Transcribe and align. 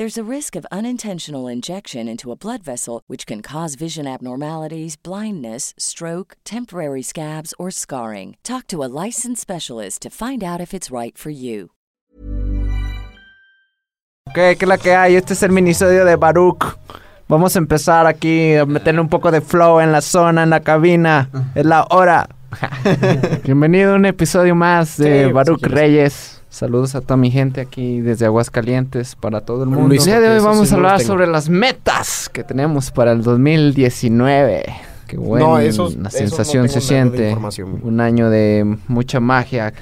There's 0.00 0.16
a 0.16 0.24
risk 0.24 0.56
of 0.56 0.64
unintentional 0.72 1.46
injection 1.46 2.08
into 2.08 2.32
a 2.32 2.34
blood 2.34 2.62
vessel, 2.62 3.02
which 3.06 3.26
can 3.26 3.42
cause 3.42 3.74
vision 3.74 4.06
abnormalities, 4.06 4.96
blindness, 4.96 5.74
stroke, 5.76 6.38
temporary 6.42 7.02
scabs, 7.02 7.52
or 7.58 7.70
scarring. 7.70 8.38
Talk 8.42 8.66
to 8.68 8.82
a 8.82 8.88
licensed 8.88 9.42
specialist 9.42 10.00
to 10.00 10.08
find 10.08 10.42
out 10.42 10.58
if 10.58 10.72
it's 10.72 10.90
right 10.90 11.18
for 11.18 11.28
you. 11.28 11.72
¿Qué, 14.34 14.56
¿Qué 14.56 14.62
es 14.62 14.68
la 14.68 14.78
que 14.78 14.94
hay? 14.94 15.16
Este 15.16 15.34
es 15.34 15.42
el 15.42 15.50
minisodio 15.50 16.06
de 16.06 16.16
Baruch. 16.16 16.78
Vamos 17.28 17.54
a 17.54 17.58
empezar 17.58 18.06
aquí 18.06 18.54
a 18.54 18.64
meterle 18.64 19.02
un 19.02 19.10
poco 19.10 19.30
de 19.30 19.42
flow 19.42 19.80
en 19.80 19.92
la 19.92 20.00
zona, 20.00 20.44
en 20.44 20.48
la 20.48 20.60
cabina. 20.60 21.28
Ah. 21.34 21.42
Es 21.54 21.66
la 21.66 21.86
hora. 21.90 22.26
Bienvenido 23.44 23.92
a 23.92 23.96
un 23.96 24.06
episodio 24.06 24.54
más 24.54 24.96
de 24.96 25.26
Sí, 25.26 25.32
Baruch 25.32 25.58
si 25.58 25.64
quieres. 25.66 25.78
Reyes. 25.78 26.39
Saludos 26.50 26.96
a 26.96 27.00
toda 27.00 27.16
mi 27.16 27.30
gente 27.30 27.60
aquí 27.60 28.00
desde 28.00 28.26
Aguascalientes 28.26 29.14
para 29.14 29.40
todo 29.40 29.62
el 29.62 29.70
mundo. 29.70 29.86
Luis, 29.86 30.00
el 30.00 30.06
día 30.06 30.20
de 30.20 30.36
hoy 30.36 30.44
vamos 30.44 30.68
sí 30.68 30.74
a 30.74 30.76
hablar 30.76 31.00
sobre 31.00 31.28
las 31.28 31.48
metas 31.48 32.28
que 32.28 32.42
tenemos 32.42 32.90
para 32.90 33.12
el 33.12 33.22
2019. 33.22 34.64
Qué 35.06 35.16
buena 35.16 35.46
No, 35.46 35.58
esos 35.60 35.96
sensación 36.10 36.66
no 36.66 36.72
se 36.72 36.80
siente. 36.80 37.36
Un 37.82 38.00
año 38.00 38.30
de 38.30 38.78
mucha 38.88 39.20
magia. 39.20 39.72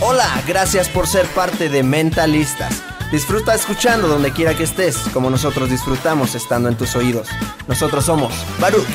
Hola, 0.00 0.42
gracias 0.48 0.88
por 0.88 1.06
ser 1.06 1.26
parte 1.26 1.68
de 1.68 1.84
Mentalistas. 1.84 2.82
Disfruta 3.12 3.54
escuchando 3.54 4.08
donde 4.08 4.32
quiera 4.32 4.56
que 4.56 4.64
estés, 4.64 4.96
como 5.14 5.30
nosotros 5.30 5.70
disfrutamos 5.70 6.34
estando 6.34 6.68
en 6.68 6.74
tus 6.74 6.96
oídos. 6.96 7.28
Nosotros 7.68 8.04
somos 8.04 8.32
Baruch. 8.60 8.88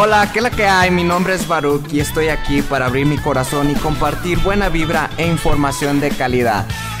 Hola, 0.00 0.30
¿qué 0.32 0.40
la 0.40 0.52
que 0.52 0.64
hay? 0.64 0.92
Mi 0.92 1.02
nombre 1.02 1.34
es 1.34 1.48
Baruch 1.48 1.92
y 1.92 1.98
estoy 1.98 2.28
aquí 2.28 2.62
para 2.62 2.86
abrir 2.86 3.04
mi 3.04 3.18
corazón 3.18 3.68
y 3.68 3.74
compartir 3.74 4.38
buena 4.38 4.68
vibra 4.68 5.10
e 5.18 5.26
información 5.26 5.98
de 5.98 6.10
calidad. 6.10 6.68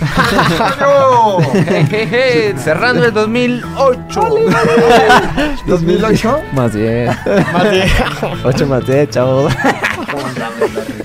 Cerrando 2.58 3.04
el 3.04 3.12
2008. 3.12 4.20
¿2008? 5.66 6.42
Más 6.54 6.74
bien. 6.74 7.10
8 8.42 8.66
más 8.66 8.86
10, 8.86 9.10
chavos. 9.14 9.52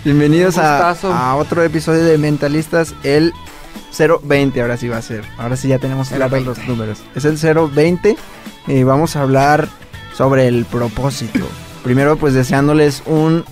Bienvenidos 0.03 0.57
a 0.57 1.35
otro 1.35 1.61
episodio 1.63 2.05
de 2.05 2.17
Mentalistas, 2.17 2.95
el 3.03 3.33
020, 4.23 4.61
ahora 4.61 4.77
sí 4.77 4.87
va 4.87 4.97
a 4.97 5.01
ser. 5.01 5.25
Ahora 5.37 5.57
sí 5.57 5.67
ya 5.67 5.79
tenemos 5.79 6.09
claros 6.09 6.43
los 6.43 6.57
números. 6.67 6.99
Es 7.15 7.25
el 7.25 7.37
020 7.37 8.15
y 8.67 8.83
vamos 8.83 9.15
a 9.15 9.21
hablar 9.23 9.67
sobre 10.13 10.47
el 10.47 10.65
propósito. 10.65 11.45
Primero 11.83 12.17
pues 12.17 12.33
deseándoles 12.33 13.03
un 13.05 13.43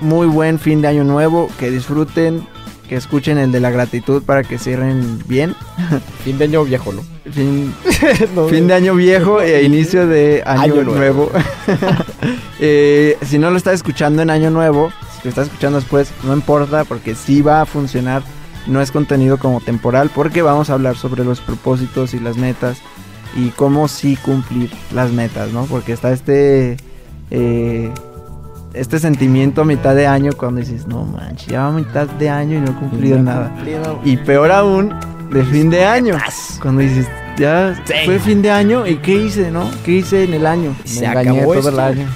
muy 0.00 0.26
buen 0.26 0.58
fin 0.58 0.82
de 0.82 0.88
año 0.88 1.04
nuevo, 1.04 1.48
que 1.58 1.70
disfruten, 1.70 2.46
que 2.92 2.98
escuchen 2.98 3.38
el 3.38 3.50
de 3.52 3.58
la 3.58 3.70
gratitud 3.70 4.22
para 4.22 4.42
que 4.42 4.58
cierren 4.58 5.18
bien. 5.26 5.54
Fin 6.24 6.36
de 6.36 6.44
año 6.44 6.62
viejo, 6.62 6.92
¿no? 6.92 7.00
Fin, 7.32 7.74
fin 8.50 8.66
de 8.66 8.74
año 8.74 8.94
viejo 8.94 9.40
e 9.40 9.62
inicio 9.64 10.06
de 10.06 10.42
año, 10.44 10.60
Año 10.60 10.74
nuevo. 10.84 11.30
nuevo. 11.32 11.32
Eh, 12.60 13.16
si 13.22 13.38
no 13.38 13.50
lo 13.50 13.56
estás 13.56 13.72
escuchando 13.72 14.20
en 14.20 14.28
año 14.28 14.50
nuevo, 14.50 14.92
si 15.16 15.20
lo 15.24 15.30
estás 15.30 15.46
escuchando 15.46 15.78
después, 15.80 16.12
no 16.24 16.34
importa 16.34 16.84
porque 16.84 17.14
sí 17.14 17.40
va 17.40 17.62
a 17.62 17.64
funcionar. 17.64 18.22
No 18.66 18.82
es 18.82 18.90
contenido 18.92 19.38
como 19.38 19.62
temporal 19.62 20.10
porque 20.14 20.42
vamos 20.42 20.68
a 20.68 20.74
hablar 20.74 20.96
sobre 20.96 21.24
los 21.24 21.40
propósitos 21.40 22.12
y 22.12 22.20
las 22.20 22.36
metas 22.36 22.76
y 23.34 23.48
cómo 23.50 23.88
sí 23.88 24.16
cumplir 24.16 24.70
las 24.94 25.12
metas, 25.12 25.50
¿no? 25.50 25.64
Porque 25.64 25.92
está 25.92 26.12
este 26.12 26.76
eh, 27.30 27.90
este 28.74 28.98
sentimiento 28.98 29.62
a 29.62 29.64
mitad 29.64 29.94
de 29.94 30.06
año 30.06 30.32
cuando 30.36 30.60
dices, 30.60 30.86
no 30.86 31.04
manches, 31.04 31.48
ya 31.48 31.62
va 31.62 31.68
a 31.68 31.72
mitad 31.72 32.06
de 32.06 32.30
año 32.30 32.58
y 32.58 32.60
no 32.60 32.70
he 32.70 32.74
cumplido 32.74 33.18
nada. 33.18 33.54
Y 34.04 34.16
peor 34.16 34.50
aún, 34.50 34.94
de 35.30 35.44
fin 35.44 35.70
de 35.70 35.84
año. 35.84 36.16
Cuando 36.60 36.82
dices, 36.82 37.06
ya 37.36 37.74
fue 38.04 38.18
fin 38.18 38.42
de 38.42 38.50
año 38.50 38.86
y 38.86 38.96
¿qué 38.96 39.14
hice, 39.14 39.50
no? 39.50 39.70
¿Qué 39.84 39.92
hice 39.92 40.24
en 40.24 40.34
el 40.34 40.46
año? 40.46 40.74
Se 40.84 41.00
Me 41.00 41.06
engañé 41.06 41.40
acabó 41.40 41.54
todo 41.54 41.68
el 41.68 41.80
año. 41.80 42.08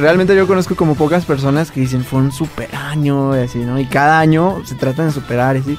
Realmente 0.00 0.34
yo 0.34 0.46
conozco 0.46 0.74
como 0.74 0.96
pocas 0.96 1.24
personas 1.24 1.70
que 1.70 1.80
dicen 1.80 2.04
fue 2.04 2.18
un 2.18 2.32
super 2.32 2.74
año 2.74 3.36
y 3.36 3.42
así, 3.42 3.58
¿no? 3.58 3.78
Y 3.78 3.86
cada 3.86 4.18
año 4.18 4.62
se 4.64 4.74
tratan 4.74 5.06
de 5.06 5.12
superar 5.12 5.56
y 5.56 5.60
así. 5.60 5.78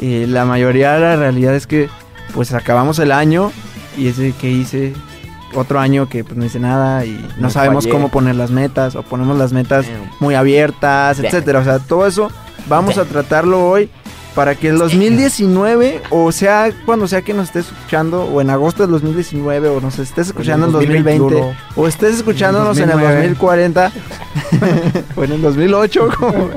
Y 0.00 0.26
la 0.26 0.44
mayoría 0.44 0.94
de 0.94 1.00
la 1.00 1.16
realidad 1.16 1.54
es 1.54 1.66
que 1.66 1.88
pues 2.34 2.52
acabamos 2.52 2.98
el 2.98 3.12
año 3.12 3.52
y 3.96 4.08
ese 4.08 4.32
que 4.32 4.50
hice 4.50 4.94
otro 5.54 5.80
año 5.80 6.08
que 6.08 6.24
pues 6.24 6.36
no 6.36 6.44
hice 6.44 6.58
nada 6.60 7.04
y 7.04 7.12
no, 7.36 7.42
No 7.42 7.50
sabemos 7.50 7.84
fallé. 7.84 7.92
cómo 7.92 8.08
poner 8.08 8.36
las 8.36 8.50
metas 8.50 8.94
o 8.94 9.02
ponemos 9.02 9.36
las 9.38 9.52
metas 9.52 9.86
muy 10.20 10.34
abiertas, 10.34 11.18
etcétera. 11.18 11.60
O 11.60 11.64
sea, 11.64 11.78
todo 11.78 12.06
eso 12.06 12.30
vamos 12.68 12.98
a 12.98 13.04
tratarlo 13.04 13.68
hoy 13.68 13.90
para 14.34 14.54
que 14.54 14.68
el 14.68 14.78
2019 14.78 16.00
o 16.08 16.32
sea 16.32 16.70
cuando 16.86 17.06
sea 17.06 17.20
que 17.20 17.34
nos 17.34 17.48
estés 17.48 17.66
escuchando 17.66 18.24
o 18.24 18.40
en 18.40 18.48
agosto 18.48 18.82
del 18.82 18.92
2019 18.92 19.68
o 19.68 19.80
nos 19.82 19.98
estés 19.98 20.28
escuchando 20.28 20.66
en 20.68 20.72
2020 20.72 21.18
2021. 21.18 21.56
o 21.76 21.86
estés 21.86 22.14
escuchándonos 22.16 22.78
en 22.78 22.84
el 22.84 22.98
2009. 22.98 23.28
2040 23.28 23.92
o 25.16 25.24
en 25.24 25.32
el 25.32 25.42
2008 25.42 26.08
como 26.18 26.48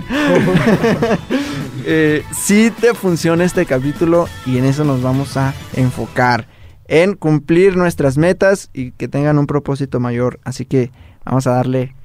eh, 1.85 2.23
sí 2.31 2.71
te 2.79 2.93
funciona 2.93 3.43
este 3.43 3.65
capítulo 3.65 4.27
y 4.45 4.57
en 4.57 4.65
eso 4.65 4.83
nos 4.85 5.01
vamos 5.01 5.35
a 5.37 5.53
enfocar 5.75 6.47
en 6.87 7.15
cumplir 7.15 7.77
nuestras 7.77 8.17
metas 8.17 8.69
y 8.73 8.91
que 8.91 9.07
tengan 9.07 9.37
un 9.37 9.47
propósito 9.47 9.99
mayor 9.99 10.39
así 10.43 10.65
que 10.65 10.91
vamos 11.25 11.47
a 11.47 11.51
darle 11.51 11.95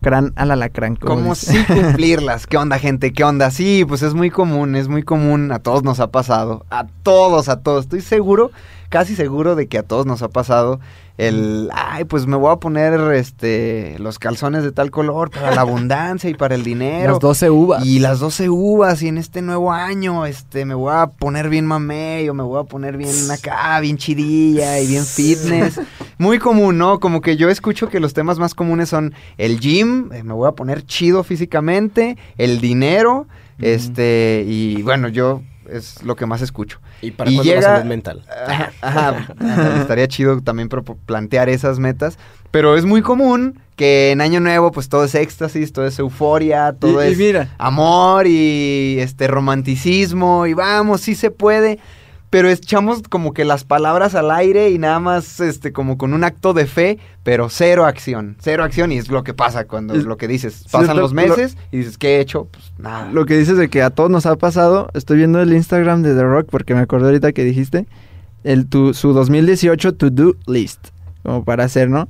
crán 0.00 0.32
al 0.36 0.50
alacrán 0.50 0.96
como 0.96 1.14
¿Cómo 1.14 1.34
dice. 1.34 1.52
sí 1.52 1.64
cumplirlas? 1.72 2.46
¿Qué 2.46 2.56
onda, 2.56 2.78
gente? 2.78 3.12
¿Qué 3.12 3.24
onda? 3.24 3.50
Sí, 3.50 3.84
pues 3.86 4.02
es 4.02 4.14
muy 4.14 4.30
común, 4.30 4.76
es 4.76 4.88
muy 4.88 5.02
común. 5.02 5.50
A 5.52 5.58
todos 5.58 5.82
nos 5.82 6.00
ha 6.00 6.10
pasado. 6.10 6.64
A 6.70 6.86
todos, 7.02 7.48
a 7.48 7.60
todos. 7.60 7.84
Estoy 7.84 8.02
seguro, 8.02 8.50
casi 8.88 9.16
seguro 9.16 9.56
de 9.56 9.66
que 9.68 9.78
a 9.78 9.82
todos 9.82 10.06
nos 10.06 10.22
ha 10.22 10.28
pasado 10.28 10.80
el, 11.18 11.70
ay, 11.72 12.04
pues 12.04 12.26
me 12.26 12.36
voy 12.36 12.52
a 12.52 12.56
poner 12.56 13.00
este 13.12 13.96
los 13.98 14.18
calzones 14.18 14.62
de 14.62 14.72
tal 14.72 14.90
color 14.90 15.30
para 15.30 15.54
la 15.54 15.62
abundancia 15.62 16.28
y 16.28 16.34
para 16.34 16.54
el 16.54 16.62
dinero. 16.62 17.12
Las 17.12 17.20
12 17.20 17.50
uvas. 17.50 17.86
Y 17.86 18.00
las 18.00 18.20
12 18.20 18.50
uvas, 18.50 19.02
y 19.02 19.08
en 19.08 19.18
este 19.18 19.40
nuevo 19.40 19.72
año, 19.72 20.26
este, 20.26 20.64
me 20.64 20.74
voy 20.74 20.92
a 20.94 21.06
poner 21.06 21.48
bien 21.48 21.64
mamey, 21.66 22.28
o 22.28 22.34
me 22.34 22.42
voy 22.42 22.60
a 22.60 22.64
poner 22.64 22.96
bien 22.96 23.30
acá, 23.30 23.80
bien 23.80 23.96
chidilla 23.96 24.78
y 24.80 24.86
bien 24.86 25.04
fitness. 25.04 25.80
muy 26.18 26.38
común, 26.38 26.78
¿no? 26.78 27.00
Como 27.00 27.20
que 27.20 27.36
yo 27.36 27.48
escucho 27.48 27.88
que 27.88 28.00
los 28.00 28.12
temas 28.12 28.38
más 28.38 28.54
comunes 28.54 28.88
son 28.88 29.14
el 29.38 29.58
gym, 29.60 30.12
eh, 30.12 30.22
me 30.22 30.34
voy 30.34 30.48
a 30.48 30.52
poner 30.52 30.84
chido 30.84 31.24
físicamente, 31.24 32.16
el 32.36 32.60
dinero, 32.60 33.26
este, 33.58 34.44
y 34.46 34.82
bueno, 34.82 35.08
yo 35.08 35.40
es 35.70 36.02
lo 36.02 36.16
que 36.16 36.26
más 36.26 36.42
escucho. 36.42 36.80
¿Y 37.02 37.10
para 37.10 37.30
Y 37.30 37.34
cuándo 37.36 37.52
la 37.52 37.60
llega- 37.60 37.76
salud 37.76 37.88
mental? 37.88 38.24
Ajá, 38.46 38.72
ajá, 38.80 39.26
ándale, 39.38 39.80
estaría 39.80 40.08
chido 40.08 40.40
también 40.40 40.68
plantear 41.06 41.48
esas 41.48 41.78
metas, 41.78 42.18
pero 42.50 42.76
es 42.76 42.84
muy 42.84 43.02
común 43.02 43.60
que 43.76 44.10
en 44.12 44.20
Año 44.22 44.40
Nuevo 44.40 44.72
pues 44.72 44.88
todo 44.88 45.04
es 45.04 45.14
éxtasis, 45.14 45.72
todo 45.72 45.86
es 45.86 45.98
euforia, 45.98 46.72
todo 46.78 47.04
Y- 47.04 47.08
y 47.08 47.12
es 47.12 47.18
mira. 47.18 47.54
amor 47.58 48.26
y 48.26 48.96
este 49.00 49.26
romanticismo 49.28 50.46
y 50.46 50.54
vamos, 50.54 51.00
sí 51.02 51.14
se 51.14 51.30
puede, 51.30 51.78
pero 52.36 52.50
echamos 52.50 53.00
como 53.08 53.32
que 53.32 53.46
las 53.46 53.64
palabras 53.64 54.14
al 54.14 54.30
aire 54.30 54.68
y 54.68 54.78
nada 54.78 55.00
más 55.00 55.40
este 55.40 55.72
como 55.72 55.96
con 55.96 56.12
un 56.12 56.22
acto 56.22 56.52
de 56.52 56.66
fe, 56.66 56.98
pero 57.22 57.48
cero 57.48 57.86
acción, 57.86 58.36
cero 58.40 58.62
acción 58.62 58.92
y 58.92 58.98
es 58.98 59.08
lo 59.08 59.24
que 59.24 59.32
pasa 59.32 59.64
cuando 59.66 59.94
Es- 59.94 60.04
lo 60.04 60.18
que 60.18 60.28
dices, 60.28 60.66
pasan 60.70 60.96
lo- 60.96 61.02
los 61.04 61.14
meses 61.14 61.56
y 61.72 61.78
dices, 61.78 61.96
¿qué 61.96 62.16
he 62.16 62.20
hecho? 62.20 62.46
Pues 62.50 62.74
nada. 62.76 63.10
Lo 63.10 63.24
que 63.24 63.38
dices 63.38 63.56
de 63.56 63.70
que 63.70 63.80
a 63.80 63.88
todos 63.88 64.10
nos 64.10 64.26
ha 64.26 64.36
pasado, 64.36 64.90
estoy 64.92 65.16
viendo 65.16 65.40
el 65.40 65.50
Instagram 65.54 66.02
de 66.02 66.14
The 66.14 66.24
Rock 66.24 66.48
porque 66.50 66.74
me 66.74 66.80
acordé 66.80 67.06
ahorita 67.06 67.32
que 67.32 67.42
dijiste 67.42 67.86
el 68.44 68.66
tu, 68.66 68.92
su 68.92 69.14
2018 69.14 69.94
to-do 69.94 70.34
list, 70.46 70.88
como 71.22 71.42
para 71.42 71.64
hacer, 71.64 71.88
¿no? 71.88 72.06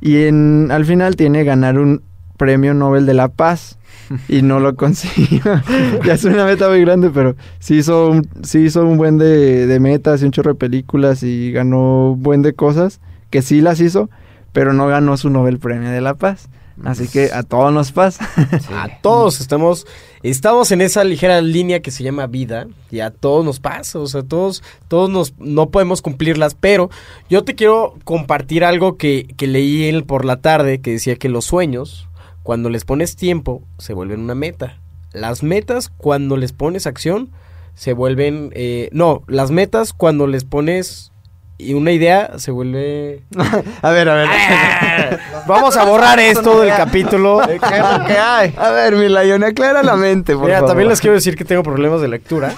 Y 0.00 0.24
en, 0.24 0.70
al 0.72 0.86
final 0.86 1.14
tiene 1.14 1.44
ganar 1.44 1.78
un 1.78 2.02
premio 2.36 2.74
Nobel 2.74 3.06
de 3.06 3.14
la 3.14 3.28
Paz 3.28 3.77
y 4.28 4.42
no 4.42 4.60
lo 4.60 4.74
consiguió. 4.76 5.42
ya 6.04 6.14
es 6.14 6.24
una 6.24 6.44
meta 6.44 6.68
muy 6.68 6.80
grande, 6.80 7.10
pero 7.10 7.36
sí 7.58 7.76
hizo 7.78 8.08
un, 8.10 8.28
sí 8.42 8.60
hizo 8.60 8.84
un 8.84 8.96
buen 8.98 9.18
de, 9.18 9.66
de 9.66 9.80
metas 9.80 10.22
y 10.22 10.24
un 10.24 10.32
chorro 10.32 10.52
de 10.52 10.58
películas 10.58 11.22
y 11.22 11.52
ganó 11.52 12.12
un 12.12 12.22
buen 12.22 12.42
de 12.42 12.54
cosas 12.54 13.00
que 13.30 13.42
sí 13.42 13.60
las 13.60 13.80
hizo, 13.80 14.08
pero 14.52 14.72
no 14.72 14.86
ganó 14.86 15.16
su 15.16 15.30
Nobel 15.30 15.58
Premio 15.58 15.90
de 15.90 16.00
la 16.00 16.14
Paz. 16.14 16.48
Así 16.84 17.08
que 17.08 17.32
a 17.32 17.42
todos 17.42 17.72
nos 17.72 17.90
pasa. 17.90 18.24
A 18.72 19.00
todos 19.02 19.40
estamos, 19.40 19.84
estamos 20.22 20.70
en 20.70 20.80
esa 20.80 21.02
ligera 21.02 21.40
línea 21.40 21.80
que 21.80 21.90
se 21.90 22.04
llama 22.04 22.28
vida 22.28 22.68
y 22.92 23.00
a 23.00 23.10
todos 23.10 23.44
nos 23.44 23.58
pasa, 23.58 23.98
o 23.98 24.06
sea, 24.06 24.22
todos, 24.22 24.62
todos 24.86 25.10
nos, 25.10 25.34
no 25.40 25.70
podemos 25.70 26.02
cumplirlas, 26.02 26.54
pero 26.54 26.88
yo 27.28 27.42
te 27.42 27.56
quiero 27.56 27.94
compartir 28.04 28.64
algo 28.64 28.96
que, 28.96 29.26
que 29.36 29.48
leí 29.48 29.86
en- 29.88 30.04
por 30.04 30.24
la 30.24 30.36
tarde 30.36 30.80
que 30.80 30.92
decía 30.92 31.16
que 31.16 31.28
los 31.28 31.46
sueños, 31.46 32.07
cuando 32.48 32.70
les 32.70 32.86
pones 32.86 33.14
tiempo, 33.14 33.62
se 33.76 33.92
vuelven 33.92 34.20
una 34.20 34.34
meta. 34.34 34.80
Las 35.12 35.42
metas, 35.42 35.90
cuando 35.90 36.38
les 36.38 36.54
pones 36.54 36.86
acción, 36.86 37.30
se 37.74 37.92
vuelven, 37.92 38.52
eh, 38.54 38.88
no, 38.90 39.22
las 39.26 39.50
metas, 39.50 39.92
cuando 39.92 40.26
les 40.26 40.44
pones 40.44 41.12
y 41.60 41.74
una 41.74 41.90
idea, 41.90 42.38
se 42.38 42.52
vuelve... 42.52 43.24
A 43.82 43.90
ver, 43.90 44.08
a 44.08 44.14
ver. 44.14 44.28
Vamos 45.46 45.76
a 45.76 45.84
borrar 45.84 46.20
esto 46.20 46.60
del 46.60 46.70
capítulo. 46.70 47.40
¿Qué 47.46 47.54
es 47.54 47.60
lo 47.60 48.06
que 48.06 48.16
hay? 48.16 48.54
A 48.56 48.70
ver, 48.70 48.94
mi 48.94 49.08
Lion, 49.08 49.42
aclara 49.42 49.82
la 49.82 49.96
mente, 49.96 50.34
por 50.34 50.44
Mira, 50.44 50.56
favor. 50.58 50.70
también 50.70 50.88
les 50.88 51.00
quiero 51.00 51.14
decir 51.14 51.36
que 51.36 51.44
tengo 51.44 51.62
problemas 51.62 52.00
de 52.00 52.08
lectura. 52.08 52.54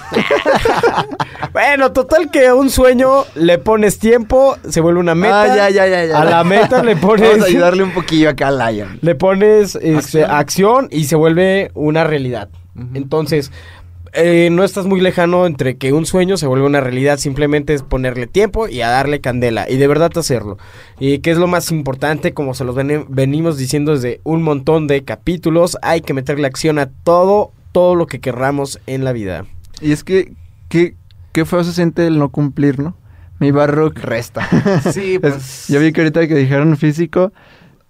bueno, 1.53 1.91
total 1.93 2.29
que 2.29 2.47
a 2.47 2.55
un 2.55 2.69
sueño 2.69 3.25
le 3.35 3.57
pones 3.57 3.97
tiempo, 3.97 4.57
se 4.67 4.81
vuelve 4.81 4.99
una 4.99 5.15
meta. 5.15 5.43
Ah, 5.43 5.47
ya, 5.47 5.69
ya, 5.69 5.87
ya, 5.87 6.05
ya. 6.05 6.21
A 6.21 6.25
la 6.25 6.43
meta 6.43 6.83
le 6.83 6.95
pones 6.95 7.29
Vamos 7.29 7.45
a 7.45 7.47
ayudarle 7.47 7.83
un 7.83 7.93
poquillo 7.93 8.29
acá 8.29 8.49
al 8.49 8.59
Lion. 8.59 8.99
le 9.01 9.15
pones 9.15 9.75
este, 9.81 10.25
acción. 10.25 10.89
y 10.91 11.05
se 11.05 11.15
vuelve 11.15 11.71
una 11.73 12.03
realidad. 12.03 12.49
Entonces, 12.93 13.51
eh, 14.13 14.49
no 14.51 14.63
estás 14.63 14.85
muy 14.85 14.99
lejano 15.01 15.45
entre 15.45 15.77
que 15.77 15.93
un 15.93 16.05
sueño 16.05 16.37
se 16.37 16.47
vuelve 16.47 16.65
una 16.65 16.81
realidad, 16.81 17.17
simplemente 17.17 17.73
es 17.73 17.83
ponerle 17.83 18.27
tiempo 18.27 18.67
y 18.67 18.81
a 18.81 18.89
darle 18.89 19.21
candela 19.21 19.69
y 19.69 19.77
de 19.77 19.87
verdad 19.87 20.11
hacerlo. 20.17 20.57
Y 20.99 21.19
que 21.19 21.31
es 21.31 21.37
lo 21.37 21.47
más 21.47 21.71
importante, 21.71 22.33
como 22.33 22.53
se 22.53 22.63
los 22.65 22.75
venimos 22.75 23.57
diciendo 23.57 23.93
desde 23.93 24.19
un 24.23 24.43
montón 24.43 24.87
de 24.87 25.03
capítulos, 25.03 25.77
hay 25.81 26.01
que 26.01 26.13
meterle 26.13 26.47
acción 26.47 26.79
a 26.79 26.89
todo, 27.03 27.51
todo 27.71 27.95
lo 27.95 28.07
que 28.07 28.19
querramos 28.19 28.79
en 28.87 29.03
la 29.03 29.13
vida. 29.13 29.45
Y 29.81 29.91
es 29.93 30.03
que, 30.03 30.33
qué, 30.69 30.95
qué 31.31 31.45
feo 31.45 31.63
se 31.63 31.73
siente 31.73 32.05
el 32.07 32.19
no 32.19 32.29
cumplir, 32.29 32.79
¿no? 32.79 32.95
Mi 33.39 33.49
barrock. 33.51 33.97
Resta. 33.99 34.47
Sí, 34.93 35.15
Es- 35.15 35.19
pues. 35.21 35.65
yo 35.67 35.79
vi 35.79 35.91
que 35.91 36.01
ahorita 36.01 36.27
que 36.27 36.35
dijeron 36.35 36.77
físico, 36.77 37.33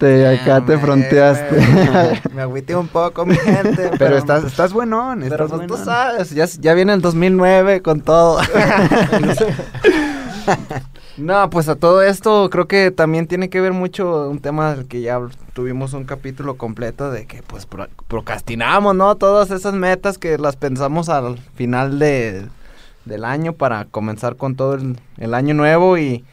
te, 0.02 0.28
acá 0.28 0.66
te 0.66 0.78
fronteaste. 0.80 1.56
me- 1.56 2.22
Me 2.36 2.42
agüité 2.42 2.76
un 2.76 2.88
poco, 2.88 3.26
mi 3.26 3.36
gente. 3.36 3.92
Pero 4.00 4.18
estás, 4.18 4.44
estás 4.44 4.74
buenón, 4.74 5.24
Pero 5.30 5.48
pues 5.48 5.68
tú 5.68 5.78
sabes, 5.78 6.32
ya, 6.32 6.46
ya 6.60 6.74
viene 6.74 6.94
el 6.94 7.02
2009 7.02 7.82
con 7.82 8.02
todo. 8.02 8.40
no, 11.18 11.50
pues 11.50 11.70
a 11.70 11.76
todo 11.76 12.02
esto 12.02 12.50
creo 12.50 12.68
que 12.68 12.92
también 12.92 13.28
tiene 13.28 13.50
que 13.50 13.62
ver 13.62 13.74
mucho 13.74 14.30
un 14.30 14.40
tema 14.40 14.76
del 14.76 14.88
que 14.88 15.02
ya 15.02 15.20
tuvimos 15.54 15.94
un 15.94 16.06
capítulo 16.06 16.56
completo 16.58 17.12
de 17.12 17.26
que 17.28 17.44
pues 17.44 17.66
pro- 17.66 17.90
procrastinamos, 18.08 18.96
¿no? 18.96 19.16
Todas 19.16 19.52
esas 19.52 19.74
metas 19.74 20.18
que 20.18 20.38
las 20.38 20.56
pensamos 20.56 21.10
al 21.10 21.38
final 21.56 22.00
de, 22.00 22.48
del 23.06 23.26
año 23.26 23.54
para 23.54 23.86
comenzar 23.86 24.36
con 24.36 24.56
todo 24.56 24.76
el, 24.76 24.98
el 25.18 25.34
año 25.34 25.54
nuevo 25.54 25.98
y, 25.98 26.24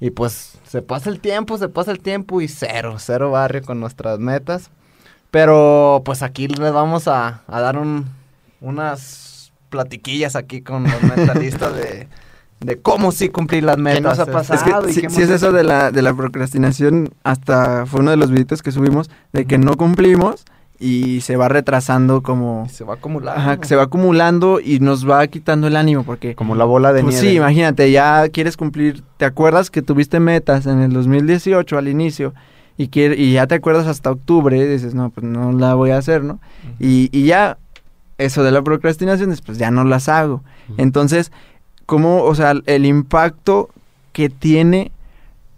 y 0.00 0.10
pues 0.10 0.57
se 0.68 0.82
pasa 0.82 1.08
el 1.08 1.20
tiempo, 1.20 1.56
se 1.56 1.68
pasa 1.68 1.90
el 1.90 2.00
tiempo 2.00 2.40
y 2.40 2.48
cero, 2.48 2.96
cero 2.98 3.30
barrio 3.30 3.62
con 3.62 3.80
nuestras 3.80 4.18
metas. 4.18 4.70
Pero 5.30 6.02
pues 6.04 6.22
aquí 6.22 6.46
les 6.48 6.72
vamos 6.72 7.08
a, 7.08 7.42
a 7.46 7.60
dar 7.60 7.78
un, 7.78 8.06
unas 8.60 9.52
platiquillas 9.70 10.36
aquí 10.36 10.60
con 10.60 10.84
los 10.84 11.02
mentalistas 11.16 11.74
de, 11.74 12.08
de 12.60 12.80
cómo 12.80 13.12
sí 13.12 13.30
cumplir 13.30 13.64
las 13.64 13.78
metas. 13.78 13.98
¿Qué 13.98 14.02
nos 14.02 14.18
ha 14.18 14.26
pasado? 14.26 14.86
Es 14.86 14.94
que 14.94 15.06
¿y 15.06 15.10
si, 15.10 15.22
es 15.22 15.30
eso 15.30 15.52
de 15.52 15.64
la, 15.64 15.90
de 15.90 16.02
la 16.02 16.14
procrastinación, 16.14 17.10
hasta 17.24 17.86
fue 17.86 18.00
uno 18.00 18.10
de 18.10 18.16
los 18.18 18.30
videitos 18.30 18.62
que 18.62 18.72
subimos, 18.72 19.10
de 19.32 19.46
que 19.46 19.58
no 19.58 19.76
cumplimos 19.76 20.44
y 20.80 21.20
se 21.22 21.36
va 21.36 21.48
retrasando 21.48 22.22
como... 22.22 22.68
Se 22.70 22.84
va 22.84 22.94
acumulando. 22.94 23.40
Ajá, 23.40 23.58
se 23.62 23.74
va 23.74 23.84
acumulando 23.84 24.60
y 24.60 24.78
nos 24.78 25.08
va 25.08 25.26
quitando 25.26 25.66
el 25.66 25.76
ánimo 25.76 26.04
porque... 26.04 26.34
Como 26.34 26.54
la 26.54 26.64
bola 26.64 26.92
de 26.92 27.02
Pues 27.02 27.16
nieve. 27.16 27.30
sí, 27.30 27.36
imagínate, 27.36 27.90
ya 27.90 28.28
quieres 28.28 28.56
cumplir, 28.56 29.02
te 29.16 29.24
acuerdas 29.24 29.70
que 29.70 29.82
tuviste 29.82 30.20
metas 30.20 30.66
en 30.66 30.80
el 30.80 30.92
2018 30.92 31.78
al 31.78 31.88
inicio 31.88 32.32
y, 32.76 32.88
quiere, 32.88 33.16
y 33.16 33.32
ya 33.32 33.48
te 33.48 33.56
acuerdas 33.56 33.88
hasta 33.88 34.12
octubre, 34.12 34.56
y 34.56 34.66
dices, 34.66 34.94
no, 34.94 35.10
pues 35.10 35.26
no 35.26 35.50
la 35.50 35.74
voy 35.74 35.90
a 35.90 35.98
hacer, 35.98 36.22
¿no? 36.22 36.38
y, 36.78 37.08
y 37.10 37.24
ya 37.26 37.58
eso 38.18 38.44
de 38.44 38.52
la 38.52 38.62
procrastinación, 38.62 39.34
pues 39.44 39.58
ya 39.58 39.70
no 39.72 39.82
las 39.84 40.08
hago. 40.08 40.42
Entonces, 40.76 41.32
¿cómo, 41.86 42.22
o 42.22 42.34
sea, 42.34 42.54
el 42.66 42.86
impacto 42.86 43.70
que 44.12 44.28
tiene 44.28 44.92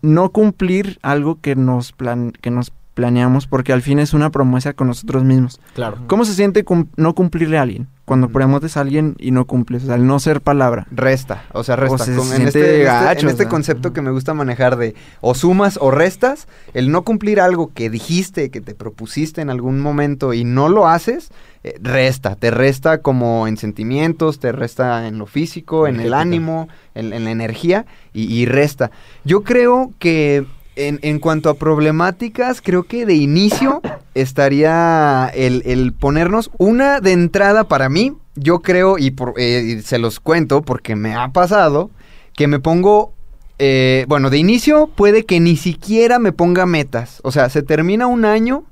no 0.03 0.31
cumplir 0.31 0.99
algo 1.03 1.39
que 1.41 1.57
nos, 1.57 1.93
plan, 1.93 2.33
que 2.41 2.51
nos 2.51 2.73
planeamos, 2.95 3.47
porque 3.47 3.73
al 3.73 3.83
fin 3.83 3.99
es 3.99 4.13
una 4.15 4.31
promesa 4.31 4.73
con 4.73 4.87
nosotros 4.89 5.25
mismos? 5.25 5.61
Claro. 5.75 5.99
¿Cómo 6.07 6.25
se 6.25 6.35
siente 6.35 6.65
cum- 6.65 6.87
no 6.97 7.15
cumplirle 7.15 7.59
a 7.59 7.63
alguien? 7.63 7.89
Cuando 8.05 8.29
prometes 8.29 8.77
a 8.77 8.81
alguien 8.81 9.15
y 9.21 9.31
no 9.31 9.45
cumples, 9.45 9.85
o 9.85 9.87
sea, 9.87 9.95
el 9.95 10.05
no 10.05 10.19
ser 10.19 10.41
palabra. 10.41 10.89
Resta, 10.91 11.45
o 11.53 11.63
sea, 11.63 11.77
resta. 11.77 11.95
O 11.95 11.99
se 11.99 12.13
en, 12.13 12.21
siente 12.23 12.45
este, 12.47 12.59
en 12.61 12.67
este- 12.81 12.85
gacho, 12.85 13.27
en 13.27 13.31
este 13.31 13.47
concepto 13.47 13.93
que 13.93 14.03
me 14.03 14.11
gusta 14.11 14.35
manejar 14.35 14.77
de 14.77 14.97
o 15.21 15.35
sumas 15.37 15.79
o 15.81 15.93
restas, 15.93 16.49
el 16.75 16.91
no 16.91 17.03
cumplir 17.03 17.41
algo 17.41 17.71
que 17.73 17.89
dijiste, 17.89 18.51
que 18.51 18.61
te 18.61 18.75
propusiste 18.75 19.41
en 19.43 19.49
algún 19.49 19.79
momento 19.79 20.35
y 20.35 20.43
no 20.43 20.69
lo 20.69 20.89
haces, 20.89 21.31
eh, 21.63 21.79
resta, 21.81 22.35
te 22.35 22.51
resta 22.51 22.99
como 22.99 23.47
en 23.47 23.57
sentimientos, 23.57 24.41
te 24.41 24.51
resta 24.51 25.07
en 25.07 25.19
lo 25.19 25.27
físico, 25.27 25.87
en 25.87 26.01
el 26.01 26.13
ánimo, 26.13 26.67
en, 26.97 27.13
en 27.13 27.23
la 27.25 27.31
energía 27.31 27.87
y, 28.13 28.23
y 28.25 28.45
resta. 28.45 28.91
Yo 29.25 29.45
creo 29.45 29.93
que 30.01 30.45
en, 30.89 31.19
cuanto 31.19 31.51
a 31.51 31.55
problemáticas, 31.55 32.61
creo 32.61 32.85
que 32.85 33.07
de 33.07 33.15
inicio 33.15 33.83
estaría 34.15 35.31
el, 35.35 35.63
ponernos 35.93 36.51
una 36.59 37.01
de 37.01 37.13
entrada 37.13 37.65
para 37.65 37.89
mí. 37.89 38.15
Yo 38.37 38.61
creo, 38.61 38.97
y, 38.99 39.11
por- 39.11 39.35
eh, 39.37 39.77
y 39.79 39.83
se 39.83 39.99
los 39.99 40.21
cuento 40.21 40.63
porque 40.63 40.97
me 40.97 41.15
ha 41.15 41.29
pasado, 41.29 41.91
que 42.35 42.47
me 42.47 42.59
pongo, 42.61 43.13
eh, 43.59 44.05
bueno, 44.09 44.31
de 44.31 44.39
inicio 44.39 44.89
puede 44.95 45.25
que 45.25 45.41
ni 45.41 45.57
siquiera 45.57 46.19
me 46.19 46.33
ponga 46.33 46.65
metas. 46.67 47.21
O 47.25 47.33
sea, 47.33 47.49
se 47.51 47.63
termina 47.63 48.07
un 48.07 48.25
año 48.25 48.65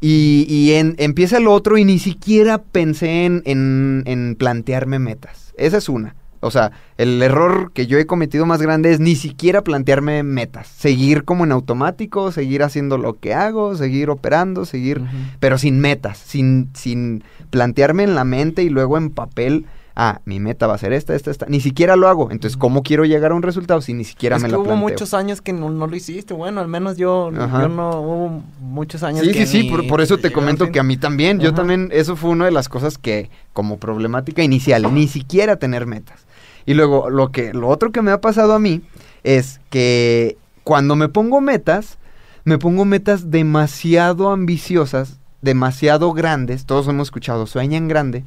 y, 0.00 0.46
y 0.48 0.72
en- 0.74 0.94
empieza 0.98 1.38
el 1.38 1.48
otro 1.48 1.78
y 1.78 1.84
ni 1.84 1.98
siquiera 1.98 2.58
pensé 2.58 3.24
en, 3.24 3.42
en- 3.44 4.02
en 4.06 4.36
plantearme 4.36 4.98
metas. 4.98 5.52
Esa 5.56 5.78
es 5.78 5.88
una. 5.88 6.14
O 6.40 6.50
sea, 6.50 6.72
el 6.96 7.20
error 7.22 7.72
que 7.72 7.86
yo 7.86 7.98
he 7.98 8.06
cometido 8.06 8.46
más 8.46 8.62
grande 8.62 8.92
es 8.92 9.00
ni 9.00 9.16
siquiera 9.16 9.62
plantearme 9.62 10.22
metas. 10.22 10.68
Seguir 10.68 11.24
como 11.24 11.44
en 11.44 11.52
automático, 11.52 12.32
seguir 12.32 12.62
haciendo 12.62 12.98
lo 12.98 13.18
que 13.18 13.34
hago, 13.34 13.74
seguir 13.74 14.10
operando, 14.10 14.64
seguir... 14.64 15.02
Pero 15.40 15.58
sin 15.58 15.80
metas, 15.80 16.18
sin, 16.18 16.70
sin 16.74 17.24
plantearme 17.50 18.04
en 18.04 18.14
la 18.14 18.24
mente 18.24 18.62
y 18.62 18.68
luego 18.68 18.98
en 18.98 19.10
papel, 19.10 19.66
ah, 20.00 20.20
mi 20.24 20.38
meta 20.40 20.66
va 20.68 20.74
a 20.74 20.78
ser 20.78 20.92
esta, 20.92 21.14
esta, 21.14 21.30
esta. 21.30 21.46
Ni 21.46 21.60
siquiera 21.60 21.96
lo 21.96 22.08
hago. 22.08 22.30
Entonces, 22.30 22.56
¿cómo 22.56 22.82
quiero 22.84 23.04
llegar 23.04 23.32
a 23.32 23.34
un 23.34 23.42
resultado 23.42 23.80
si 23.82 23.92
ni 23.92 24.04
siquiera 24.04 24.36
es 24.36 24.42
me 24.42 24.48
que 24.48 24.52
lo 24.52 24.58
hubo 24.60 24.66
planteo? 24.68 24.88
muchos 24.88 25.12
años 25.12 25.40
que 25.42 25.52
no, 25.52 25.68
no 25.70 25.86
lo 25.88 25.96
hiciste. 25.96 26.32
Bueno, 26.34 26.60
al 26.60 26.68
menos 26.68 26.96
yo, 26.96 27.30
yo 27.32 27.68
no 27.68 28.00
hubo 28.00 28.42
muchos 28.60 29.02
años 29.02 29.26
Sí, 29.26 29.32
que 29.32 29.44
sí, 29.46 29.62
sí, 29.64 29.68
por, 29.70 29.86
por 29.88 30.00
eso 30.00 30.16
te 30.16 30.30
comento 30.32 30.64
sin- 30.64 30.72
que 30.72 30.78
a 30.80 30.84
mí 30.84 30.96
también, 30.96 31.40
yo 31.40 31.52
también, 31.52 31.90
eso 31.92 32.14
fue 32.16 32.30
una 32.30 32.44
de 32.46 32.52
las 32.52 32.68
cosas 32.68 32.96
que 32.96 33.28
como 33.52 33.78
problemática 33.78 34.42
inicial, 34.42 34.94
ni 34.94 35.08
siquiera 35.08 35.56
tener 35.56 35.84
metas. 35.86 36.26
Y 36.64 36.74
luego, 36.74 37.10
lo 37.10 37.32
que, 37.32 37.52
lo 37.52 37.68
otro 37.68 37.90
que 37.92 38.00
me 38.00 38.12
ha 38.12 38.20
pasado 38.20 38.52
a 38.54 38.58
mí 38.58 38.82
es 39.24 39.60
que 39.68 40.36
cuando 40.64 40.94
me 40.96 41.08
pongo 41.08 41.40
metas, 41.40 41.98
me 42.44 42.56
pongo 42.58 42.84
metas 42.84 43.30
demasiado 43.30 44.30
ambiciosas, 44.30 45.18
demasiado 45.42 46.12
grandes. 46.12 46.66
Todos 46.66 46.86
hemos 46.88 47.08
escuchado, 47.08 47.46
sueñan 47.46 47.88
grande. 47.88 48.22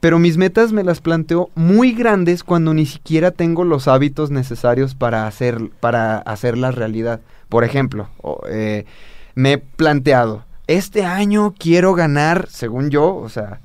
Pero 0.00 0.18
mis 0.18 0.36
metas 0.36 0.72
me 0.72 0.82
las 0.82 1.00
planteo 1.00 1.50
muy 1.54 1.92
grandes 1.92 2.42
cuando 2.42 2.74
ni 2.74 2.86
siquiera 2.86 3.30
tengo 3.30 3.64
los 3.64 3.86
hábitos 3.86 4.30
necesarios 4.30 4.94
para, 4.94 5.26
hacer, 5.26 5.70
para 5.80 6.24
realidad. 6.72 7.20
Por 7.48 7.64
ejemplo, 7.64 8.08
eh, 8.48 8.86
me 9.34 9.52
he 9.52 9.58
planteado, 9.58 10.44
este 10.66 11.04
año 11.04 11.54
quiero 11.58 11.94
ganar, 11.94 12.46
según 12.48 12.90
yo, 12.90 13.14
o 13.14 13.28
sea, 13.28 13.60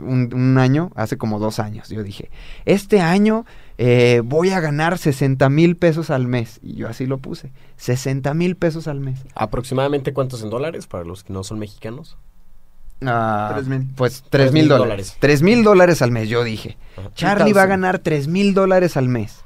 un, 0.00 0.30
un 0.34 0.58
año, 0.58 0.90
hace 0.94 1.16
como 1.16 1.38
dos 1.38 1.58
años, 1.58 1.88
yo 1.88 2.02
dije, 2.02 2.30
este 2.66 3.00
año 3.00 3.46
eh, 3.78 4.22
voy 4.24 4.50
a 4.50 4.60
ganar 4.60 4.98
60 4.98 5.48
mil 5.48 5.76
pesos 5.76 6.10
al 6.10 6.26
mes. 6.26 6.60
Y 6.62 6.74
yo 6.74 6.88
así 6.88 7.06
lo 7.06 7.18
puse, 7.18 7.52
60 7.76 8.32
mil 8.34 8.56
pesos 8.56 8.88
al 8.88 9.00
mes. 9.00 9.20
¿Aproximadamente 9.34 10.12
cuántos 10.12 10.42
en 10.42 10.50
dólares 10.50 10.86
para 10.86 11.04
los 11.04 11.24
que 11.24 11.32
no 11.32 11.42
son 11.44 11.58
mexicanos? 11.58 12.16
Ah, 13.02 13.50
Tres 13.54 13.68
mil. 13.68 13.86
Pues 13.96 14.24
Tres 14.30 14.52
mil 14.52 14.68
dólares. 14.68 15.16
Tres 15.18 15.42
mil 15.42 15.62
dólares 15.62 16.00
al 16.02 16.10
mes, 16.10 16.28
yo 16.28 16.44
dije. 16.44 16.76
Ajá. 16.96 17.10
Charlie 17.14 17.52
va 17.52 17.62
a 17.62 17.66
3,000. 17.66 17.68
ganar 17.68 17.98
tres 17.98 18.28
mil 18.28 18.54
dólares 18.54 18.96
al 18.96 19.08
mes. 19.08 19.44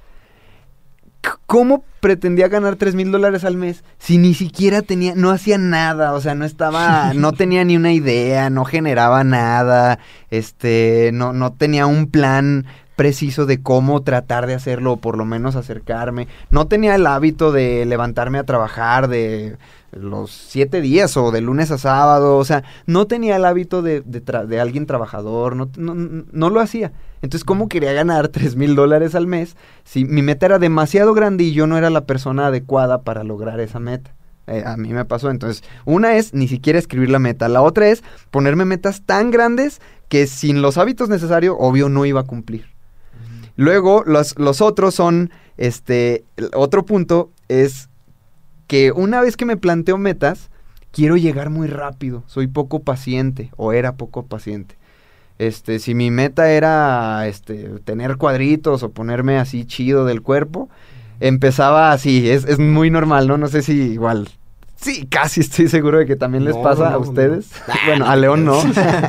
¿Cómo 1.47 1.83
pretendía 2.01 2.49
ganar 2.49 2.77
tres 2.77 2.95
mil 2.95 3.11
dólares 3.11 3.45
al 3.45 3.57
mes 3.57 3.83
si 3.99 4.19
ni 4.19 4.35
siquiera 4.35 4.83
tenía, 4.83 5.15
no 5.17 5.31
hacía 5.31 5.59
nada? 5.59 6.13
O 6.13 6.21
sea, 6.21 6.35
no 6.35 6.45
estaba, 6.45 7.13
no 7.15 7.33
tenía 7.33 7.65
ni 7.65 7.77
una 7.77 7.93
idea, 7.93 8.51
no 8.51 8.65
generaba 8.65 9.25
nada, 9.25 9.99
este, 10.31 11.11
no, 11.13 11.33
no 11.33 11.53
tenía 11.53 11.87
un 11.87 12.07
plan 12.07 12.67
preciso 12.97 13.47
de 13.47 13.63
cómo 13.63 14.03
tratar 14.03 14.47
de 14.47 14.55
hacerlo 14.55 14.93
o 14.93 14.97
por 14.99 15.17
lo 15.17 15.25
menos 15.25 15.57
acercarme. 15.57 16.29
No 16.51 16.67
tenía 16.67 16.95
el 16.95 17.07
hábito 17.07 17.51
de 17.53 17.85
levantarme 17.87 18.39
a 18.39 18.45
trabajar 18.45 19.09
de 19.09 19.57
los 19.93 20.31
siete 20.31 20.81
días 20.81 21.17
o 21.17 21.31
de 21.31 21.41
lunes 21.41 21.71
a 21.71 21.79
sábado. 21.79 22.37
O 22.37 22.45
sea, 22.45 22.65
no 22.87 23.07
tenía 23.07 23.37
el 23.37 23.45
hábito 23.45 23.83
de, 23.83 24.01
de, 24.03 24.25
tra- 24.25 24.47
de 24.47 24.61
alguien 24.61 24.87
trabajador. 24.87 25.57
No, 25.57 25.71
no, 25.77 26.25
no 26.31 26.51
lo 26.51 26.61
hacía. 26.61 26.93
Entonces, 27.23 27.45
¿cómo 27.45 27.69
quería 27.69 27.93
ganar 27.93 28.29
tres 28.29 28.57
mil 28.57 28.75
dólares 28.75 29.15
al 29.15 29.27
mes 29.27 29.57
si 29.85 30.05
mi 30.05 30.23
meta 30.23 30.47
era 30.47 30.59
demasiado 30.59 31.15
grande 31.15 31.45
y 31.45 31.53
yo 31.53 31.67
no 31.67 31.79
era 31.79 31.91
la 31.91 32.05
persona 32.07 32.49
adecuada 32.49 33.03
para 33.03 33.25
lograr 33.25 33.61
esa 33.61 33.81
meta? 33.81 34.15
Eh, 34.47 34.63
a 34.65 34.77
mí 34.77 34.93
me 34.95 35.05
pasó. 35.05 35.31
Entonces, 35.31 35.63
una 35.85 36.17
es 36.17 36.33
ni 36.33 36.49
siquiera 36.49 36.79
escribir 36.79 37.11
la 37.11 37.19
meta. 37.19 37.49
La 37.49 37.61
otra 37.63 37.89
es 37.89 38.03
ponerme 38.31 38.65
metas 38.65 39.03
tan 39.05 39.31
grandes 39.31 39.81
que 40.09 40.27
sin 40.27 40.63
los 40.63 40.79
hábitos 40.79 41.09
necesarios, 41.11 41.55
obvio, 41.59 41.89
no 41.91 42.07
iba 42.07 42.21
a 42.21 42.25
cumplir. 42.25 42.67
Luego, 43.57 44.05
los, 44.07 44.39
los 44.39 44.61
otros 44.61 44.95
son, 44.95 45.31
este, 45.57 46.25
el 46.37 46.49
otro 46.55 46.87
punto 46.87 47.31
es 47.49 47.88
que 48.69 48.93
una 48.93 49.21
vez 49.21 49.37
que 49.37 49.47
me 49.47 49.57
planteo 49.57 49.99
metas, 49.99 50.51
quiero 50.93 51.17
llegar 51.17 51.51
muy 51.51 51.67
rápido. 51.67 52.23
Soy 52.27 52.47
poco 52.47 52.81
paciente 52.81 53.51
o 53.57 53.73
era 53.73 53.97
poco 53.97 54.27
paciente. 54.27 54.77
Este, 55.39 55.79
si 55.79 55.95
mi 55.95 56.11
meta 56.11 56.51
era, 56.51 57.27
este, 57.27 57.81
tener 57.85 58.17
cuadritos 58.17 58.83
o 58.83 58.91
ponerme 58.91 59.39
así 59.39 59.65
chido 59.65 60.05
del 60.05 60.23
cuerpo, 60.23 60.69
empezaba 61.19 61.93
así. 61.93 62.31
Es, 62.31 62.45
es 62.45 62.59
muy 62.59 62.91
normal, 62.91 63.27
¿no? 63.27 63.39
No 63.39 63.49
sé 63.49 63.63
si 63.63 63.73
igual. 63.73 64.29
Sí, 64.81 65.07
casi 65.11 65.41
estoy 65.41 65.69
seguro 65.69 65.99
de 65.99 66.07
que 66.07 66.15
también 66.17 66.45
les 66.45 66.55
No, 66.55 66.63
pasa 66.63 66.83
no, 66.85 66.89
a 66.89 66.93
no. 66.93 66.99
ustedes. 67.01 67.51
bueno, 67.87 68.07
a 68.07 68.15
León 68.15 68.45
no. 68.45 68.61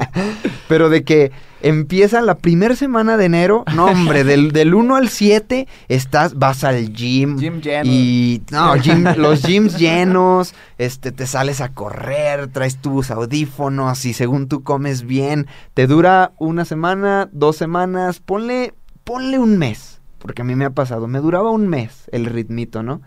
Pero 0.67 0.89
de 0.89 1.03
que 1.03 1.31
empieza 1.61 2.21
la 2.21 2.35
primera 2.35 2.75
semana 2.75 3.17
de 3.17 3.25
enero, 3.25 3.65
no 3.75 3.85
hombre, 3.85 4.23
del, 4.23 4.51
del 4.51 4.73
1 4.73 4.95
al 4.95 5.09
7 5.09 5.67
estás, 5.87 6.35
vas 6.39 6.63
al 6.63 6.91
gym. 6.93 7.37
Gym 7.37 7.61
lleno. 7.61 7.83
Y 7.91 8.41
no, 8.51 8.75
gym- 8.77 9.15
los 9.15 9.43
gyms 9.43 9.77
llenos, 9.77 10.53
este, 10.77 11.11
te 11.11 11.27
sales 11.27 11.61
a 11.61 11.69
correr, 11.69 12.47
traes 12.47 12.77
tus 12.77 13.11
audífonos 13.11 14.05
y 14.05 14.13
según 14.13 14.47
tú 14.47 14.63
comes 14.63 15.03
bien, 15.03 15.47
te 15.75 15.85
dura 15.85 16.31
una 16.39 16.65
semana, 16.65 17.29
dos 17.31 17.57
semanas, 17.57 18.19
ponle, 18.19 18.73
ponle 19.03 19.37
un 19.37 19.57
mes, 19.57 20.01
porque 20.17 20.41
a 20.41 20.45
mí 20.45 20.55
me 20.55 20.65
ha 20.65 20.69
pasado, 20.71 21.07
me 21.07 21.19
duraba 21.19 21.51
un 21.51 21.67
mes 21.67 22.05
el 22.11 22.25
ritmito, 22.25 22.81
¿no? 22.83 23.01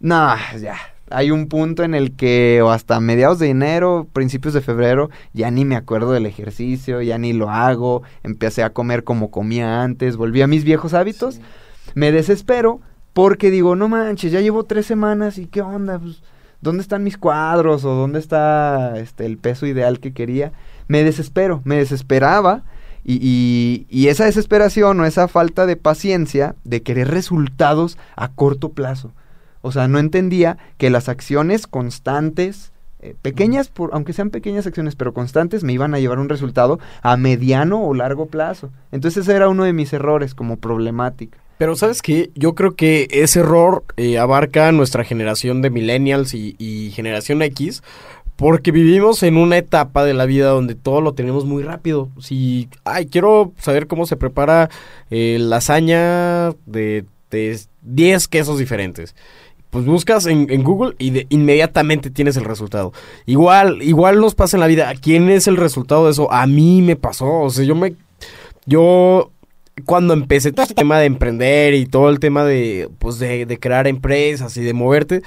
No, 0.00 0.34
ya. 0.60 0.76
Hay 1.10 1.30
un 1.30 1.48
punto 1.48 1.82
en 1.84 1.94
el 1.94 2.16
que 2.16 2.60
o 2.62 2.70
hasta 2.70 2.98
mediados 2.98 3.38
de 3.38 3.50
enero, 3.50 4.06
principios 4.12 4.54
de 4.54 4.62
febrero, 4.62 5.10
ya 5.32 5.50
ni 5.50 5.64
me 5.64 5.76
acuerdo 5.76 6.12
del 6.12 6.26
ejercicio, 6.26 7.02
ya 7.02 7.18
ni 7.18 7.32
lo 7.32 7.50
hago, 7.50 8.02
empecé 8.22 8.62
a 8.62 8.70
comer 8.72 9.04
como 9.04 9.30
comía 9.30 9.82
antes, 9.82 10.16
volví 10.16 10.40
a 10.42 10.46
mis 10.46 10.64
viejos 10.64 10.94
hábitos, 10.94 11.40
me 11.94 12.10
desespero 12.10 12.80
porque 13.12 13.50
digo, 13.50 13.76
no 13.76 13.88
manches, 13.88 14.32
ya 14.32 14.40
llevo 14.40 14.64
tres 14.64 14.86
semanas 14.86 15.38
y 15.38 15.46
qué 15.46 15.60
onda, 15.62 15.98
pues, 15.98 16.22
¿dónde 16.62 16.82
están 16.82 17.04
mis 17.04 17.18
cuadros 17.18 17.84
o 17.84 17.94
dónde 17.94 18.18
está 18.18 18.98
este, 18.98 19.26
el 19.26 19.36
peso 19.36 19.66
ideal 19.66 20.00
que 20.00 20.12
quería? 20.14 20.52
Me 20.88 21.04
desespero, 21.04 21.60
me 21.64 21.76
desesperaba 21.76 22.62
y, 23.04 23.18
y- 23.20 23.86
y 23.90 24.08
esa 24.08 24.24
desesperación 24.24 24.98
o 25.00 25.04
esa 25.04 25.28
falta 25.28 25.66
de 25.66 25.76
paciencia 25.76 26.56
de 26.64 26.82
querer 26.82 27.08
resultados 27.08 27.98
a 28.16 28.28
corto 28.28 28.70
plazo. 28.70 29.12
O 29.64 29.72
sea, 29.72 29.88
no 29.88 29.98
entendía 29.98 30.58
que 30.76 30.90
las 30.90 31.08
acciones 31.08 31.66
constantes, 31.66 32.70
eh, 33.00 33.14
pequeñas, 33.22 33.68
por, 33.68 33.88
aunque 33.94 34.12
sean 34.12 34.28
pequeñas 34.28 34.66
acciones, 34.66 34.94
pero 34.94 35.14
constantes, 35.14 35.64
me 35.64 35.72
iban 35.72 35.94
a 35.94 35.98
llevar 35.98 36.18
un 36.18 36.28
resultado 36.28 36.78
a 37.00 37.16
mediano 37.16 37.82
o 37.82 37.94
largo 37.94 38.26
plazo. 38.26 38.70
Entonces 38.92 39.24
ese 39.24 39.34
era 39.34 39.48
uno 39.48 39.64
de 39.64 39.72
mis 39.72 39.90
errores 39.94 40.34
como 40.34 40.58
problemática. 40.58 41.38
Pero 41.56 41.76
sabes 41.76 42.02
qué, 42.02 42.30
yo 42.34 42.54
creo 42.54 42.74
que 42.74 43.08
ese 43.10 43.40
error 43.40 43.84
eh, 43.96 44.18
abarca 44.18 44.70
nuestra 44.70 45.02
generación 45.02 45.62
de 45.62 45.70
millennials 45.70 46.34
y, 46.34 46.56
y 46.58 46.90
generación 46.90 47.40
X, 47.40 47.82
porque 48.36 48.70
vivimos 48.70 49.22
en 49.22 49.38
una 49.38 49.56
etapa 49.56 50.04
de 50.04 50.12
la 50.12 50.26
vida 50.26 50.48
donde 50.48 50.74
todo 50.74 51.00
lo 51.00 51.14
tenemos 51.14 51.46
muy 51.46 51.62
rápido. 51.62 52.10
Si, 52.20 52.68
ay, 52.84 53.06
quiero 53.06 53.54
saber 53.56 53.86
cómo 53.86 54.04
se 54.04 54.18
prepara 54.18 54.68
eh, 55.10 55.38
lasaña 55.40 56.50
de, 56.66 57.06
de 57.30 57.58
10 57.82 58.28
quesos 58.28 58.58
diferentes. 58.58 59.14
Pues 59.74 59.86
buscas 59.86 60.26
en, 60.26 60.46
en 60.50 60.62
Google 60.62 60.94
y 61.00 61.10
de- 61.10 61.26
inmediatamente 61.30 62.08
tienes 62.08 62.36
el 62.36 62.44
resultado. 62.44 62.92
Igual, 63.26 63.82
igual 63.82 64.20
nos 64.20 64.36
pasa 64.36 64.56
en 64.56 64.60
la 64.60 64.68
vida. 64.68 64.92
¿Quién 65.02 65.28
es 65.30 65.48
el 65.48 65.56
resultado 65.56 66.04
de 66.04 66.12
eso? 66.12 66.32
A 66.32 66.46
mí 66.46 66.80
me 66.80 66.94
pasó. 66.94 67.40
O 67.40 67.50
sea, 67.50 67.64
yo 67.64 67.74
me, 67.74 67.94
yo 68.66 69.32
cuando 69.84 70.14
empecé 70.14 70.52
todo 70.52 70.62
este 70.62 70.76
tema 70.76 71.00
de 71.00 71.06
emprender 71.06 71.74
y 71.74 71.86
todo 71.86 72.08
el 72.08 72.20
tema 72.20 72.44
de, 72.44 72.88
pues, 73.00 73.18
de 73.18 73.58
crear 73.60 73.88
empresas 73.88 74.56
y 74.56 74.60
de 74.62 74.74
moverte, 74.74 75.22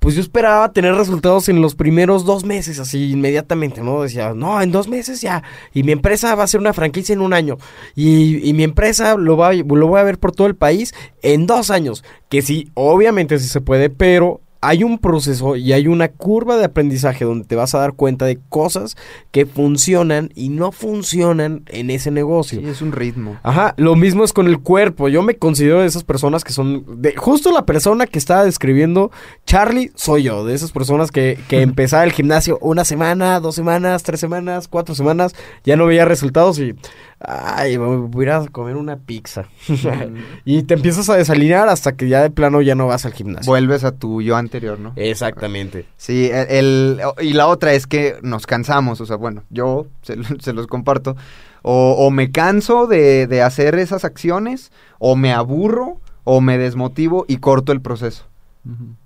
pues 0.00 0.14
yo 0.14 0.22
esperaba 0.22 0.72
tener 0.72 0.94
resultados 0.94 1.48
en 1.48 1.62
los 1.62 1.74
primeros 1.74 2.24
dos 2.24 2.44
meses, 2.44 2.78
así 2.80 3.12
inmediatamente, 3.12 3.82
¿no? 3.82 4.02
Decía, 4.02 4.34
no, 4.34 4.60
en 4.60 4.72
dos 4.72 4.88
meses 4.88 5.20
ya, 5.20 5.42
y 5.72 5.82
mi 5.82 5.92
empresa 5.92 6.34
va 6.34 6.44
a 6.44 6.48
ser 6.48 6.60
una 6.60 6.72
franquicia 6.72 7.12
en 7.12 7.20
un 7.20 7.32
año, 7.32 7.58
y, 7.94 8.48
y 8.48 8.52
mi 8.54 8.64
empresa 8.64 9.16
lo, 9.16 9.36
va, 9.36 9.52
lo 9.52 9.86
voy 9.86 10.00
a 10.00 10.04
ver 10.04 10.18
por 10.18 10.32
todo 10.32 10.46
el 10.46 10.56
país 10.56 10.94
en 11.22 11.46
dos 11.46 11.70
años, 11.70 12.02
que 12.28 12.42
sí, 12.42 12.70
obviamente 12.74 13.38
sí 13.38 13.46
se 13.46 13.60
puede, 13.60 13.90
pero 13.90 14.40
hay 14.62 14.84
un 14.84 14.98
proceso 14.98 15.56
y 15.56 15.72
hay 15.72 15.86
una 15.86 16.08
curva 16.08 16.56
de 16.56 16.66
aprendizaje 16.66 17.24
donde 17.24 17.46
te 17.46 17.56
vas 17.56 17.74
a 17.74 17.78
dar 17.78 17.94
cuenta 17.94 18.26
de 18.26 18.38
cosas 18.48 18.96
que 19.30 19.46
funcionan 19.46 20.30
y 20.34 20.50
no 20.50 20.70
funcionan 20.70 21.62
en 21.68 21.90
ese 21.90 22.10
negocio. 22.10 22.60
Sí, 22.60 22.66
es 22.66 22.82
un 22.82 22.92
ritmo. 22.92 23.38
Ajá, 23.42 23.74
lo 23.78 23.96
mismo 23.96 24.22
es 24.22 24.32
con 24.32 24.46
el 24.46 24.60
cuerpo. 24.60 25.08
Yo 25.08 25.22
me 25.22 25.36
considero 25.36 25.80
de 25.80 25.86
esas 25.86 26.04
personas 26.04 26.44
que 26.44 26.52
son. 26.52 27.00
De, 27.00 27.16
justo 27.16 27.52
la 27.52 27.64
persona 27.64 28.06
que 28.06 28.18
estaba 28.18 28.44
describiendo 28.44 29.10
Charlie 29.46 29.92
soy 29.94 30.24
yo. 30.24 30.44
De 30.44 30.54
esas 30.54 30.72
personas 30.72 31.10
que, 31.10 31.38
que 31.48 31.62
empezaba 31.62 32.04
el 32.04 32.12
gimnasio 32.12 32.58
una 32.60 32.84
semana, 32.84 33.40
dos 33.40 33.54
semanas, 33.54 34.02
tres 34.02 34.20
semanas, 34.20 34.68
cuatro 34.68 34.94
semanas. 34.94 35.34
Ya 35.64 35.76
no 35.76 35.86
veía 35.86 36.04
resultados 36.04 36.58
y. 36.58 36.74
Ay, 37.22 37.76
me 37.76 37.84
voy 37.96 38.24
a 38.24 38.28
ir 38.28 38.30
a 38.32 38.46
comer 38.48 38.76
una 38.76 38.96
pizza. 38.96 39.44
y 40.44 40.62
te 40.62 40.74
empiezas 40.74 41.08
a 41.10 41.16
desalinear 41.16 41.68
hasta 41.68 41.92
que 41.96 42.08
ya 42.08 42.22
de 42.22 42.30
plano 42.30 42.62
ya 42.62 42.74
no 42.74 42.86
vas 42.86 43.04
al 43.04 43.12
gimnasio. 43.12 43.50
Vuelves 43.50 43.84
a 43.84 43.92
tu 43.92 44.22
yo 44.22 44.36
anterior, 44.36 44.78
¿no? 44.80 44.92
Exactamente. 44.96 45.86
Sí, 45.96 46.30
el, 46.32 46.48
el- 46.48 47.00
y 47.20 47.34
la 47.34 47.46
otra 47.48 47.74
es 47.74 47.86
que 47.86 48.16
nos 48.22 48.46
cansamos, 48.46 49.00
o 49.00 49.06
sea, 49.06 49.16
bueno, 49.16 49.42
yo 49.50 49.86
se, 50.02 50.16
se 50.40 50.52
los 50.54 50.66
comparto, 50.66 51.14
o, 51.62 51.92
o 51.98 52.10
me 52.10 52.30
canso 52.30 52.86
de, 52.86 53.26
de 53.26 53.42
hacer 53.42 53.74
esas 53.74 54.04
acciones, 54.06 54.72
o 54.98 55.14
me 55.14 55.32
aburro, 55.32 56.00
o 56.24 56.40
me 56.40 56.56
desmotivo 56.58 57.26
y 57.28 57.36
corto 57.38 57.72
el 57.72 57.80
proceso. 57.82 58.24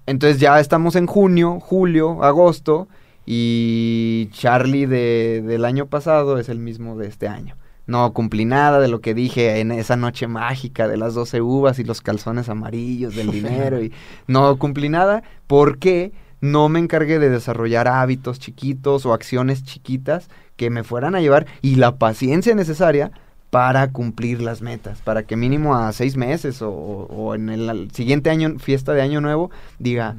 Entonces 0.06 0.40
ya 0.40 0.58
estamos 0.60 0.94
en 0.96 1.06
junio, 1.06 1.58
julio, 1.60 2.22
agosto, 2.24 2.88
y 3.24 4.28
Charlie 4.32 4.86
de, 4.86 5.42
del 5.46 5.64
año 5.64 5.86
pasado 5.86 6.38
es 6.38 6.48
el 6.48 6.58
mismo 6.58 6.96
de 6.96 7.06
este 7.08 7.28
año. 7.28 7.56
No 7.86 8.12
cumplí 8.12 8.44
nada 8.44 8.80
de 8.80 8.88
lo 8.88 9.00
que 9.00 9.14
dije 9.14 9.60
en 9.60 9.70
esa 9.72 9.96
noche 9.96 10.26
mágica 10.26 10.88
de 10.88 10.96
las 10.96 11.14
12 11.14 11.42
uvas 11.42 11.78
y 11.78 11.84
los 11.84 12.00
calzones 12.00 12.48
amarillos 12.48 13.14
del 13.14 13.30
dinero 13.30 13.82
y 13.82 13.92
no 14.26 14.56
cumplí 14.58 14.88
nada. 14.88 15.22
Porque 15.46 16.12
no 16.40 16.68
me 16.68 16.78
encargué 16.78 17.18
de 17.18 17.30
desarrollar 17.30 17.88
hábitos 17.88 18.38
chiquitos 18.38 19.06
o 19.06 19.12
acciones 19.12 19.64
chiquitas 19.64 20.28
que 20.56 20.70
me 20.70 20.84
fueran 20.84 21.14
a 21.14 21.20
llevar 21.20 21.46
y 21.62 21.76
la 21.76 21.96
paciencia 21.96 22.54
necesaria 22.54 23.12
para 23.50 23.92
cumplir 23.92 24.42
las 24.42 24.62
metas, 24.62 25.00
para 25.00 25.22
que 25.22 25.36
mínimo 25.36 25.76
a 25.76 25.92
seis 25.92 26.16
meses 26.16 26.60
o, 26.60 26.70
o 26.70 27.34
en 27.34 27.48
el 27.48 27.90
siguiente 27.92 28.28
año, 28.28 28.58
fiesta 28.58 28.92
de 28.94 29.02
año 29.02 29.20
nuevo, 29.20 29.50
diga, 29.78 30.16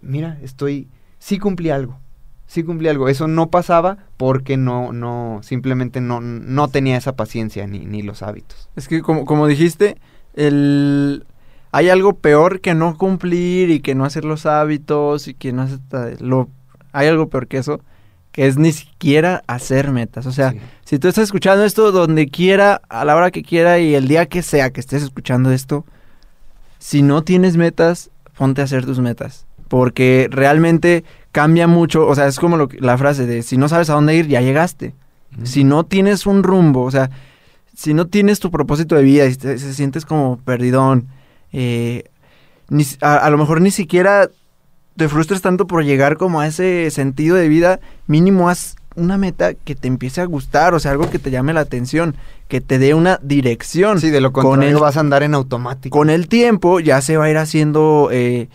mira, 0.00 0.38
estoy, 0.40 0.88
sí 1.18 1.38
cumplí 1.38 1.70
algo, 1.70 1.98
sí 2.46 2.62
cumplí 2.62 2.88
algo. 2.88 3.08
Eso 3.08 3.26
no 3.28 3.50
pasaba 3.50 3.98
porque 4.16 4.56
no, 4.56 4.92
no, 4.92 5.40
simplemente 5.42 6.00
no, 6.00 6.20
no 6.20 6.68
tenía 6.68 6.96
esa 6.96 7.16
paciencia 7.16 7.66
ni, 7.66 7.80
ni 7.80 8.02
los 8.02 8.22
hábitos. 8.22 8.68
Es 8.76 8.88
que 8.88 9.02
como, 9.02 9.24
como 9.24 9.46
dijiste, 9.46 9.96
el... 10.34 11.26
hay 11.72 11.88
algo 11.88 12.14
peor 12.14 12.60
que 12.60 12.74
no 12.74 12.96
cumplir 12.96 13.70
y 13.70 13.80
que 13.80 13.94
no 13.94 14.04
hacer 14.04 14.24
los 14.24 14.46
hábitos 14.46 15.28
y 15.28 15.34
que 15.34 15.52
no 15.52 15.62
hacer 15.62 16.22
lo 16.22 16.48
hay 16.92 17.08
algo 17.08 17.28
peor 17.28 17.46
que 17.46 17.58
eso, 17.58 17.80
que 18.32 18.46
es 18.46 18.56
ni 18.56 18.72
siquiera 18.72 19.42
hacer 19.46 19.90
metas. 19.92 20.24
O 20.26 20.32
sea, 20.32 20.52
Sí. 20.52 20.60
si 20.84 20.98
tú 20.98 21.08
estás 21.08 21.24
escuchando 21.24 21.64
esto 21.64 21.92
donde 21.92 22.28
quiera, 22.28 22.80
a 22.88 23.04
la 23.04 23.16
hora 23.16 23.30
que 23.30 23.42
quiera 23.42 23.78
y 23.78 23.94
el 23.94 24.08
día 24.08 24.26
que 24.26 24.42
sea 24.42 24.70
que 24.70 24.80
estés 24.80 25.02
escuchando 25.02 25.52
esto, 25.52 25.84
si 26.78 27.02
no 27.02 27.22
tienes 27.22 27.56
metas, 27.56 28.10
ponte 28.36 28.60
a 28.60 28.64
hacer 28.64 28.86
tus 28.86 28.98
metas. 29.00 29.45
Porque 29.68 30.28
realmente 30.30 31.04
cambia 31.32 31.66
mucho, 31.66 32.06
o 32.06 32.14
sea, 32.14 32.26
es 32.26 32.38
como 32.38 32.56
lo 32.56 32.68
la 32.78 32.96
frase 32.96 33.26
de 33.26 33.42
si 33.42 33.56
no 33.56 33.68
sabes 33.68 33.90
a 33.90 33.94
dónde 33.94 34.14
ir, 34.14 34.26
ya 34.28 34.40
llegaste. 34.40 34.94
Si 35.42 35.64
no 35.64 35.84
tienes 35.84 36.24
un 36.26 36.42
rumbo, 36.42 36.82
o 36.84 36.90
sea, 36.90 37.10
si 37.74 37.92
no 37.92 38.06
tienes 38.06 38.40
tu 38.40 38.50
propósito 38.50 38.94
de 38.94 39.02
vida 39.02 39.26
y 39.26 39.34
te, 39.34 39.58
se 39.58 39.74
sientes 39.74 40.06
como 40.06 40.38
perdidón, 40.38 41.08
eh, 41.52 42.04
ni 42.70 42.84
a, 43.02 43.16
a 43.16 43.28
lo 43.30 43.36
mejor 43.36 43.60
ni 43.60 43.70
siquiera 43.70 44.30
te 44.96 45.08
frustres 45.08 45.42
tanto 45.42 45.66
por 45.66 45.84
llegar 45.84 46.16
como 46.16 46.40
a 46.40 46.46
ese 46.46 46.90
sentido 46.90 47.36
de 47.36 47.48
vida, 47.48 47.80
mínimo 48.06 48.48
haz 48.48 48.76
una 48.94 49.18
meta 49.18 49.52
que 49.52 49.74
te 49.74 49.88
empiece 49.88 50.22
a 50.22 50.24
gustar, 50.24 50.72
o 50.72 50.80
sea, 50.80 50.92
algo 50.92 51.10
que 51.10 51.18
te 51.18 51.30
llame 51.30 51.52
la 51.52 51.60
atención, 51.60 52.14
que 52.48 52.62
te 52.62 52.78
dé 52.78 52.94
una 52.94 53.20
dirección. 53.22 54.00
Sí, 54.00 54.08
de 54.08 54.22
lo 54.22 54.32
Con 54.32 54.44
contrario 54.44 54.76
el- 54.78 54.82
vas 54.82 54.96
a 54.96 55.00
andar 55.00 55.22
en 55.22 55.34
automático. 55.34 55.98
Con 55.98 56.08
el 56.08 56.28
tiempo 56.28 56.80
ya 56.80 57.02
se 57.02 57.18
va 57.18 57.26
a 57.26 57.30
ir 57.30 57.36
haciendo 57.36 58.08
eh, 58.10 58.48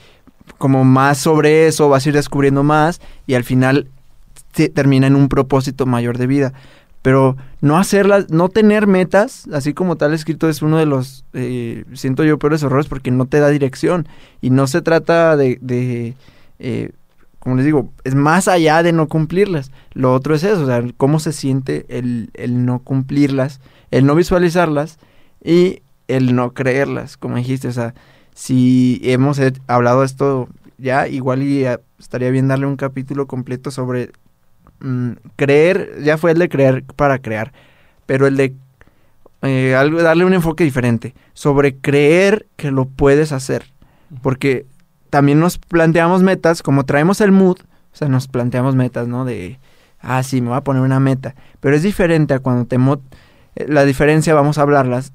como 0.57 0.83
más 0.83 1.17
sobre 1.17 1.67
eso, 1.67 1.89
vas 1.89 2.05
a 2.05 2.09
ir 2.09 2.15
descubriendo 2.15 2.63
más 2.63 3.01
y 3.27 3.33
al 3.35 3.43
final 3.43 3.87
termina 4.73 5.07
en 5.07 5.15
un 5.15 5.29
propósito 5.29 5.85
mayor 5.85 6.17
de 6.17 6.27
vida. 6.27 6.53
Pero 7.01 7.35
no 7.61 7.77
hacerlas, 7.77 8.29
no 8.29 8.49
tener 8.49 8.85
metas, 8.85 9.47
así 9.51 9.73
como 9.73 9.95
tal 9.95 10.13
escrito, 10.13 10.47
es 10.47 10.61
uno 10.61 10.77
de 10.77 10.85
los, 10.85 11.25
eh, 11.33 11.83
siento 11.93 12.23
yo, 12.23 12.37
peores 12.37 12.61
errores 12.61 12.87
porque 12.87 13.09
no 13.09 13.25
te 13.25 13.39
da 13.39 13.49
dirección. 13.49 14.07
Y 14.39 14.51
no 14.51 14.67
se 14.67 14.83
trata 14.83 15.35
de, 15.35 15.57
de, 15.61 16.15
eh, 16.59 16.91
como 17.39 17.55
les 17.55 17.65
digo, 17.65 17.91
es 18.03 18.13
más 18.13 18.47
allá 18.47 18.83
de 18.83 18.93
no 18.93 19.07
cumplirlas. 19.07 19.71
Lo 19.93 20.13
otro 20.13 20.35
es 20.35 20.43
eso, 20.43 20.61
o 20.61 20.67
sea, 20.67 20.83
cómo 20.97 21.19
se 21.19 21.33
siente 21.33 21.85
el, 21.89 22.29
el 22.35 22.65
no 22.65 22.79
cumplirlas, 22.79 23.61
el 23.89 24.05
no 24.05 24.13
visualizarlas 24.13 24.99
y 25.43 25.81
el 26.07 26.35
no 26.35 26.53
creerlas, 26.53 27.17
como 27.17 27.37
dijiste, 27.37 27.67
o 27.67 27.71
sea, 27.71 27.95
si 28.33 28.99
hemos 29.03 29.39
he- 29.39 29.53
hablado 29.67 30.01
de 30.01 30.05
esto 30.07 30.49
ya, 30.77 31.07
igual 31.07 31.43
y 31.43 31.65
eh, 31.65 31.79
estaría 31.99 32.31
bien 32.31 32.47
darle 32.47 32.65
un 32.65 32.75
capítulo 32.77 33.27
completo 33.27 33.71
sobre 33.71 34.11
mm, 34.79 35.11
creer, 35.35 36.01
ya 36.03 36.17
fue 36.17 36.31
el 36.31 36.39
de 36.39 36.49
creer 36.49 36.83
para 36.95 37.19
crear, 37.19 37.53
pero 38.05 38.27
el 38.27 38.37
de 38.37 38.55
eh, 39.43 39.75
algo, 39.75 40.01
darle 40.01 40.25
un 40.25 40.33
enfoque 40.33 40.63
diferente, 40.63 41.15
sobre 41.33 41.75
creer 41.77 42.47
que 42.57 42.71
lo 42.71 42.85
puedes 42.85 43.31
hacer, 43.31 43.71
porque 44.21 44.65
también 45.09 45.39
nos 45.39 45.57
planteamos 45.57 46.21
metas, 46.23 46.61
como 46.63 46.85
traemos 46.85 47.21
el 47.21 47.31
mood, 47.31 47.57
o 47.59 47.95
sea, 47.95 48.07
nos 48.07 48.27
planteamos 48.27 48.75
metas, 48.75 49.07
¿no? 49.07 49.25
De, 49.25 49.59
ah, 49.99 50.23
sí, 50.23 50.41
me 50.41 50.49
voy 50.49 50.57
a 50.57 50.63
poner 50.63 50.81
una 50.81 50.99
meta, 50.99 51.35
pero 51.59 51.75
es 51.75 51.83
diferente 51.83 52.33
a 52.33 52.39
cuando 52.39 52.65
te... 52.65 52.77
eh, 53.55 53.65
la 53.67 53.85
diferencia, 53.85 54.33
vamos 54.33 54.57
a 54.57 54.61
hablarlas, 54.61 55.11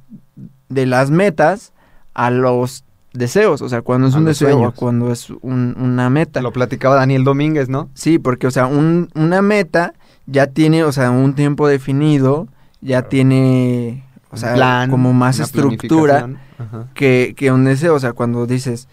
de 0.68 0.87
las 0.87 1.11
metas 1.11 1.73
a 2.14 2.30
los 2.30 2.85
deseos, 3.18 3.62
o 3.62 3.68
sea, 3.68 3.82
cuando 3.82 4.08
es 4.08 4.14
A 4.14 4.18
un 4.18 4.25
deseo 4.25 4.49
o 4.68 4.73
cuando 4.73 5.12
es 5.12 5.30
un- 5.30 5.75
una 5.78 6.11
meta. 6.11 6.40
Lo 6.42 6.52
platicaba 6.52 6.94
Daniel 6.96 7.25
Domínguez, 7.25 7.68
¿no? 7.68 7.90
Sí, 7.94 8.18
porque, 8.18 8.46
o 8.46 8.50
sea, 8.50 8.66
un- 8.66 9.08
una 9.14 9.42
meta 9.42 9.94
ya 10.26 10.46
tiene, 10.49 10.85
o 10.85 10.92
sea, 10.92 11.11
un 11.11 11.35
tiempo 11.35 11.68
definido, 11.68 12.49
ya 12.80 13.02
tiene, 13.02 14.04
o 14.30 14.37
sea, 14.37 14.54
plan, 14.54 14.90
como 14.90 15.12
más 15.12 15.38
estructura 15.40 16.28
que 17.37 17.50
un 17.52 17.64
deseo, 17.64 17.94
o 17.94 18.00
sea, 18.00 18.12
cuando 18.12 18.46
dices, 18.46 18.88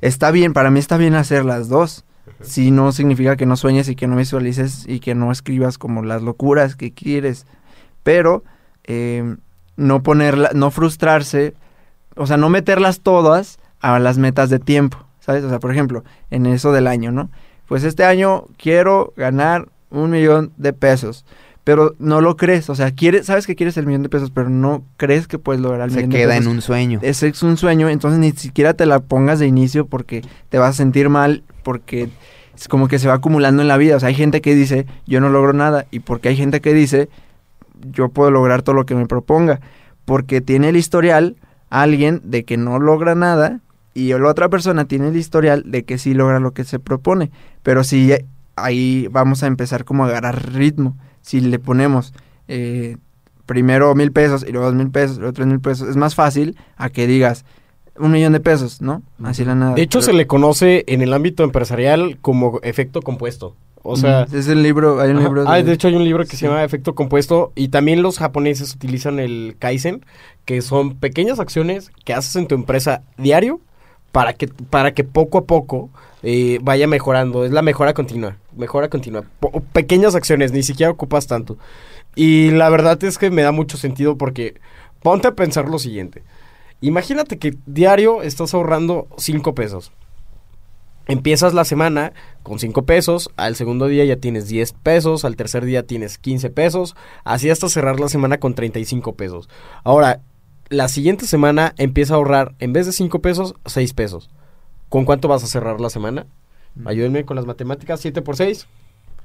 está 0.00 0.30
bien, 0.30 0.52
para 0.52 0.70
mí 0.70 0.78
está 0.78 0.96
bien 0.96 1.14
hacer 1.14 1.44
las 1.44 1.68
dos. 1.68 2.04
Si 2.40 2.70
no 2.70 2.92
significa 2.92 3.36
que 3.36 3.46
no 3.46 3.56
sueñes 3.56 3.88
y 3.88 3.96
que 3.96 4.06
no 4.06 4.16
visualices 4.16 4.84
y 4.88 5.00
que 5.00 5.14
no 5.14 5.30
escribas 5.32 5.76
como 5.78 6.02
las 6.02 6.22
locuras 6.22 6.76
que 6.76 6.92
quieres. 6.92 7.46
Pero 8.02 8.42
eh, 8.84 9.36
no 9.76 10.02
ponerla, 10.02 10.50
no 10.54 10.70
frustrarse, 10.70 11.54
o 12.16 12.26
sea, 12.26 12.36
no 12.36 12.48
meterlas 12.48 13.00
todas 13.00 13.58
a 13.82 13.98
las 13.98 14.16
metas 14.16 14.48
de 14.48 14.58
tiempo, 14.58 14.96
¿sabes? 15.20 15.44
O 15.44 15.50
sea, 15.50 15.58
por 15.58 15.72
ejemplo, 15.72 16.04
en 16.30 16.46
eso 16.46 16.72
del 16.72 16.86
año, 16.86 17.12
¿no? 17.12 17.30
Pues 17.66 17.84
este 17.84 18.04
año 18.04 18.46
quiero 18.56 19.12
ganar 19.16 19.68
un 19.90 20.10
millón 20.10 20.52
de 20.56 20.72
pesos. 20.72 21.26
Pero 21.64 21.94
no 22.00 22.20
lo 22.20 22.36
crees, 22.36 22.68
o 22.70 22.74
sea, 22.74 22.90
quieres, 22.90 23.26
sabes 23.26 23.46
que 23.46 23.54
quieres 23.54 23.76
el 23.76 23.86
millón 23.86 24.02
de 24.02 24.08
pesos, 24.08 24.32
pero 24.32 24.48
no 24.48 24.82
crees 24.96 25.28
que 25.28 25.38
puedes 25.38 25.60
lograr 25.60 25.82
el 25.82 25.90
Se 25.90 25.96
millón 25.98 26.10
de 26.10 26.16
queda 26.16 26.32
pesos 26.32 26.46
en 26.46 26.52
un 26.52 26.60
sueño. 26.60 26.98
ese 27.02 27.28
es 27.28 27.42
un 27.44 27.56
sueño, 27.56 27.88
entonces 27.88 28.18
ni 28.18 28.32
siquiera 28.32 28.74
te 28.74 28.84
la 28.84 28.98
pongas 28.98 29.38
de 29.38 29.46
inicio 29.46 29.86
porque 29.86 30.22
te 30.48 30.58
vas 30.58 30.70
a 30.70 30.72
sentir 30.72 31.08
mal, 31.08 31.44
porque 31.62 32.08
es 32.56 32.66
como 32.66 32.88
que 32.88 32.98
se 32.98 33.06
va 33.06 33.14
acumulando 33.14 33.62
en 33.62 33.68
la 33.68 33.76
vida. 33.76 33.94
O 33.94 34.00
sea, 34.00 34.08
hay 34.08 34.16
gente 34.16 34.40
que 34.40 34.56
dice, 34.56 34.86
yo 35.06 35.20
no 35.20 35.28
logro 35.28 35.52
nada, 35.52 35.86
y 35.92 36.00
porque 36.00 36.30
hay 36.30 36.36
gente 36.36 36.60
que 36.60 36.74
dice, 36.74 37.08
yo 37.92 38.08
puedo 38.08 38.32
lograr 38.32 38.62
todo 38.62 38.74
lo 38.74 38.84
que 38.84 38.96
me 38.96 39.06
proponga, 39.06 39.60
porque 40.04 40.40
tiene 40.40 40.70
el 40.70 40.76
historial 40.76 41.36
alguien 41.70 42.20
de 42.24 42.44
que 42.44 42.56
no 42.56 42.80
logra 42.80 43.14
nada 43.14 43.60
y 43.94 44.08
la 44.12 44.28
otra 44.28 44.48
persona 44.48 44.86
tiene 44.86 45.08
el 45.08 45.16
historial 45.16 45.64
de 45.66 45.84
que 45.84 45.98
sí 45.98 46.14
logra 46.14 46.40
lo 46.40 46.52
que 46.52 46.64
se 46.64 46.78
propone. 46.78 47.30
Pero 47.62 47.84
sí, 47.84 48.12
ahí 48.56 49.08
vamos 49.10 49.42
a 49.42 49.46
empezar 49.46 49.84
como 49.84 50.04
a 50.04 50.08
agarrar 50.08 50.52
ritmo. 50.54 50.96
Si 51.20 51.40
le 51.40 51.58
ponemos 51.58 52.12
eh, 52.48 52.96
primero 53.46 53.94
mil 53.94 54.12
pesos 54.12 54.44
y 54.48 54.52
luego 54.52 54.66
dos 54.66 54.74
mil 54.74 54.90
pesos, 54.90 55.18
luego 55.18 55.32
tres 55.32 55.46
mil 55.46 55.60
pesos, 55.60 55.88
es 55.88 55.96
más 55.96 56.14
fácil 56.14 56.56
a 56.76 56.88
que 56.90 57.06
digas 57.06 57.44
un 57.98 58.10
millón 58.12 58.32
de 58.32 58.40
pesos, 58.40 58.80
¿no? 58.80 59.02
Así 59.22 59.44
la 59.44 59.54
nada. 59.54 59.74
De 59.74 59.82
hecho, 59.82 59.98
Pero- 60.00 60.06
se 60.06 60.12
le 60.14 60.26
conoce 60.26 60.84
en 60.86 61.02
el 61.02 61.12
ámbito 61.12 61.44
empresarial 61.44 62.18
como 62.20 62.58
efecto 62.62 63.02
compuesto. 63.02 63.54
O 63.84 63.96
sea, 63.96 64.28
es 64.32 64.46
el 64.46 64.62
libro, 64.62 65.00
hay 65.00 65.10
un 65.10 65.16
Ajá. 65.18 65.24
libro. 65.26 65.44
Ah, 65.48 65.60
de 65.60 65.72
hecho 65.72 65.88
hay 65.88 65.96
un 65.96 66.04
libro 66.04 66.22
que 66.24 66.30
Sí. 66.30 66.36
se 66.36 66.46
llama 66.46 66.62
Efecto 66.62 66.94
Compuesto 66.94 67.50
y 67.56 67.66
también 67.68 68.00
los 68.00 68.16
japoneses 68.18 68.72
utilizan 68.76 69.18
el 69.18 69.56
Kaizen, 69.58 70.04
que 70.44 70.62
son 70.62 70.94
pequeñas 70.94 71.40
acciones 71.40 71.90
que 72.04 72.14
haces 72.14 72.36
en 72.36 72.46
tu 72.46 72.54
empresa 72.54 73.02
diario 73.18 73.60
para 74.12 74.34
que, 74.34 74.46
para 74.46 74.92
que 74.92 75.04
poco 75.04 75.38
a 75.38 75.44
poco 75.44 75.90
eh, 76.22 76.58
vaya 76.62 76.86
mejorando. 76.86 77.44
Es 77.44 77.50
la 77.50 77.62
mejora 77.62 77.94
continua, 77.94 78.36
mejora 78.56 78.88
continua. 78.88 79.24
Pequeñas 79.72 80.14
acciones, 80.14 80.52
ni 80.52 80.62
siquiera 80.62 80.92
ocupas 80.92 81.26
tanto. 81.26 81.58
Y 82.14 82.50
la 82.50 82.68
verdad 82.68 83.02
es 83.02 83.18
que 83.18 83.30
me 83.30 83.42
da 83.42 83.52
mucho 83.52 83.76
sentido 83.78 84.16
porque 84.16 84.60
ponte 85.02 85.28
a 85.28 85.34
pensar 85.34 85.68
lo 85.68 85.78
siguiente. 85.78 86.22
Imagínate 86.80 87.38
que 87.38 87.56
diario 87.66 88.22
estás 88.22 88.54
ahorrando 88.54 89.08
5 89.16 89.54
pesos. 89.54 89.92
Empiezas 91.06 91.52
la 91.54 91.64
semana 91.64 92.12
con 92.42 92.58
5 92.58 92.82
pesos, 92.82 93.30
al 93.36 93.56
segundo 93.56 93.88
día 93.88 94.04
ya 94.04 94.16
tienes 94.16 94.48
10 94.48 94.72
pesos, 94.74 95.24
al 95.24 95.34
tercer 95.34 95.64
día 95.64 95.84
tienes 95.84 96.18
15 96.18 96.50
pesos, 96.50 96.94
así 97.24 97.50
hasta 97.50 97.68
cerrar 97.68 97.98
la 97.98 98.08
semana 98.08 98.38
con 98.38 98.54
35 98.54 99.14
pesos. 99.14 99.48
Ahora, 99.82 100.20
la 100.72 100.88
siguiente 100.88 101.26
semana 101.26 101.74
empieza 101.76 102.14
a 102.14 102.16
ahorrar, 102.16 102.54
en 102.58 102.72
vez 102.72 102.86
de 102.86 102.92
5 102.92 103.20
pesos, 103.20 103.54
6 103.66 103.92
pesos. 103.92 104.30
¿Con 104.88 105.04
cuánto 105.04 105.28
vas 105.28 105.44
a 105.44 105.46
cerrar 105.46 105.80
la 105.80 105.90
semana? 105.90 106.26
Ayúdenme 106.84 107.24
con 107.24 107.36
las 107.36 107.46
matemáticas, 107.46 108.00
7 108.00 108.22
por 108.22 108.36
6, 108.36 108.66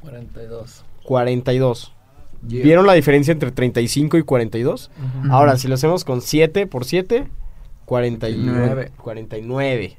42. 0.01 0.83
42. 1.03 1.93
¿Vieron 2.41 2.85
la 2.85 2.93
diferencia 2.93 3.31
entre 3.31 3.51
35 3.51 4.17
y 4.17 4.23
42? 4.23 4.91
Ahora, 5.29 5.57
si 5.57 5.67
lo 5.67 5.75
hacemos 5.75 6.03
con 6.03 6.21
7 6.21 6.67
por 6.67 6.85
7, 6.85 7.27
49. 7.85 8.91
49. 8.97 9.97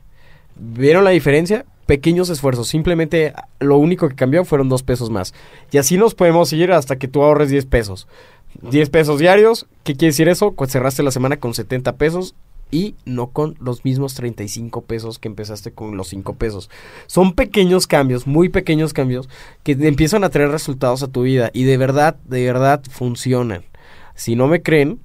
¿Vieron 0.56 1.04
la 1.04 1.10
diferencia? 1.10 1.64
Pequeños 1.86 2.28
esfuerzos. 2.28 2.68
Simplemente 2.68 3.32
lo 3.60 3.78
único 3.78 4.08
que 4.08 4.14
cambió 4.14 4.44
fueron 4.44 4.68
dos 4.68 4.82
pesos 4.82 5.10
más. 5.10 5.34
Y 5.70 5.78
así 5.78 5.96
nos 5.96 6.14
podemos 6.14 6.50
seguir 6.50 6.72
hasta 6.72 6.96
que 6.96 7.08
tú 7.08 7.22
ahorres 7.22 7.48
10 7.48 7.66
pesos. 7.66 8.06
10 8.62 8.90
pesos 8.90 9.18
diarios. 9.18 9.66
¿Qué 9.84 9.94
quiere 9.94 10.12
decir 10.12 10.28
eso? 10.28 10.52
Pues 10.52 10.72
cerraste 10.72 11.02
la 11.02 11.10
semana 11.10 11.38
con 11.38 11.54
70 11.54 11.96
pesos 11.96 12.34
y 12.70 12.94
no 13.04 13.28
con 13.28 13.56
los 13.60 13.84
mismos 13.84 14.14
35 14.14 14.82
pesos 14.82 15.18
que 15.18 15.28
empezaste 15.28 15.72
con 15.72 15.96
los 15.96 16.08
5 16.08 16.34
pesos. 16.34 16.70
Son 17.06 17.32
pequeños 17.32 17.86
cambios, 17.86 18.26
muy 18.26 18.48
pequeños 18.48 18.92
cambios 18.92 19.28
que 19.62 19.72
empiezan 19.72 20.24
a 20.24 20.30
traer 20.30 20.50
resultados 20.50 21.02
a 21.02 21.08
tu 21.08 21.22
vida 21.22 21.50
y 21.52 21.64
de 21.64 21.76
verdad, 21.76 22.16
de 22.24 22.44
verdad 22.44 22.82
funcionan. 22.90 23.64
Si 24.14 24.36
no 24.36 24.48
me 24.48 24.62
creen, 24.62 25.00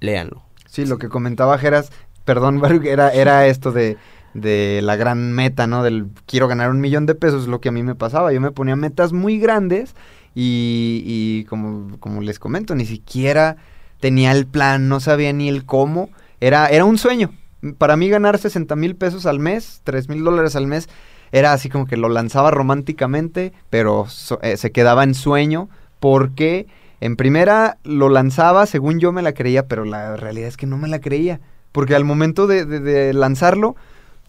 léanlo. 0.00 0.42
Sí, 0.66 0.86
lo 0.86 0.98
que 0.98 1.08
comentaba 1.08 1.58
Geras, 1.58 1.90
perdón, 2.24 2.62
era, 2.84 3.10
era 3.10 3.46
esto 3.46 3.72
de, 3.72 3.96
de 4.32 4.80
la 4.82 4.96
gran 4.96 5.32
meta, 5.32 5.66
¿no? 5.66 5.82
Del 5.82 6.06
quiero 6.26 6.48
ganar 6.48 6.70
un 6.70 6.80
millón 6.80 7.06
de 7.06 7.14
pesos, 7.14 7.48
lo 7.48 7.60
que 7.60 7.68
a 7.68 7.72
mí 7.72 7.82
me 7.82 7.94
pasaba. 7.94 8.32
Yo 8.32 8.40
me 8.40 8.50
ponía 8.50 8.76
metas 8.76 9.12
muy 9.12 9.38
grandes 9.38 9.94
y, 10.34 11.02
y 11.06 11.44
como, 11.44 12.20
les 12.20 12.38
comento, 12.38 12.74
ni 12.74 12.86
siquiera 12.86 13.56
tenía 14.00 14.32
el 14.32 14.46
plan, 14.46 14.88
no 14.88 15.00
sabía 15.00 15.32
ni 15.32 15.48
el 15.48 15.64
cómo. 15.64 16.10
Era, 16.40 16.66
era 16.68 16.84
un 16.84 16.98
sueño. 16.98 17.32
Para 17.78 17.96
mí 17.96 18.08
ganar 18.08 18.38
60 18.38 18.76
mil 18.76 18.96
pesos 18.96 19.26
al 19.26 19.38
mes, 19.38 19.80
3 19.84 20.08
mil 20.08 20.22
dólares 20.22 20.56
al 20.56 20.66
mes, 20.66 20.88
era 21.32 21.52
así 21.52 21.68
como 21.68 21.86
que 21.86 21.96
lo 21.96 22.08
lanzaba 22.08 22.50
románticamente, 22.50 23.52
pero 23.70 24.06
eh, 24.42 24.56
se 24.56 24.72
quedaba 24.72 25.04
en 25.04 25.14
sueño 25.14 25.68
porque 26.00 26.66
en 27.00 27.16
primera 27.16 27.78
lo 27.84 28.08
lanzaba, 28.08 28.66
según 28.66 29.00
yo 29.00 29.12
me 29.12 29.20
la 29.20 29.34
creía, 29.34 29.66
pero 29.66 29.84
la 29.84 30.16
realidad 30.16 30.48
es 30.48 30.56
que 30.56 30.66
no 30.66 30.78
me 30.78 30.88
la 30.88 31.00
creía. 31.00 31.40
Porque 31.72 31.94
al 31.94 32.04
momento 32.04 32.46
de, 32.46 33.12
lanzarlo, 33.12 33.76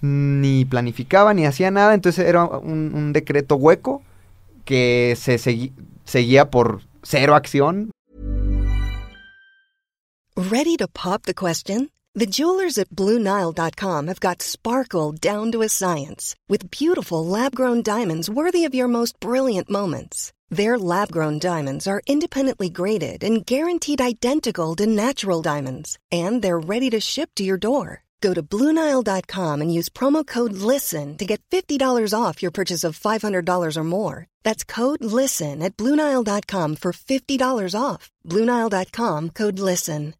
ni 0.01 0.65
planificaba, 0.65 1.33
ni 1.33 1.45
hacía 1.45 1.69
nada, 1.69 1.93
entonces 1.93 2.27
era 2.27 2.43
un, 2.43 3.13
decreto 3.13 3.55
hueco 3.55 4.01
que 4.65 5.15
se 5.17 5.35
segui- 5.35 5.73
seguía 6.05 6.49
por 6.49 6.81
cero 7.03 7.35
acción, 7.35 7.91
Ready 10.37 10.75
to 10.77 10.89
pop 10.89 11.23
the 11.23 11.33
question? 11.33 11.91
The 12.13 12.25
jewelers 12.25 12.77
at 12.77 12.89
BlueNile.com 12.89 14.07
have 14.07 14.19
got 14.19 14.41
sparkle 14.41 15.13
down 15.13 15.49
to 15.53 15.61
a 15.61 15.69
science 15.69 16.35
with 16.49 16.69
beautiful 16.69 17.25
lab 17.25 17.55
grown 17.55 17.81
diamonds 17.81 18.29
worthy 18.29 18.65
of 18.65 18.75
your 18.75 18.89
most 18.89 19.17
brilliant 19.21 19.69
moments. 19.69 20.33
Their 20.49 20.77
lab 20.77 21.09
grown 21.09 21.39
diamonds 21.39 21.87
are 21.87 22.01
independently 22.05 22.67
graded 22.69 23.23
and 23.23 23.45
guaranteed 23.45 24.01
identical 24.01 24.75
to 24.75 24.85
natural 24.85 25.41
diamonds, 25.41 25.97
and 26.11 26.41
they're 26.41 26.59
ready 26.59 26.89
to 26.89 26.99
ship 26.99 27.29
to 27.35 27.43
your 27.43 27.57
door. 27.57 28.03
Go 28.19 28.33
to 28.33 28.43
BlueNile.com 28.43 29.61
and 29.61 29.73
use 29.73 29.87
promo 29.87 30.27
code 30.27 30.53
LISTEN 30.53 31.17
to 31.17 31.25
get 31.25 31.41
$50 31.49 31.79
off 32.13 32.41
your 32.41 32.51
purchase 32.51 32.83
of 32.83 32.99
$500 32.99 33.77
or 33.77 33.83
more. 33.85 34.27
That's 34.45 34.63
code 34.63 35.03
LISTEN 35.03 35.61
at 35.61 35.75
BlueNile.com 35.75 36.77
for 36.77 36.93
$50 36.93 37.75
off. 37.77 38.09
BlueNile.com 38.23 39.31
code 39.33 39.59
LISTEN. 39.59 40.13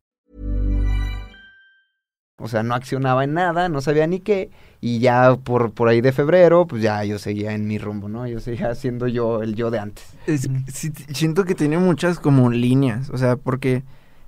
o 2.38 2.50
sea, 2.50 2.64
no 2.64 2.76
accionaba 2.76 3.24
en 3.24 3.34
nada, 3.34 3.70
no 3.70 3.80
sabía 3.80 4.08
ni 4.08 4.20
qué, 4.20 4.50
y 4.82 5.00
ya 5.00 5.38
por, 5.38 5.72
por 5.72 5.88
ahí 5.88 6.02
de 6.02 6.12
febrero, 6.12 6.68
pues 6.68 6.82
ya 6.82 7.02
yo 7.06 7.18
seguía 7.18 7.54
en 7.54 7.66
mi 7.66 7.78
rumbo, 7.78 8.10
¿no? 8.10 8.28
Yo 8.28 8.42
seguía 8.42 8.76
siendo 8.76 9.08
yo 9.08 9.42
el 9.42 9.56
yo 9.56 9.72
de 9.72 9.80
antes. 9.80 10.04
Es- 10.28 10.50
sí, 10.68 10.90
t- 10.90 11.14
siento 11.14 11.46
que 11.46 11.56
tiene 11.56 11.78
muchas 11.78 12.20
como 12.20 12.50
líneas, 12.52 13.10
o 13.10 13.18
sea, 13.18 13.38
porque, 13.38 13.84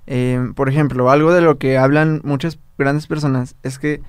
eh, 0.06 0.40
por 0.56 0.70
ejemplo, 0.70 1.10
algo 1.10 1.34
de 1.34 1.42
lo 1.42 1.58
que 1.58 1.76
hablan 1.76 2.22
muchas 2.24 2.58
grandes 2.78 3.06
personas 3.06 3.56
es 3.62 3.78
que 3.78 4.00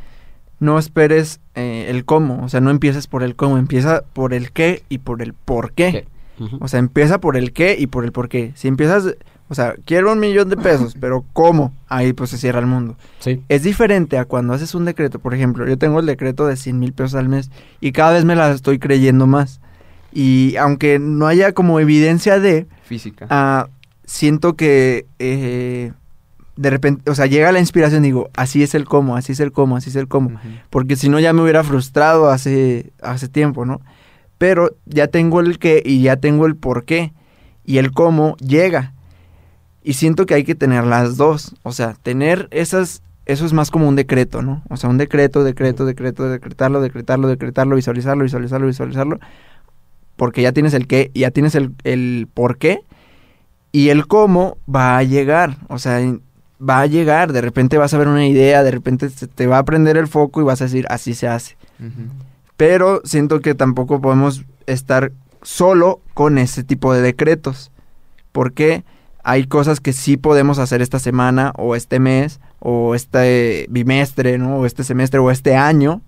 no 0.60 0.78
esperes 0.78 1.40
eh, 1.56 1.88
el 1.90 2.06
cómo, 2.06 2.44
o 2.44 2.50
sea, 2.50 2.62
no 2.62 2.70
empieces 2.70 3.08
por 3.08 3.24
el 3.24 3.36
cómo, 3.36 3.58
empieza 3.58 4.04
por 4.14 4.34
el 4.34 4.52
qué 4.52 4.84
y 4.90 5.00
por 5.00 5.22
el 5.22 5.34
por 5.34 5.72
qué. 5.74 6.08
O 6.62 6.70
sea, 6.70 6.80
empieza 6.80 7.20
por 7.20 7.36
el 7.36 7.52
qué 7.52 7.76
y 7.78 7.88
por 7.88 8.06
el 8.06 8.14
por 8.14 8.30
qué. 8.30 8.54
Si 8.56 8.70
empiezas, 8.70 9.16
o 9.50 9.56
sea, 9.56 9.76
quiero 9.84 10.14
un 10.14 10.20
millón 10.20 10.48
de 10.48 10.56
pesos, 10.56 10.96
pero 10.98 11.26
¿cómo? 11.34 11.74
Ahí 11.90 12.14
pues 12.14 12.30
se 12.30 12.38
cierra 12.38 12.60
el 12.60 12.66
mundo. 12.66 12.96
Sí. 13.20 13.44
Es 13.50 13.64
diferente 13.64 14.18
a 14.18 14.24
cuando 14.24 14.54
haces 14.54 14.74
un 14.74 14.86
decreto. 14.86 15.20
Por 15.20 15.34
ejemplo, 15.34 15.68
yo 15.68 15.78
tengo 15.78 16.00
el 16.00 16.06
decreto 16.06 16.48
de 16.48 16.56
100 16.56 16.80
mil 16.80 16.94
pesos 16.94 17.16
al 17.16 17.28
mes 17.28 17.52
y 17.82 17.92
cada 17.92 18.14
vez 18.14 18.24
me 18.24 18.36
la 18.38 18.52
estoy 18.52 18.80
creyendo 18.80 19.28
más. 19.28 19.60
Y 20.14 20.56
aunque 20.56 20.98
no 20.98 21.28
haya 21.28 21.52
como 21.52 21.82
evidencia 21.82 22.40
de, 22.40 22.68
Física. 22.84 23.28
ah, 23.30 23.68
siento 24.06 24.56
que 24.56 25.06
eh, 25.20 25.92
de 26.60 26.70
repente, 26.70 27.10
o 27.10 27.16
sea, 27.16 27.26
llega 27.26 27.54
la 27.54 27.62
inspiración 27.62 28.04
y 28.04 28.10
digo, 28.10 28.30
así 28.36 28.64
es 28.64 28.76
el 28.76 28.84
cómo, 28.84 29.16
así 29.16 29.32
es 29.32 29.40
el 29.40 29.54
cómo, 29.54 29.78
así 29.78 29.92
es 29.92 29.96
el 29.96 30.10
cómo. 30.10 30.38
Porque 30.70 30.98
si 30.98 31.08
no 31.08 31.18
ya 31.22 31.32
me 31.32 31.42
hubiera 31.42 31.64
frustrado 31.64 32.30
hace, 32.30 32.92
hace 33.02 33.30
tiempo, 33.30 33.66
¿no? 33.66 33.80
Pero 34.38 34.76
ya 34.86 35.08
tengo 35.08 35.40
el 35.40 35.58
qué 35.58 35.82
y 35.86 36.02
ya 36.02 36.18
tengo 36.18 36.46
el 36.46 36.58
por 36.58 36.84
qué. 36.84 37.14
Y 37.64 37.78
el 37.78 37.94
cómo 37.94 38.36
llega. 38.38 38.94
Y 39.84 39.94
siento 39.94 40.26
que 40.26 40.34
hay 40.34 40.44
que 40.44 40.54
tener 40.54 40.84
las 40.84 41.16
dos. 41.16 41.56
O 41.64 41.72
sea, 41.72 41.94
tener 41.94 42.50
esas... 42.52 43.04
Eso 43.26 43.46
es 43.46 43.54
más 43.54 43.72
como 43.72 43.88
un 43.88 43.96
decreto, 43.96 44.42
¿no? 44.42 44.62
O 44.70 44.76
sea, 44.76 44.90
un 44.90 44.98
decreto, 44.98 45.46
decreto, 45.46 45.86
decreto, 45.86 46.28
decretarlo, 46.28 46.82
decretarlo, 46.82 47.30
decretarlo, 47.30 47.78
visualizarlo, 47.78 48.24
visualizarlo, 48.26 48.68
visualizarlo. 48.68 49.20
Porque 50.18 50.42
ya 50.42 50.52
tienes 50.52 50.74
el 50.74 50.88
qué, 50.88 51.10
ya 51.14 51.32
tienes 51.32 51.56
el, 51.56 51.74
el 51.86 52.28
por 52.34 52.58
qué. 52.58 52.82
Y 53.72 53.90
el 53.90 54.08
cómo 54.08 54.58
va 54.68 54.98
a 54.98 55.04
llegar. 55.04 55.56
O 55.70 55.80
sea, 55.80 56.02
va 56.62 56.82
a 56.82 56.86
llegar. 56.86 57.34
De 57.34 57.42
repente 57.42 57.78
vas 57.78 57.94
a 57.94 57.98
ver 57.98 58.08
una 58.08 58.28
idea, 58.28 58.64
de 58.64 58.72
repente 58.72 59.10
te 59.10 59.48
va 59.48 59.60
a 59.60 59.66
prender 59.66 59.98
el 59.98 60.08
foco 60.08 60.42
y 60.42 60.44
vas 60.44 60.62
a 60.62 60.66
decir, 60.66 60.86
así 60.90 61.14
se 61.14 61.28
hace. 61.28 61.58
Pero 62.58 63.02
siento 63.04 63.40
que 63.40 63.56
tampoco 63.56 64.02
podemos 64.02 64.44
estar 64.66 65.12
solo 65.42 66.02
con 66.14 66.38
ese 66.38 66.64
tipo 66.64 66.94
de 66.94 67.02
decretos. 67.02 67.72
Porque 68.32 68.84
hay 69.24 69.48
cosas 69.48 69.80
que 69.80 69.94
sí 69.94 70.18
podemos 70.18 70.60
hacer 70.60 70.82
esta 70.82 71.00
semana 71.00 71.54
o 71.58 71.76
este 71.76 72.00
mes 72.00 72.40
o 72.60 72.96
este 72.96 73.66
bimestre, 73.70 74.38
¿no? 74.38 74.58
O 74.58 74.66
este 74.66 74.84
semestre 74.84 75.20
o 75.20 75.32
este 75.32 75.56
año 75.56 76.02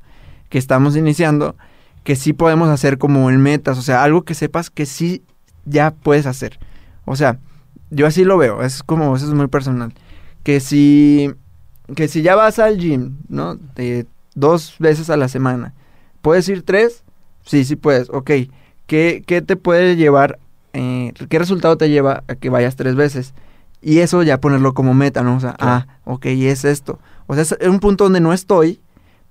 que 0.49 0.57
estamos 0.57 0.95
iniciando 0.95 1.55
que 2.03 2.15
sí 2.15 2.33
podemos 2.33 2.69
hacer 2.69 2.97
como 2.97 3.29
en 3.29 3.41
metas, 3.41 3.77
o 3.77 3.81
sea, 3.81 4.03
algo 4.03 4.23
que 4.23 4.33
sepas 4.33 4.69
que 4.69 4.85
sí 4.85 5.23
ya 5.65 5.91
puedes 5.91 6.25
hacer. 6.25 6.59
O 7.05 7.15
sea, 7.15 7.37
yo 7.89 8.07
así 8.07 8.23
lo 8.23 8.37
veo, 8.37 8.63
es 8.63 8.83
como, 8.83 9.15
eso 9.15 9.27
es 9.27 9.33
muy 9.33 9.47
personal. 9.47 9.93
Que 10.43 10.59
si, 10.59 11.31
que 11.95 12.07
si 12.07 12.21
ya 12.21 12.35
vas 12.35 12.59
al 12.59 12.77
gym, 12.77 13.17
¿no? 13.29 13.55
De 13.75 14.05
dos 14.35 14.75
veces 14.79 15.09
a 15.09 15.17
la 15.17 15.27
semana, 15.27 15.73
¿puedes 16.21 16.47
ir 16.49 16.63
tres? 16.63 17.03
Sí, 17.45 17.63
sí 17.65 17.75
puedes, 17.75 18.09
ok. 18.09 18.31
¿Qué, 18.87 19.23
qué 19.25 19.41
te 19.41 19.55
puede 19.55 19.95
llevar, 19.95 20.39
eh, 20.73 21.13
qué 21.29 21.39
resultado 21.39 21.77
te 21.77 21.89
lleva 21.89 22.23
a 22.27 22.35
que 22.35 22.49
vayas 22.49 22.75
tres 22.75 22.95
veces? 22.95 23.33
Y 23.81 23.99
eso 23.99 24.21
ya 24.23 24.39
ponerlo 24.39 24.73
como 24.73 24.93
meta, 24.93 25.23
¿no? 25.23 25.37
O 25.37 25.39
sea, 25.39 25.53
Claro. 25.53 25.85
ah, 25.87 25.99
ok, 26.05 26.25
es 26.27 26.65
esto. 26.65 26.99
O 27.27 27.33
sea, 27.35 27.43
es 27.43 27.67
un 27.67 27.79
punto 27.79 28.03
donde 28.05 28.19
no 28.19 28.31
estoy, 28.33 28.79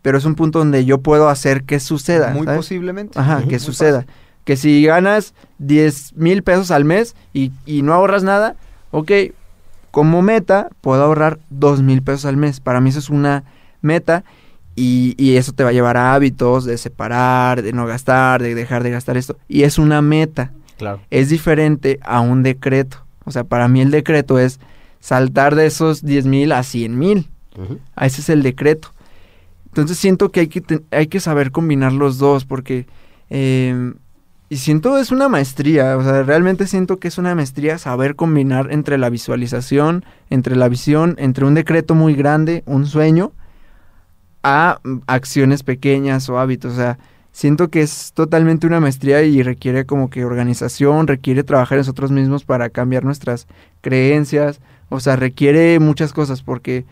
pero 0.03 0.18
es 0.18 0.25
un 0.25 0.35
punto 0.35 0.59
donde 0.61 0.85
yo 0.85 0.99
puedo 0.99 1.29
hacer 1.29 1.62
que 1.64 1.79
suceda. 1.79 2.31
Muy 2.33 2.44
¿sabes? 2.46 2.59
posiblemente. 2.59 3.18
Ajá, 3.18 3.44
que 3.46 3.59
suceda. 3.59 4.01
fácil. 4.03 4.14
Que 4.44 4.57
si 4.57 4.83
ganas 4.85 5.35
10 5.59 6.14
mil 6.16 6.42
pesos 6.42 6.70
al 6.70 6.85
mes 6.85 7.14
y, 7.33 7.53
y 7.66 7.83
no 7.83 7.92
ahorras 7.94 8.23
nada, 8.25 8.57
ok, 8.90 9.11
como 9.90 10.22
meta 10.22 10.68
puedo 10.81 11.03
ahorrar 11.03 11.38
2 11.50 11.83
mil 11.83 12.03
pesos 12.03 12.24
al 12.24 12.37
mes. 12.37 12.61
Para 12.61 12.81
mí 12.81 12.90
eso 12.90 12.98
es 12.98 13.11
una 13.11 13.44
meta 13.83 14.24
y, 14.76 15.14
y 15.18 15.37
eso 15.37 15.53
te 15.53 15.64
va 15.64 15.70
a 15.70 15.72
llevar 15.72 15.96
a 15.96 16.14
hábitos 16.14 16.64
de 16.64 16.79
separar, 16.79 17.62
de 17.62 17.72
no 17.72 17.87
gastar, 17.87 18.42
de 18.42 18.55
dejar 18.55 18.83
de 18.83 18.90
gastar 18.90 19.16
esto. 19.16 19.37
Y 19.48 19.62
es 19.62 19.79
una 19.79 20.03
meta. 20.03 20.53
Claro. 20.79 21.00
Es 21.11 21.29
diferente 21.29 21.98
a 22.03 22.20
un 22.20 22.42
decreto. 22.42 23.05
O 23.24 23.31
sea, 23.31 23.44
para 23.44 23.68
mí 23.68 23.81
el 23.81 23.90
decreto 23.90 24.38
es 24.38 24.61
saltar 25.00 25.55
de 25.55 25.66
esos 25.66 26.05
10 26.05 26.26
mil 26.26 26.53
a 26.53 26.62
100 26.62 26.98
mil. 26.98 27.29
A 27.94 28.07
ese 28.07 28.20
es 28.22 28.29
el 28.31 28.42
decreto. 28.42 28.92
Entonces 29.66 29.98
siento 29.98 30.31
que 30.31 30.40
hay 30.40 30.48
que, 30.48 30.83
hay 30.90 31.07
que 31.09 31.20
saber 31.20 31.50
combinar 31.50 31.92
los 31.92 32.18
dos 32.18 32.44
porque... 32.44 32.87
eh, 33.29 33.92
y 34.53 34.57
siento 34.57 34.99
es 34.99 35.13
una 35.13 35.29
maestría, 35.29 35.97
o 35.97 36.03
sea, 36.03 36.25
realmente 36.25 36.67
siento 36.67 36.99
que 36.99 37.07
es 37.07 37.19
una 37.19 37.37
maestría 37.37 37.79
saber 37.79 38.17
combinar 38.17 38.73
entre 38.73 38.99
la 38.99 39.09
visualización, 39.09 40.05
entre 40.29 40.57
la 40.57 40.69
visión, 40.69 41.15
entre 41.19 41.45
un 41.45 41.55
decreto 41.55 41.95
muy 41.95 42.15
grande, 42.15 42.65
un 42.67 42.85
sueño, 42.85 43.31
a 44.43 44.81
acciones 45.07 45.63
pequeñas 45.63 46.29
o 46.29 46.41
hábitos. 46.41 46.73
O 46.73 46.77
sea, 46.77 46.99
siento 47.31 47.69
que 47.69 47.83
es 47.83 48.11
totalmente 48.13 48.67
una 48.67 48.81
maestría 48.81 49.23
y 49.23 49.41
requiere 49.45 49.87
como 49.87 50.11
que 50.11 50.25
organización, 50.25 51.07
requiere 51.07 51.45
trabajar 51.45 51.77
en 51.77 51.83
nosotros 51.83 52.11
mismos 52.11 52.45
para 52.45 52.71
cambiar 52.71 53.05
nuestras 53.05 53.47
creencias, 53.83 54.61
o 54.89 54.99
sea, 54.99 55.15
requiere 55.15 55.79
muchas 55.79 56.13
cosas 56.13 56.43
porque 56.43 56.87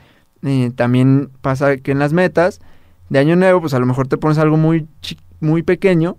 eh, 0.45 0.71
también 0.77 1.31
pasa 1.41 1.77
que 1.79 1.91
en 1.91 1.99
las 1.99 2.13
metas 2.13 2.61
de 3.09 3.19
año 3.19 3.35
nuevo, 3.35 3.63
pues 3.63 3.75
a 3.75 3.81
lo 3.81 3.87
mejor 3.87 4.07
te 4.07 4.17
pones 4.17 4.39
algo 4.39 4.57
muy, 4.57 4.87
muy 5.41 5.65
pequeño 5.65 6.19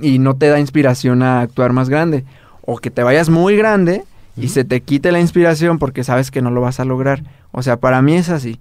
y 0.00 0.18
no 0.18 0.36
te 0.36 0.48
da 0.48 0.60
inspiración 0.60 1.22
a 1.22 1.40
actuar 1.40 1.72
más 1.72 1.88
grande. 1.88 2.24
O 2.62 2.78
que 2.78 2.90
te 2.90 3.02
vayas 3.02 3.28
muy 3.28 3.56
grande 3.56 4.04
y 4.36 4.48
se 4.48 4.64
te 4.64 4.80
quite 4.82 5.10
la 5.10 5.20
inspiración 5.20 5.78
porque 5.78 6.04
sabes 6.04 6.30
que 6.30 6.42
no 6.42 6.50
lo 6.50 6.60
vas 6.60 6.80
a 6.80 6.84
lograr. 6.84 7.22
O 7.50 7.62
sea, 7.62 7.78
para 7.78 8.02
mí 8.02 8.14
es 8.14 8.28
así. 8.28 8.60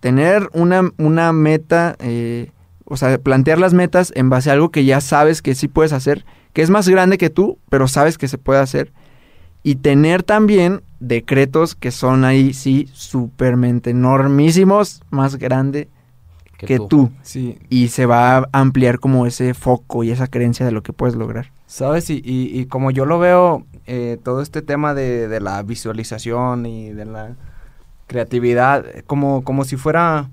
Tener 0.00 0.48
una, 0.52 0.90
una 0.98 1.32
meta, 1.32 1.96
eh, 1.98 2.50
o 2.84 2.96
sea, 2.96 3.18
plantear 3.18 3.58
las 3.58 3.74
metas 3.74 4.12
en 4.16 4.30
base 4.30 4.50
a 4.50 4.54
algo 4.54 4.70
que 4.70 4.84
ya 4.84 5.00
sabes 5.00 5.42
que 5.42 5.54
sí 5.54 5.68
puedes 5.68 5.92
hacer, 5.92 6.24
que 6.52 6.62
es 6.62 6.70
más 6.70 6.88
grande 6.88 7.18
que 7.18 7.30
tú, 7.30 7.58
pero 7.68 7.88
sabes 7.88 8.18
que 8.18 8.28
se 8.28 8.38
puede 8.38 8.60
hacer. 8.60 8.92
Y 9.62 9.76
tener 9.76 10.22
también 10.22 10.82
decretos 10.98 11.74
que 11.74 11.90
son 11.90 12.24
ahí, 12.24 12.52
sí, 12.52 12.88
supermente 12.92 13.90
enormísimos, 13.90 15.02
más 15.10 15.36
grande 15.36 15.88
que, 16.66 16.78
tú. 16.78 17.10
Sí, 17.22 17.58
Y 17.68 17.88
se 17.88 18.06
va 18.06 18.38
a 18.38 18.48
ampliar 18.52 18.98
como 18.98 19.26
ese 19.26 19.54
foco 19.54 20.04
y 20.04 20.10
esa 20.10 20.26
creencia 20.26 20.64
de 20.66 20.72
lo 20.72 20.82
que 20.82 20.92
puedes 20.92 21.14
lograr. 21.16 21.50
¿Sabes? 21.66 22.10
Y, 22.10 22.22
y, 22.24 22.58
y 22.60 22.66
como 22.66 22.90
yo 22.90 23.06
lo 23.06 23.18
veo, 23.18 23.64
eh, 23.86 24.18
todo 24.22 24.42
este 24.42 24.62
tema 24.62 24.94
de, 24.94 25.28
de 25.28 25.40
la 25.40 25.62
visualización 25.62 26.66
y 26.66 26.90
de 26.90 27.04
la 27.06 27.30
creatividad, 28.06 28.84
como, 29.06 29.42
como 29.42 29.64
si 29.64 29.76
fuera 29.76 30.28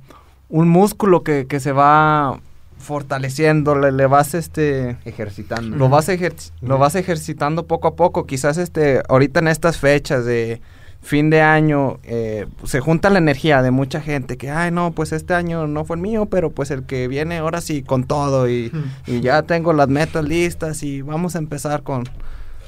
un 0.50 0.68
músculo 0.68 1.24
que, 1.24 1.48
que 1.48 1.60
se 1.60 1.72
va 1.72 2.40
fortaleciendo, 2.78 3.76
le, 3.76 3.92
le 3.92 4.06
vas 4.08 4.34
este... 4.34 4.98
Ejercitando. 5.06 5.78
Lo 5.78 5.90
vas, 5.90 6.10
ejer- 6.10 6.52
lo 6.62 6.78
vas 6.78 6.96
ejercitando 6.96 7.68
poco 7.68 7.88
a 7.90 7.96
poco. 7.96 8.26
Quizás 8.26 8.58
este, 8.58 9.02
ahorita 9.08 9.40
en 9.42 9.48
estas 9.50 9.78
fechas 9.78 10.26
de, 10.26 10.62
fin 11.02 11.30
de 11.30 11.42
año 11.42 12.00
eh, 12.04 12.46
se 12.66 12.80
junta 12.82 13.10
la 13.10 13.20
energía 13.20 13.62
de 13.62 13.72
mucha 13.72 14.02
gente 14.02 14.38
que, 14.38 14.52
ay, 14.52 14.72
no, 14.72 14.92
pues 14.92 15.12
este 15.12 15.34
año 15.34 15.68
no 15.68 15.86
fue 15.86 15.96
el 15.96 16.02
mío, 16.02 16.28
pero 16.28 16.52
pues 16.52 16.72
el 16.72 16.84
que 16.84 17.08
viene 17.08 17.38
ahora 17.38 17.62
sí 17.62 17.84
con 17.84 18.04
todo 18.04 18.50
y, 18.50 18.72
y 19.08 19.22
ya 19.22 19.44
tengo 19.44 19.74
las 19.74 19.88
metas 19.88 20.26
listas 20.26 20.84
y 20.84 21.02
vamos 21.02 21.36
a 21.36 21.40
empezar 21.40 21.84
con 21.84 22.04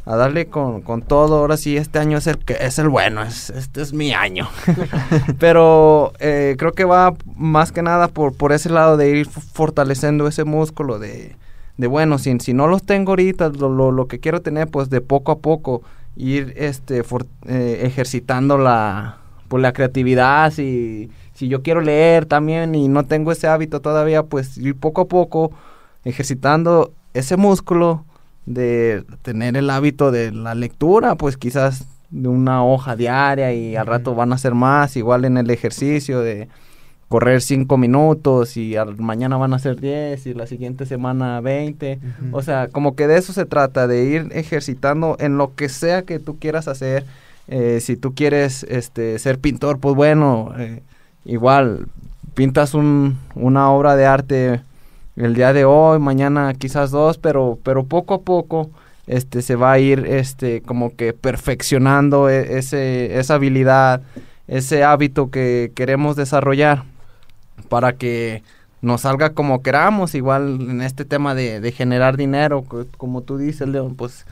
a 0.06 0.15
darle 0.15 0.48
con, 0.48 0.82
con 0.82 1.02
todo. 1.02 1.38
Ahora 1.38 1.58
sí, 1.58 1.78
este 1.78 2.00
año 2.00 2.17
es 2.17 2.28
el 2.28 2.38
que 2.39 2.58
es 2.60 2.80
el 2.80 2.89
bueno, 2.89 3.22
es, 3.22 3.50
este 3.50 3.82
es 3.82 3.94
mi 3.94 4.13
año. 4.13 4.48
Pero 5.39 6.13
eh, 6.20 6.56
creo 6.58 6.74
que 6.74 6.86
va 6.86 7.13
más 7.36 7.72
que 7.72 7.82
nada 7.82 8.08
por, 8.08 8.36
por 8.36 8.52
ese 8.52 8.70
lado 8.70 8.98
de 8.98 9.10
ir 9.10 9.28
fortaleciendo 9.28 10.28
ese 10.28 10.44
músculo 10.44 11.00
de, 11.00 11.36
de 11.78 11.88
bueno, 11.88 12.17
si, 12.17 12.39
si 12.39 12.54
no 12.54 12.67
los 12.67 12.84
tengo 12.84 13.12
ahorita, 13.12 13.50
lo, 13.50 13.70
lo, 13.70 13.91
lo 13.91 14.08
que 14.08 14.20
quiero 14.20 14.41
tener, 14.41 14.67
pues 14.67 14.89
de 14.89 15.02
poco 15.02 15.32
a 15.32 15.39
poco 15.39 15.84
ir 16.15 16.54
este 16.58 17.04
for- 17.04 17.26
eh, 17.47 17.82
ejercitando 17.84 18.58
la 18.58 19.17
pues 19.47 19.62
la 19.62 19.74
creatividad. 19.74 20.52
Si 20.52 21.10
si 21.34 21.47
yo 21.47 21.62
quiero 21.63 21.82
leer 21.82 22.26
también 22.26 22.76
y 22.76 22.88
no 22.88 23.06
tengo 23.06 23.32
ese 23.32 23.47
hábito 23.47 23.80
todavía 23.82 24.24
pues 24.24 24.58
ir 24.58 24.76
poco 24.76 25.02
a 25.02 25.08
poco 25.08 25.52
ejercitando 26.06 26.93
ese 27.13 27.38
músculo 27.38 28.06
de 28.45 29.04
tener 29.21 29.56
el 29.58 29.69
hábito 29.69 30.12
de 30.12 30.32
la 30.32 30.56
lectura 30.56 31.15
pues 31.15 31.38
quizás 31.38 31.86
de 32.10 32.28
una 32.28 32.63
hoja 32.65 32.95
diaria 32.95 33.54
y 33.54 33.76
al 33.76 33.88
rato 33.88 34.15
van 34.15 34.34
a 34.34 34.38
ser 34.38 34.54
más 34.54 34.97
igual 34.97 35.26
en 35.26 35.38
el 35.38 35.50
ejercicio 35.50 36.19
de 36.21 36.47
correr 37.12 37.41
cinco 37.41 37.78
minutos 37.78 38.56
y 38.56 38.78
al, 38.78 38.97
mañana 38.97 39.36
van 39.36 39.54
a 39.54 39.60
ser 39.60 39.82
10 39.82 40.26
y 40.28 40.34
la 40.34 40.47
siguiente 40.47 40.86
semana 40.86 41.41
20 41.41 42.00
o 42.32 42.41
sea, 42.41 42.69
como 42.69 42.95
que 42.95 43.06
de 43.06 43.17
eso 43.17 43.34
se 43.34 43.45
trata, 43.45 43.86
de 43.86 44.06
ir 44.06 44.30
ejercitando 44.32 45.17
en 45.19 45.38
lo 45.38 45.54
que 45.54 45.67
sea 45.67 46.04
que 46.04 46.19
tú 46.19 46.39
quieras 46.39 46.69
hacer. 46.69 47.04
Eh, 47.50 47.80
si 47.82 47.97
tú 47.97 48.15
quieres 48.15 48.63
este, 48.63 49.19
ser 49.19 49.39
pintor, 49.39 49.78
pues 49.80 49.93
bueno, 49.93 50.54
eh, 50.58 50.82
igual 51.26 51.88
pintas 52.34 52.74
un, 52.74 53.19
una 53.36 53.69
obra 53.71 53.97
de 53.97 54.06
arte 54.06 54.62
el 55.17 55.36
día 55.36 55.52
de 55.52 55.65
hoy, 55.65 56.00
mañana 56.00 56.54
quizás 56.54 56.91
dos, 56.91 57.17
pero, 57.17 57.60
pero 57.62 57.84
poco 57.84 58.13
a 58.13 58.21
poco 58.21 58.69
este, 59.06 59.41
se 59.41 59.58
va 59.58 59.74
a 59.74 59.80
ir 59.80 60.06
este, 60.08 60.62
como 60.62 60.95
que 60.95 61.12
perfeccionando 61.12 62.30
e- 62.30 62.58
ese, 62.58 63.19
esa 63.19 63.34
habilidad, 63.34 64.02
ese 64.47 64.86
hábito 64.86 65.30
que 65.30 65.74
queremos 65.76 66.15
desarrollar 66.15 66.86
para 67.72 67.94
que 67.94 68.44
nos 68.82 69.02
salga 69.02 69.30
como 69.32 69.62
queramos, 69.64 70.14
igual 70.14 70.60
en 70.60 70.82
este 70.82 71.06
tema 71.06 71.36
de, 71.36 71.62
de 71.62 71.72
generar 71.72 72.18
dinero, 72.18 72.64
co- 72.64 72.86
como 72.98 73.22
tú 73.22 73.38
dices, 73.38 73.70
León, 73.70 73.96
pues 73.96 74.26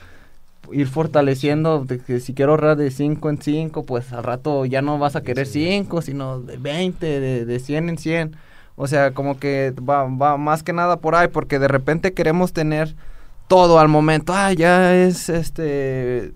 ir 0.72 0.86
fortaleciendo, 0.88 1.84
de 1.86 1.98
que 2.00 2.20
si 2.20 2.34
quiero 2.34 2.52
ahorrar 2.52 2.76
de 2.76 2.90
5 2.90 3.30
en 3.30 3.40
5, 3.40 3.84
pues 3.86 4.12
al 4.12 4.24
rato 4.24 4.66
ya 4.66 4.82
no 4.82 4.98
vas 4.98 5.16
a 5.16 5.22
querer 5.22 5.46
5, 5.46 6.02
sino 6.02 6.40
de 6.40 6.58
20, 6.58 7.06
de, 7.20 7.46
de 7.46 7.58
100 7.60 7.88
en 7.88 7.98
100. 7.98 8.36
O 8.76 8.86
sea, 8.86 9.12
como 9.12 9.38
que 9.38 9.72
va, 9.88 10.04
va 10.04 10.36
más 10.36 10.62
que 10.62 10.74
nada 10.74 10.98
por 10.98 11.14
ahí, 11.14 11.28
porque 11.28 11.58
de 11.58 11.68
repente 11.68 12.12
queremos 12.12 12.52
tener 12.52 12.94
todo 13.48 13.78
al 13.80 13.88
momento. 13.88 14.34
Ah, 14.34 14.52
ya 14.52 14.94
es 14.94 15.28
este 15.30 16.32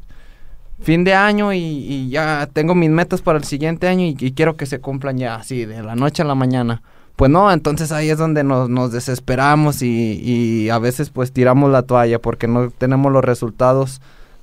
fin 0.81 1.05
de 1.05 1.15
año 1.15 1.53
y, 1.53 1.59
y 1.61 2.11
ya 2.11 2.49
tengo 2.53 2.75
mis 2.75 2.91
metas 2.91 3.23
para 3.23 3.39
el 3.39 3.45
siguiente 3.45 3.89
año 3.89 4.05
y, 4.07 4.17
y 4.19 4.33
quiero 4.33 4.57
que 4.57 4.67
se 4.67 4.81
cumplan 4.81 5.19
ya 5.19 5.37
así, 5.37 5.65
de 5.65 5.83
la 5.83 5.95
noche 5.97 6.23
a 6.23 6.27
la 6.27 6.35
mañana. 6.35 6.83
Pues 7.17 7.31
no, 7.31 7.53
entonces 7.53 7.93
ahí 7.93 8.11
es 8.11 8.19
donde 8.19 8.43
nos, 8.43 8.93
desesperamos 8.93 9.83
y, 9.83 10.21
y 10.21 10.71
a 10.71 10.79
veces 10.79 11.11
pues 11.11 11.33
tiramos 11.33 11.71
la 11.71 11.83
toalla 11.83 12.19
porque 12.19 12.49
no 12.49 12.71
tenemos 12.71 13.13
los 13.13 13.25
resultados 13.25 14.01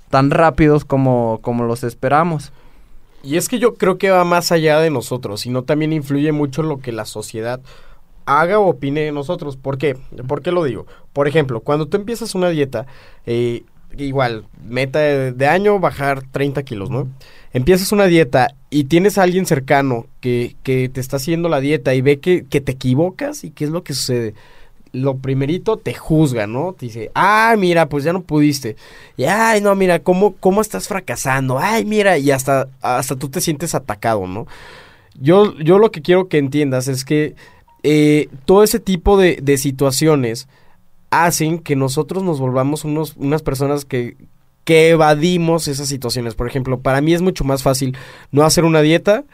tan 0.10 0.30
rápidos 0.30 0.86
como, 0.86 1.40
como 1.42 1.64
los 1.64 1.84
esperamos. 1.84 2.52
Y 3.24 3.38
es 3.38 3.50
que 3.50 3.60
yo 3.60 3.76
creo 3.76 3.98
que 3.98 4.10
va 4.10 4.24
más 4.24 4.52
allá 4.52 4.80
de 4.80 4.90
nosotros, 4.90 5.42
sino 5.42 5.64
también 5.64 5.94
influye 5.94 6.32
mucho 6.32 6.64
lo 6.64 6.80
que 6.80 6.92
la 6.92 7.06
sociedad 7.06 7.62
haga 8.26 8.60
o 8.60 8.68
opine 8.68 9.02
de 9.02 9.12
nosotros. 9.12 9.58
¿Por 9.58 9.78
qué? 9.78 9.98
¿Por 10.28 10.42
qué 10.42 10.52
lo 10.52 10.64
digo? 10.64 10.86
Por 11.14 11.28
ejemplo, 11.28 11.62
cuando 11.62 11.88
tú 11.88 11.98
empiezas 11.98 12.36
una 12.36 12.50
dieta, 12.50 12.88
eh, 13.26 13.64
igual, 13.98 14.46
meta 14.68 15.00
de, 15.00 15.48
año, 15.48 15.80
bajar 15.80 16.24
30 16.32 16.64
kilos, 16.64 16.90
¿no? 16.90 17.08
Empiezas 17.54 17.92
una 17.92 18.06
dieta 18.06 18.56
y 18.70 18.86
tienes 18.86 19.18
a 19.18 19.24
alguien 19.24 19.46
cercano 19.46 20.06
que, 20.22 20.56
que 20.64 20.90
te 20.90 21.02
está 21.02 21.18
haciendo 21.18 21.50
la 21.50 21.60
dieta 21.60 21.94
y 21.94 22.02
ve 22.02 22.20
que, 22.20 22.46
que 22.46 22.62
te 22.62 22.72
equivocas 22.72 23.44
y 23.44 23.52
qué 23.52 23.66
es 23.66 23.72
lo 23.72 23.84
que 23.84 23.94
sucede. 23.94 24.34
Lo 24.94 25.18
primerito 25.18 25.78
te 25.78 25.94
juzga, 25.94 26.48
¿no? 26.48 26.74
Te 26.74 26.86
dice, 26.86 27.12
ah, 27.14 27.56
mira, 27.58 27.88
pues 27.88 28.04
ya 28.04 28.14
no 28.14 28.22
pudiste. 28.22 28.76
Y, 29.18 29.24
ay, 29.26 29.62
no, 29.62 29.76
mira, 29.76 30.00
¿cómo, 30.00 30.36
cómo 30.40 30.62
estás 30.62 30.88
fracasando? 30.88 31.60
Ay, 31.60 31.86
mira, 31.86 32.18
y 32.18 32.32
hasta, 32.32 32.68
hasta 32.82 33.16
tú 33.16 33.30
te 33.30 33.42
sientes 33.42 33.76
atacado, 33.76 34.28
¿no? 34.28 34.48
Yo, 35.20 35.58
yo 35.60 35.78
lo 35.78 35.92
que 35.92 36.02
quiero 36.02 36.28
que 36.30 36.38
entiendas 36.38 36.88
es 36.88 37.04
que 37.04 37.36
eh, 37.84 38.30
todo 38.46 38.64
ese 38.64 38.80
tipo 38.80 39.18
de, 39.18 39.40
de 39.42 39.58
situaciones 39.58 40.48
hacen 41.12 41.60
que 41.60 41.76
nosotros 41.76 42.24
nos 42.24 42.40
volvamos 42.40 42.84
unos, 42.84 43.16
unas 43.18 43.44
personas 43.44 43.86
que, 43.86 44.18
que 44.64 44.90
evadimos 44.90 45.68
esas 45.68 45.88
situaciones. 45.88 46.34
Por 46.34 46.48
ejemplo, 46.48 46.80
para 46.80 47.02
mí 47.02 47.14
es 47.14 47.22
mucho 47.22 47.44
más 47.44 47.62
fácil 47.62 47.96
no 48.32 48.44
hacer 48.44 48.64
una 48.66 48.82
dieta 48.82 49.26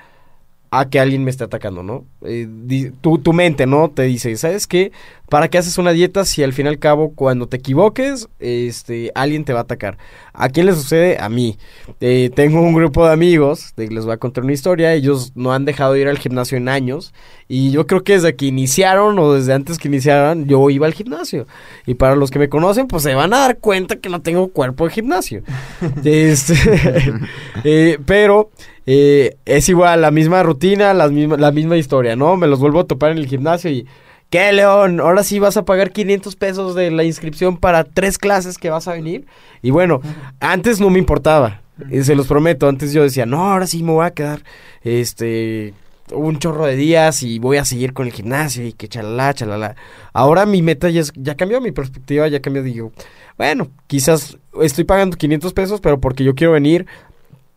a 0.71 0.89
que 0.89 0.99
alguien 0.99 1.23
me 1.23 1.29
esté 1.31 1.43
atacando, 1.45 1.83
¿no? 1.83 2.05
Eh, 2.25 2.47
di- 2.49 2.91
tu, 3.01 3.17
tu 3.19 3.33
mente, 3.33 3.65
¿no? 3.65 3.89
Te 3.89 4.03
dice, 4.03 4.35
¿sabes 4.35 4.67
qué? 4.67 4.91
¿Para 5.29 5.49
qué 5.49 5.57
haces 5.57 5.77
una 5.77 5.91
dieta 5.91 6.23
si 6.23 6.41
al 6.41 6.53
fin 6.53 6.67
y 6.67 6.69
al 6.69 6.79
cabo 6.79 7.11
cuando 7.13 7.47
te 7.47 7.57
equivoques, 7.57 8.29
este, 8.39 9.11
alguien 9.15 9.43
te 9.43 9.51
va 9.53 9.59
a 9.59 9.63
atacar? 9.63 9.97
¿A 10.33 10.47
quién 10.49 10.65
le 10.67 10.73
sucede? 10.73 11.17
A 11.19 11.27
mí. 11.27 11.57
Eh, 11.99 12.29
tengo 12.33 12.61
un 12.61 12.73
grupo 12.73 13.05
de 13.05 13.11
amigos, 13.13 13.73
de- 13.75 13.89
les 13.89 14.05
voy 14.05 14.13
a 14.13 14.17
contar 14.17 14.43
una 14.45 14.53
historia, 14.53 14.93
ellos 14.93 15.33
no 15.35 15.51
han 15.53 15.65
dejado 15.65 15.93
de 15.93 16.01
ir 16.01 16.07
al 16.07 16.17
gimnasio 16.17 16.57
en 16.57 16.69
años 16.69 17.13
y 17.49 17.71
yo 17.71 17.87
creo 17.87 18.03
que 18.03 18.13
desde 18.13 18.35
que 18.35 18.45
iniciaron 18.45 19.19
o 19.19 19.33
desde 19.33 19.53
antes 19.53 19.77
que 19.77 19.87
iniciaran 19.89 20.45
yo 20.47 20.69
iba 20.69 20.85
al 20.85 20.93
gimnasio. 20.93 21.45
Y 21.85 21.95
para 21.95 22.15
los 22.15 22.31
que 22.31 22.39
me 22.39 22.49
conocen, 22.49 22.87
pues 22.87 23.03
se 23.03 23.13
van 23.15 23.33
a 23.33 23.39
dar 23.39 23.57
cuenta 23.59 23.97
que 23.97 24.09
no 24.09 24.21
tengo 24.21 24.47
cuerpo 24.49 24.85
de 24.85 24.91
gimnasio. 24.93 25.43
Este, 26.05 26.53
eh, 27.63 27.99
pero 28.05 28.49
eh, 28.87 29.37
es 29.45 29.69
igual, 29.69 30.01
la 30.01 30.09
misma 30.11 30.41
rutina, 30.41 30.93
las 30.95 31.11
misma, 31.11 31.37
la 31.37 31.51
misma 31.51 31.77
historia, 31.77 32.15
¿no? 32.15 32.35
Me 32.37 32.47
los 32.47 32.59
vuelvo 32.59 32.79
a 32.79 32.87
topar 32.87 33.11
en 33.11 33.19
el 33.19 33.27
gimnasio 33.27 33.69
y... 33.69 33.85
¿Qué, 34.29 34.51
León? 34.51 34.99
Ahora 34.99 35.23
sí 35.23 35.39
vas 35.39 35.55
a 35.55 35.63
pagar 35.63 35.91
500 35.91 36.35
pesos 36.35 36.75
de 36.75 36.91
la 36.91 37.05
inscripción 37.05 37.55
para 37.55 37.85
tres 37.85 38.17
clases 38.17 38.57
que 38.57 38.69
vas 38.69 38.89
a 38.89 38.91
venir. 38.91 39.25
Y 39.61 39.71
bueno, 39.71 40.01
antes 40.41 40.81
no 40.81 40.89
me 40.89 40.99
importaba, 40.99 41.61
eh, 41.89 42.03
se 42.03 42.13
los 42.13 42.27
prometo. 42.27 42.67
Antes 42.67 42.91
yo 42.91 43.03
decía, 43.03 43.25
no, 43.25 43.53
ahora 43.53 43.67
sí 43.67 43.83
me 43.83 43.93
voy 43.93 44.05
a 44.05 44.11
quedar, 44.11 44.41
este, 44.83 45.73
un 46.11 46.39
chorro 46.39 46.65
de 46.65 46.75
días 46.75 47.23
y 47.23 47.39
voy 47.39 47.55
a 47.55 47.63
seguir 47.63 47.93
con 47.93 48.05
el 48.07 48.11
gimnasio 48.11 48.65
y 48.65 48.73
que 48.73 48.89
chalala, 48.89 49.33
chalala. 49.33 49.75
Ahora 50.11 50.45
mi 50.45 50.61
meta 50.61 50.89
ya, 50.89 50.99
es- 50.99 51.13
ya 51.15 51.35
cambió, 51.35 51.61
mi 51.61 51.71
perspectiva 51.71 52.27
ya 52.27 52.41
cambió. 52.41 52.63
Digo, 52.63 52.91
bueno, 53.37 53.69
quizás 53.87 54.37
estoy 54.61 54.83
pagando 54.83 55.15
500 55.15 55.53
pesos, 55.53 55.79
pero 55.79 56.01
porque 56.01 56.25
yo 56.25 56.35
quiero 56.35 56.51
venir 56.51 56.85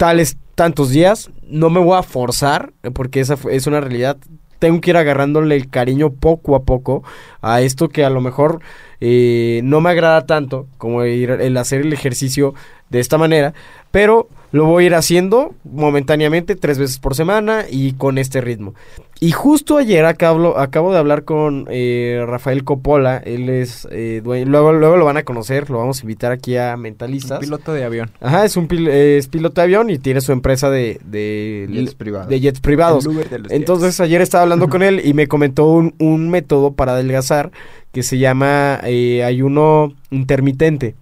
tales 0.01 0.39
tantos 0.55 0.89
días, 0.89 1.31
no 1.43 1.69
me 1.69 1.79
voy 1.79 1.99
a 1.99 2.03
forzar, 2.03 2.73
porque 2.95 3.21
esa 3.21 3.37
es 3.51 3.67
una 3.67 3.83
realidad. 3.83 4.17
Tengo 4.59 4.81
que 4.81 4.93
ir 4.93 4.97
agarrándole 4.97 5.55
el 5.57 5.69
cariño 5.69 6.11
poco 6.11 6.57
a 6.57 6.63
poco 6.63 7.05
a 7.43 7.61
esto 7.61 7.91
que 7.91 8.03
a 8.03 8.09
lo 8.09 8.23
mejor 8.23 8.63
eh, 9.03 9.61
no 9.63 9.83
me 9.83 9.91
agrada 9.91 10.25
tanto 10.25 10.69
como 10.79 11.05
ir, 11.05 11.31
el 11.31 11.55
hacer 11.59 11.83
el 11.83 11.93
ejercicio 11.93 12.55
de 12.91 13.01
esta 13.01 13.17
manera, 13.19 13.55
pero 13.91 14.29
lo 14.53 14.67
voy 14.67 14.83
a 14.85 14.87
ir 14.89 14.95
haciendo 14.97 15.55
momentáneamente 15.65 16.57
tres 16.57 16.77
veces 16.79 16.99
por 16.99 17.15
semana 17.15 17.65
y 17.71 17.93
con 17.93 18.19
este 18.19 18.41
ritmo. 18.41 18.75
Y 19.23 19.33
justo 19.33 19.77
ayer 19.77 20.07
acabo, 20.07 20.59
acabo 20.59 20.93
de 20.93 20.99
hablar 20.99 21.25
con 21.25 21.67
eh, 21.71 22.25
Rafael 22.27 22.65
Coppola, 22.65 23.19
él 23.19 23.49
es 23.51 23.87
eh, 23.93 24.23
dueño, 24.25 24.47
luego, 24.47 24.73
luego 24.73 24.97
lo 24.97 25.05
van 25.05 25.19
a 25.19 25.25
conocer, 25.25 25.69
lo 25.71 25.77
vamos 25.79 25.99
a 26.01 26.03
invitar 26.03 26.33
aquí 26.33 26.57
a 26.57 26.77
Mentalistas. 26.79 27.39
Piloto 27.39 27.73
de 27.75 27.85
avión. 27.85 28.11
Ajá, 28.21 28.45
es 28.47 28.57
un 28.57 28.67
pil- 28.67 28.89
eh, 28.89 29.19
es 29.19 29.29
piloto 29.29 29.61
de 29.61 29.65
avión 29.67 29.91
y 29.91 29.99
tiene 29.99 30.21
su 30.23 30.33
empresa 30.33 30.71
de, 30.71 30.99
de 31.05 31.69
Jets 31.71 31.95
privados. 31.95 32.29
de 32.29 32.41
jets 32.41 32.61
privados. 32.61 33.05
El 33.05 33.11
Uber 33.13 33.29
de 33.29 33.39
los 33.41 33.53
Entonces 33.53 34.01
ayer 34.01 34.23
estaba 34.23 34.43
hablando 34.43 34.69
con 34.69 34.83
él 34.83 35.03
y 35.05 35.13
me 35.15 35.29
comentó 35.29 35.67
un, 35.71 35.95
un 35.99 36.31
método 36.31 36.73
para 36.73 36.93
adelgazar 36.93 37.53
que 37.93 38.03
se 38.03 38.17
llama 38.19 38.81
eh, 38.85 39.23
ayuno 39.23 39.93
intermitente. 40.11 40.95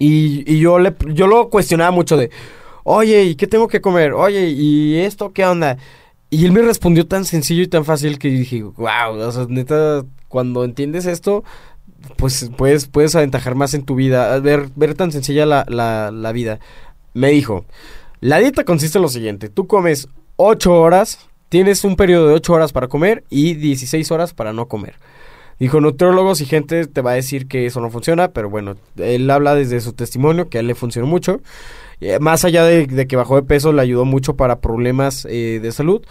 Y, 0.00 0.50
y 0.50 0.58
yo, 0.60 0.78
le, 0.78 0.96
yo 1.08 1.26
lo 1.26 1.50
cuestionaba 1.50 1.90
mucho 1.90 2.16
de, 2.16 2.30
oye, 2.84 3.24
¿y 3.24 3.34
qué 3.34 3.46
tengo 3.46 3.68
que 3.68 3.82
comer? 3.82 4.14
Oye, 4.14 4.48
¿y 4.48 4.96
esto 4.96 5.32
qué 5.32 5.44
onda? 5.44 5.76
Y 6.30 6.46
él 6.46 6.52
me 6.52 6.62
respondió 6.62 7.06
tan 7.06 7.26
sencillo 7.26 7.62
y 7.62 7.68
tan 7.68 7.84
fácil 7.84 8.18
que 8.18 8.28
dije, 8.28 8.62
wow, 8.62 9.18
o 9.18 9.30
sea, 9.30 9.44
neta, 9.46 10.04
cuando 10.28 10.64
entiendes 10.64 11.04
esto, 11.04 11.44
pues 12.16 12.50
puedes, 12.56 12.86
puedes 12.86 13.14
aventajar 13.14 13.54
más 13.56 13.74
en 13.74 13.84
tu 13.84 13.94
vida, 13.94 14.38
ver, 14.38 14.70
ver 14.74 14.94
tan 14.94 15.12
sencilla 15.12 15.44
la, 15.44 15.66
la, 15.68 16.10
la 16.10 16.32
vida. 16.32 16.60
Me 17.12 17.28
dijo, 17.28 17.66
la 18.20 18.38
dieta 18.38 18.64
consiste 18.64 18.96
en 18.96 19.02
lo 19.02 19.08
siguiente, 19.08 19.50
tú 19.50 19.66
comes 19.66 20.08
8 20.36 20.72
horas, 20.72 21.28
tienes 21.50 21.84
un 21.84 21.96
periodo 21.96 22.28
de 22.28 22.34
8 22.34 22.52
horas 22.54 22.72
para 22.72 22.88
comer 22.88 23.24
y 23.28 23.52
16 23.52 24.10
horas 24.12 24.32
para 24.32 24.54
no 24.54 24.66
comer. 24.66 24.94
Dijo, 25.60 25.80
nutriólogos 25.80 26.40
y 26.40 26.46
gente 26.46 26.86
te 26.86 27.02
va 27.02 27.12
a 27.12 27.14
decir 27.14 27.46
que 27.46 27.66
eso 27.66 27.80
no 27.82 27.90
funciona, 27.90 28.28
pero 28.32 28.48
bueno, 28.48 28.76
él 28.96 29.30
habla 29.30 29.54
desde 29.54 29.80
su 29.80 29.92
testimonio 29.92 30.48
que 30.48 30.56
a 30.56 30.60
él 30.62 30.66
le 30.66 30.74
funcionó 30.74 31.06
mucho. 31.06 31.40
Eh, 32.00 32.18
más 32.18 32.46
allá 32.46 32.64
de, 32.64 32.86
de 32.86 33.06
que 33.06 33.14
bajó 33.14 33.36
de 33.36 33.42
peso, 33.42 33.70
le 33.70 33.82
ayudó 33.82 34.06
mucho 34.06 34.36
para 34.36 34.60
problemas 34.60 35.26
eh, 35.28 35.60
de 35.62 35.70
salud. 35.70 36.02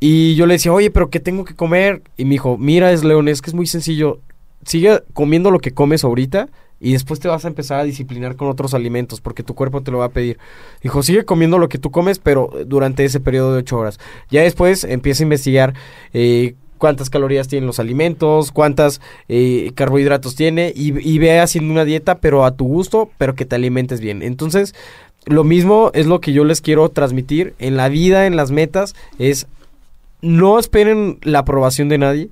Y 0.00 0.34
yo 0.34 0.46
le 0.46 0.54
decía, 0.54 0.72
oye, 0.72 0.90
pero 0.90 1.10
¿qué 1.10 1.20
tengo 1.20 1.44
que 1.44 1.54
comer? 1.54 2.02
Y 2.16 2.24
me 2.24 2.32
dijo, 2.32 2.58
mira, 2.58 2.92
es 2.92 3.04
León, 3.04 3.28
es 3.28 3.40
que 3.40 3.50
es 3.50 3.54
muy 3.54 3.66
sencillo. 3.66 4.20
Sigue 4.64 5.00
comiendo 5.12 5.52
lo 5.52 5.60
que 5.60 5.72
comes 5.72 6.02
ahorita 6.02 6.48
y 6.80 6.92
después 6.92 7.20
te 7.20 7.28
vas 7.28 7.44
a 7.44 7.48
empezar 7.48 7.80
a 7.80 7.84
disciplinar 7.84 8.36
con 8.36 8.48
otros 8.48 8.74
alimentos 8.74 9.20
porque 9.20 9.42
tu 9.42 9.54
cuerpo 9.54 9.82
te 9.82 9.90
lo 9.90 9.98
va 9.98 10.06
a 10.06 10.10
pedir. 10.10 10.38
Dijo, 10.82 11.02
sigue 11.02 11.24
comiendo 11.24 11.58
lo 11.58 11.68
que 11.68 11.78
tú 11.78 11.90
comes, 11.90 12.18
pero 12.18 12.50
durante 12.66 13.04
ese 13.04 13.20
periodo 13.20 13.52
de 13.52 13.60
ocho 13.60 13.78
horas. 13.78 13.98
Ya 14.30 14.42
después 14.42 14.84
empieza 14.84 15.22
a 15.22 15.26
investigar 15.26 15.74
eh, 16.12 16.54
cuántas 16.78 17.10
calorías 17.10 17.48
tienen 17.48 17.66
los 17.66 17.80
alimentos, 17.80 18.52
cuántas 18.52 19.00
eh, 19.28 19.72
carbohidratos 19.74 20.34
tiene 20.34 20.72
y, 20.74 20.98
y 20.98 21.18
ve 21.18 21.40
haciendo 21.40 21.72
una 21.72 21.84
dieta, 21.84 22.18
pero 22.18 22.44
a 22.44 22.56
tu 22.56 22.66
gusto, 22.66 23.10
pero 23.18 23.34
que 23.34 23.44
te 23.44 23.56
alimentes 23.56 24.00
bien. 24.00 24.22
Entonces, 24.22 24.74
lo 25.26 25.44
mismo 25.44 25.90
es 25.94 26.06
lo 26.06 26.20
que 26.20 26.32
yo 26.32 26.44
les 26.44 26.60
quiero 26.60 26.88
transmitir 26.88 27.54
en 27.58 27.76
la 27.76 27.88
vida, 27.88 28.26
en 28.26 28.36
las 28.36 28.50
metas, 28.50 28.94
es 29.18 29.46
no 30.22 30.58
esperen 30.58 31.18
la 31.22 31.40
aprobación 31.40 31.88
de 31.88 31.98
nadie, 31.98 32.30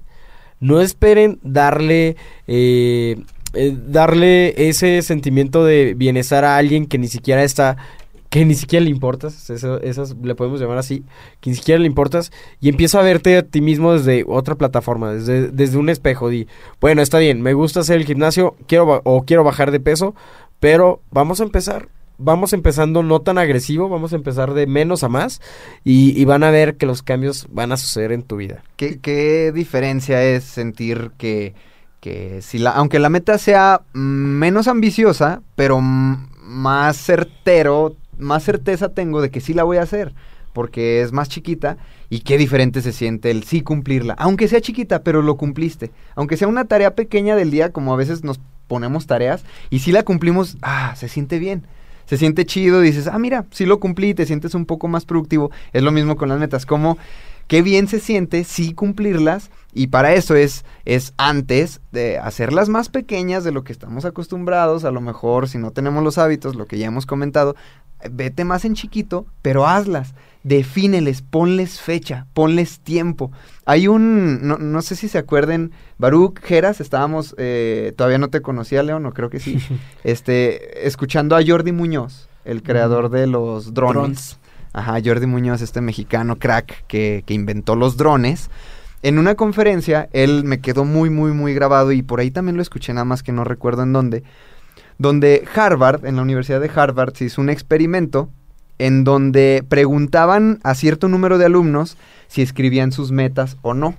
no 0.61 0.81
esperen 0.81 1.39
darle 1.43 2.17
eh, 2.47 3.17
eh, 3.57 3.75
darle 3.89 4.69
ese 4.69 5.01
sentimiento 5.01 5.65
de 5.65 5.95
bienestar 5.95 6.45
a 6.45 6.59
alguien 6.59 6.85
que 6.85 6.99
ni 6.99 7.09
siquiera 7.09 7.43
está 7.43 7.79
que 8.37 8.44
ni 8.44 8.55
siquiera 8.55 8.85
le 8.85 8.90
importas, 8.90 9.49
esas 9.49 10.16
le 10.22 10.35
podemos 10.35 10.61
llamar 10.61 10.77
así, 10.77 11.05
que 11.40 11.49
ni 11.49 11.57
siquiera 11.57 11.81
le 11.81 11.87
importas, 11.87 12.33
y 12.61 12.68
empieza 12.68 13.01
a 13.01 13.03
verte 13.03 13.38
a 13.38 13.42
ti 13.42 13.62
mismo 13.62 13.94
desde 13.94 14.27
otra 14.29 14.57
plataforma, 14.57 15.12
desde, 15.12 15.49
desde 15.49 15.79
un 15.79 15.88
espejo, 15.88 16.29
di, 16.29 16.46
bueno, 16.79 17.01
está 17.01 17.18
bien, 17.18 17.40
me 17.40 17.55
gusta 17.55 17.81
hacer 17.81 17.96
el 17.96 18.05
gimnasio, 18.05 18.55
quiero 18.66 19.01
o 19.05 19.22
quiero 19.25 19.42
bajar 19.42 19.70
de 19.70 19.81
peso, 19.81 20.14
pero 20.61 21.01
vamos 21.11 21.40
a 21.40 21.44
empezar, 21.44 21.88
vamos 22.18 22.53
empezando 22.53 23.03
no 23.03 23.20
tan 23.20 23.38
agresivo, 23.38 23.88
vamos 23.88 24.12
a 24.12 24.16
empezar 24.16 24.53
de 24.53 24.66
menos 24.66 25.03
a 25.03 25.09
más, 25.09 25.40
y, 25.83 26.20
y 26.20 26.27
van 26.27 26.42
a 26.42 26.51
ver 26.51 26.77
que 26.77 26.85
los 26.85 27.03
cambios 27.03 27.46
van 27.51 27.72
a 27.72 27.79
suceder 27.79 28.12
en 28.12 28.22
tu 28.22 28.37
vida. 28.37 28.62
¿Qué, 28.77 28.99
qué 29.01 29.51
diferencia 29.51 30.22
es 30.22 30.44
sentir 30.44 31.12
que, 31.16 31.55
que 32.01 32.42
si 32.42 32.59
la, 32.59 32.72
aunque 32.72 32.99
la 32.99 33.09
meta 33.09 33.38
sea 33.38 33.81
mm, 33.94 33.99
menos 33.99 34.68
ambiciosa, 34.68 35.40
pero 35.55 35.81
más 35.81 36.96
certero, 36.99 37.96
más 38.19 38.45
certeza 38.45 38.91
tengo 38.91 39.21
de 39.21 39.31
que 39.31 39.41
sí 39.41 39.55
la 39.55 39.65
voy 39.65 39.77
a 39.79 39.83
hacer, 39.83 40.15
porque 40.53 41.03
es 41.03 41.13
más 41.13 41.29
chiquita 41.29 41.77
y 42.09 42.21
qué 42.21 42.39
diferente 42.39 42.83
se 42.83 42.93
siente 42.93 43.31
el 43.31 43.45
sí 43.45 43.63
cumplirla, 43.63 44.15
aunque 44.19 44.49
sea 44.49 44.61
chiquita, 44.61 45.03
pero 45.03 45.23
lo 45.23 45.37
cumpliste, 45.37 45.91
aunque 46.15 46.37
sea 46.37 46.49
una 46.49 46.65
tarea 46.65 46.95
pequeña 46.95 47.37
del 47.37 47.51
día, 47.51 47.73
como 47.73 47.93
a 47.93 47.97
veces 47.97 48.25
nos 48.25 48.41
ponemos 48.67 49.07
tareas 49.07 49.45
y 49.71 49.81
si 49.81 49.93
la 49.93 50.03
cumplimos, 50.03 50.57
ah, 50.63 50.95
se 50.97 51.09
siente 51.09 51.39
bien. 51.39 51.67
Se 52.07 52.17
siente 52.17 52.47
chido, 52.47 52.81
dices, 52.81 53.09
ah, 53.09 53.19
mira, 53.19 53.47
sí 53.51 53.67
lo 53.67 53.81
cumplí, 53.81 54.15
te 54.15 54.27
sientes 54.27 54.55
un 54.55 54.65
poco 54.65 54.87
más 54.87 55.05
productivo. 55.05 55.51
Es 55.73 55.83
lo 55.83 55.91
mismo 55.91 56.17
con 56.17 56.29
las 56.29 56.39
metas, 56.39 56.65
como 56.65 56.99
qué 57.49 57.63
bien 57.63 57.89
se 57.89 57.99
siente 57.99 58.45
sí 58.45 58.75
cumplirlas 58.75 59.51
y 59.73 59.89
para 59.89 60.15
eso 60.15 60.35
es, 60.35 60.65
es 60.85 61.15
antes 61.17 61.81
de 61.93 62.19
hacerlas 62.19 62.69
más 62.69 62.89
pequeñas 62.89 63.45
de 63.45 63.53
lo 63.53 63.63
que 63.63 63.73
estamos 63.73 64.05
acostumbrados, 64.05 64.85
a 64.85 64.91
lo 64.91 65.01
mejor 65.01 65.49
si 65.49 65.59
no 65.59 65.71
tenemos 65.71 66.03
los 66.03 66.17
hábitos, 66.19 66.57
lo 66.57 66.67
que 66.67 66.79
ya 66.79 66.87
hemos 66.87 67.07
comentado, 67.07 67.57
vete 68.11 68.45
más 68.45 68.65
en 68.65 68.75
chiquito, 68.75 69.27
pero 69.43 69.67
hazlas, 69.67 70.15
defíneles, 70.43 71.23
ponles 71.23 71.81
fecha, 71.81 72.27
ponles 72.33 72.79
tiempo. 72.81 73.33
Hay 73.65 73.89
un, 73.89 74.47
no, 74.47 74.59
no 74.59 74.83
sé 74.83 74.95
si 74.95 75.09
se 75.09 75.19
acuerden, 75.19 75.73
Baruch 75.99 76.41
Geras, 76.41 76.81
estábamos, 76.81 77.35
eh, 77.37 77.93
todavía 77.97 78.19
no 78.19 78.29
te 78.29 78.43
conocía, 78.43 78.83
León, 78.83 79.03
no 79.03 79.13
creo 79.13 79.29
que 79.29 79.41
sí, 79.41 79.59
este, 80.05 80.87
escuchando 80.87 81.35
a 81.37 81.41
Jordi 81.45 81.73
Muñoz, 81.73 82.29
el 82.45 82.63
creador 82.63 83.11
de 83.11 83.27
los 83.27 83.75
drones. 83.75 83.95
Drones. 83.95 84.39
Ajá, 84.73 84.99
Jordi 85.05 85.27
Muñoz, 85.27 85.63
este 85.63 85.81
mexicano 85.81 86.37
crack 86.37 86.85
que, 86.87 87.25
que 87.27 87.35
inventó 87.35 87.75
los 87.75 87.97
drones. 87.97 88.51
En 89.03 89.19
una 89.19 89.35
conferencia, 89.35 90.09
él 90.13 90.45
me 90.45 90.61
quedó 90.61 90.85
muy, 90.85 91.11
muy, 91.11 91.33
muy 91.33 91.55
grabado 91.55 91.93
y 91.93 92.03
por 92.03 92.21
ahí 92.21 92.31
también 92.31 92.57
lo 92.57 92.63
escuché, 92.63 92.93
nada 92.93 93.05
más 93.05 93.23
que 93.23 93.33
no 93.33 93.45
recuerdo 93.45 93.83
en 93.83 93.93
dónde, 93.93 94.23
donde 94.99 95.45
Harvard, 95.55 96.07
en 96.07 96.17
la 96.17 96.23
Universidad 96.23 96.61
de 96.61 96.71
Harvard, 96.75 97.15
se 97.15 97.27
hizo 97.27 97.41
un 97.41 97.51
experimento 97.51 98.31
en 98.79 99.05
donde 99.05 99.65
preguntaban 99.69 100.61
a 100.63 100.75
cierto 100.75 101.09
número 101.09 101.39
de 101.39 101.47
alumnos 101.47 101.97
si 102.29 102.43
escribían 102.43 102.93
sus 102.93 103.13
metas 103.13 103.57
o 103.63 103.75
no. 103.75 103.95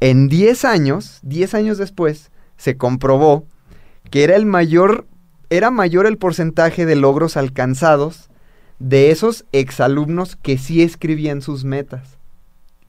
En 0.00 0.28
10 0.28 0.64
años, 0.64 1.20
10 1.22 1.54
años 1.54 1.78
después, 1.78 2.30
se 2.56 2.76
comprobó 2.76 3.46
que 4.10 4.24
era 4.24 4.36
el 4.36 4.46
mayor, 4.46 5.06
era 5.50 5.70
mayor 5.70 6.06
el 6.06 6.18
porcentaje 6.18 6.86
de 6.86 6.96
logros 6.96 7.36
alcanzados 7.36 8.30
de 8.78 9.10
esos 9.10 9.46
exalumnos 9.52 10.36
que 10.36 10.58
sí 10.58 10.82
escribían 10.82 11.40
sus 11.40 11.64
metas 11.64 12.16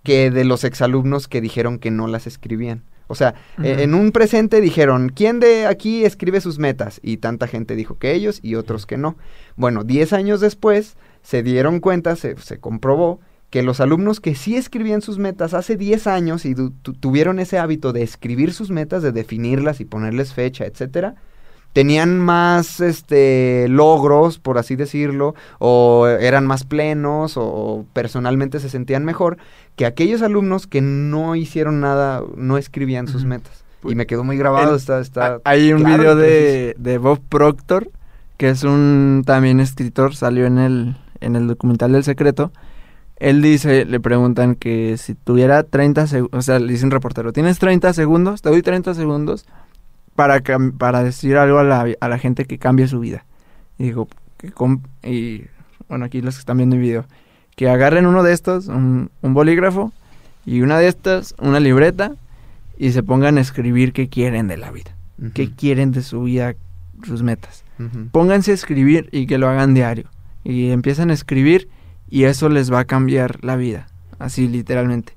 que 0.08 0.32
de 0.32 0.46
los 0.46 0.64
exalumnos 0.64 1.28
que 1.28 1.42
dijeron 1.42 1.80
que 1.80 1.92
no 1.92 2.08
las 2.08 2.28
escribían. 2.28 2.84
O 3.08 3.16
sea, 3.16 3.36
e- 3.64 3.84
en 3.84 3.94
un 3.94 4.12
presente 4.12 4.62
dijeron, 4.62 5.10
¿quién 5.10 5.40
de 5.40 5.66
aquí 5.66 6.06
escribe 6.06 6.42
sus 6.42 6.60
metas? 6.60 7.00
Y 7.04 7.18
tanta 7.18 7.48
gente 7.48 7.76
dijo 7.76 7.98
que 7.98 8.14
ellos 8.14 8.40
y 8.44 8.56
otros 8.56 8.86
que 8.86 8.98
no. 8.98 9.18
Bueno, 9.56 9.84
10 9.84 10.14
años 10.14 10.40
después 10.40 10.98
se 11.22 11.44
dieron 11.44 11.80
cuenta, 11.80 12.16
se, 12.16 12.38
se 12.38 12.60
comprobó 12.60 13.20
que 13.50 13.64
los 13.64 13.80
alumnos 13.80 14.20
que 14.20 14.36
sí 14.36 14.58
escribían 14.58 15.02
sus 15.02 15.20
metas 15.20 15.54
hace 15.54 15.78
10 15.78 16.08
años 16.08 16.46
y 16.46 16.54
tuvieron 17.00 17.40
ese 17.40 17.58
hábito 17.58 17.94
de 17.94 18.04
escribir 18.04 18.54
sus 18.54 18.72
metas, 18.72 19.04
de 19.04 19.12
definirlas 19.14 19.80
y 19.80 19.86
ponerles 19.86 20.34
fecha, 20.34 20.66
etcétera, 20.66 21.16
tenían 21.74 22.20
más 22.20 22.80
este 22.80 23.68
logros, 23.70 24.40
por 24.40 24.58
así 24.58 24.76
decirlo, 24.76 25.36
o 25.60 26.08
eran 26.08 26.46
más 26.48 26.64
plenos, 26.64 27.34
o, 27.38 27.86
personalmente 27.94 28.60
se 28.60 28.70
sentían 28.70 29.06
mejor 29.06 29.38
que 29.76 29.86
aquellos 29.86 30.22
alumnos 30.22 30.66
que 30.66 30.82
no 30.82 31.36
hicieron 31.36 31.80
nada, 31.80 32.24
no 32.36 32.58
escribían 32.58 33.08
sus 33.08 33.26
metas. 33.26 33.64
Y 33.84 33.94
me 33.94 34.08
quedó 34.08 34.24
muy 34.24 34.38
grabado, 34.38 34.72
El- 34.72 34.78
está, 34.78 35.00
está 35.00 35.40
Hay 35.44 35.72
un 35.72 35.82
claro 35.84 35.98
video 35.98 36.16
de, 36.16 36.76
de 36.80 36.98
Bob 36.98 37.22
Proctor, 37.30 37.92
que 38.38 38.50
es 38.50 38.64
un 38.64 39.24
también 39.26 39.60
escritor, 39.60 40.16
salió 40.16 40.48
en 40.48 40.58
el, 40.58 40.98
en 41.22 41.36
el 41.36 41.48
documental 41.48 41.92
del 41.92 42.04
secreto. 42.04 42.52
Él 43.18 43.42
dice, 43.42 43.86
le 43.86 44.00
preguntan 44.00 44.56
que 44.56 44.98
si 44.98 45.16
tuviera 45.16 45.64
30 45.64 46.08
segundos, 46.08 46.38
o 46.38 46.42
sea, 46.42 46.60
le 46.60 46.72
dice 46.72 46.86
un 46.86 46.92
reportero, 46.92 47.34
¿tienes 47.34 47.58
30 47.60 47.94
segundos? 47.94 48.42
Te 48.42 48.50
doy 48.50 48.62
30 48.62 48.94
segundos 48.94 49.46
para, 50.18 50.42
para 50.80 51.04
decir 51.04 51.38
algo 51.38 51.60
a 51.60 51.64
la, 51.64 51.86
a 52.00 52.10
la 52.10 52.18
gente 52.18 52.46
que 52.46 52.58
cambie 52.58 52.88
su 52.88 53.00
vida. 53.00 53.24
Y 53.78 53.84
digo, 53.84 54.08
que 54.38 54.52
y 55.08 55.46
bueno, 55.88 56.06
aquí 56.06 56.22
los 56.22 56.36
que 56.36 56.40
están 56.40 56.58
viendo 56.58 56.76
el 56.76 56.82
video, 56.82 57.06
que 57.56 57.70
agarren 57.70 58.08
uno 58.08 58.24
de 58.24 58.34
estos, 58.34 58.68
un, 58.68 59.12
un 59.22 59.34
bolígrafo, 59.36 59.94
y 60.44 60.62
una 60.62 60.80
de 60.80 60.88
estas, 60.88 61.36
una 61.38 61.60
libreta, 61.60 62.14
y 62.80 62.94
se 62.94 63.04
pongan 63.04 63.38
a 63.38 63.42
escribir 63.42 63.94
qué 63.94 64.10
quieren 64.10 64.48
de 64.48 64.58
la 64.58 64.72
vida 64.72 64.96
Ujú, 65.20 65.32
qué 65.34 65.52
quieren 65.52 65.92
de 65.92 66.02
su 66.02 66.24
vida, 66.24 66.56
sus 67.06 67.22
metas. 67.22 67.64
Pónganse 68.12 68.52
a 68.52 68.56
escribir 68.56 69.08
y 69.12 69.28
que 69.28 69.38
lo 69.38 69.48
hagan 69.48 69.76
diario. 69.76 70.10
Y 70.44 70.72
empiezan 70.72 71.12
a 71.12 71.14
escribir 71.14 71.70
y 72.10 72.24
eso 72.24 72.50
les 72.50 72.74
va 72.74 72.80
a 72.80 72.86
cambiar 72.86 73.44
la 73.44 73.56
vida. 73.56 73.86
Así 74.18 74.48
literalmente. 74.48 75.14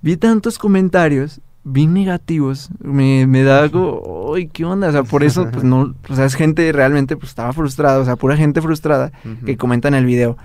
Vi 0.00 0.16
tantos 0.16 0.58
comentarios, 0.58 1.42
vi 1.68 1.86
negativos, 1.86 2.70
me, 2.80 3.26
me 3.26 3.42
da 3.42 3.60
algo, 3.60 4.34
¡ay, 4.34 4.48
qué 4.48 4.64
onda! 4.64 4.88
O 4.88 4.92
sea, 4.92 5.02
por 5.04 5.22
eso, 5.22 5.48
pues 5.50 5.64
no, 5.64 5.94
o 6.08 6.14
sea, 6.16 6.24
es 6.24 6.34
gente 6.34 6.70
realmente, 6.72 7.16
pues 7.16 7.30
estaba 7.30 7.52
frustrada, 7.52 7.98
o 7.98 8.04
sea, 8.04 8.16
pura 8.16 8.36
gente 8.36 8.62
frustrada 8.62 9.12
que 9.44 9.56
comenta 9.56 9.88
en 9.88 9.94
el 9.94 10.04
video. 10.04 10.36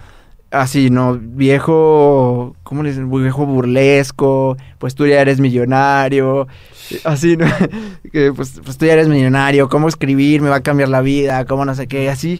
Así, 0.51 0.91
¿no? 0.91 1.17
Viejo, 1.19 2.55
¿cómo 2.61 2.83
le 2.83 2.89
dicen? 2.89 3.09
Viejo 3.09 3.45
burlesco, 3.45 4.55
pues 4.77 4.93
tú 4.93 5.07
ya 5.07 5.19
eres 5.19 5.39
millonario. 5.39 6.47
Así, 7.03 7.37
¿no? 7.37 7.47
que 8.11 8.31
pues, 8.33 8.61
pues 8.63 8.77
tú 8.77 8.85
ya 8.85 8.93
eres 8.93 9.07
millonario, 9.07 9.67
cómo 9.67 9.87
escribir 9.87 10.41
me 10.41 10.49
va 10.49 10.57
a 10.57 10.61
cambiar 10.61 10.89
la 10.89 11.01
vida, 11.01 11.45
cómo 11.45 11.65
no 11.65 11.73
sé 11.73 11.87
qué, 11.87 12.09
así. 12.09 12.39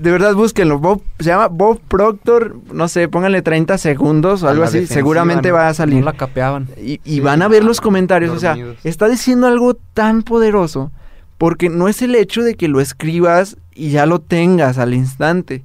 De 0.00 0.10
verdad, 0.10 0.34
búsquenlo. 0.34 0.78
Bob, 0.78 1.02
se 1.18 1.26
llama 1.26 1.48
Bob 1.48 1.80
Proctor, 1.88 2.56
no 2.72 2.88
sé, 2.88 3.08
pónganle 3.08 3.42
30 3.42 3.78
segundos 3.78 4.42
o 4.42 4.48
A 4.48 4.50
algo 4.50 4.64
así, 4.64 4.86
seguramente 4.86 5.48
¿no? 5.48 5.54
va 5.54 5.68
a 5.68 5.74
salir. 5.74 6.00
No 6.00 6.06
la 6.06 6.12
capeaban. 6.14 6.68
Y, 6.76 7.00
y 7.04 7.14
Sí, 7.14 7.20
van 7.20 7.42
a 7.42 7.48
ver 7.48 7.64
los 7.64 7.80
comentarios, 7.80 8.34
o 8.34 8.38
sea, 8.38 8.56
está 8.84 9.08
diciendo 9.08 9.46
algo 9.46 9.74
tan 9.94 10.22
poderoso 10.22 10.90
porque 11.38 11.68
no 11.68 11.88
es 11.88 12.02
el 12.02 12.14
hecho 12.14 12.42
de 12.42 12.54
que 12.54 12.68
lo 12.68 12.80
escribas 12.80 13.56
y 13.74 13.90
ya 13.90 14.06
lo 14.06 14.20
tengas 14.20 14.78
al 14.78 14.94
instante, 14.94 15.64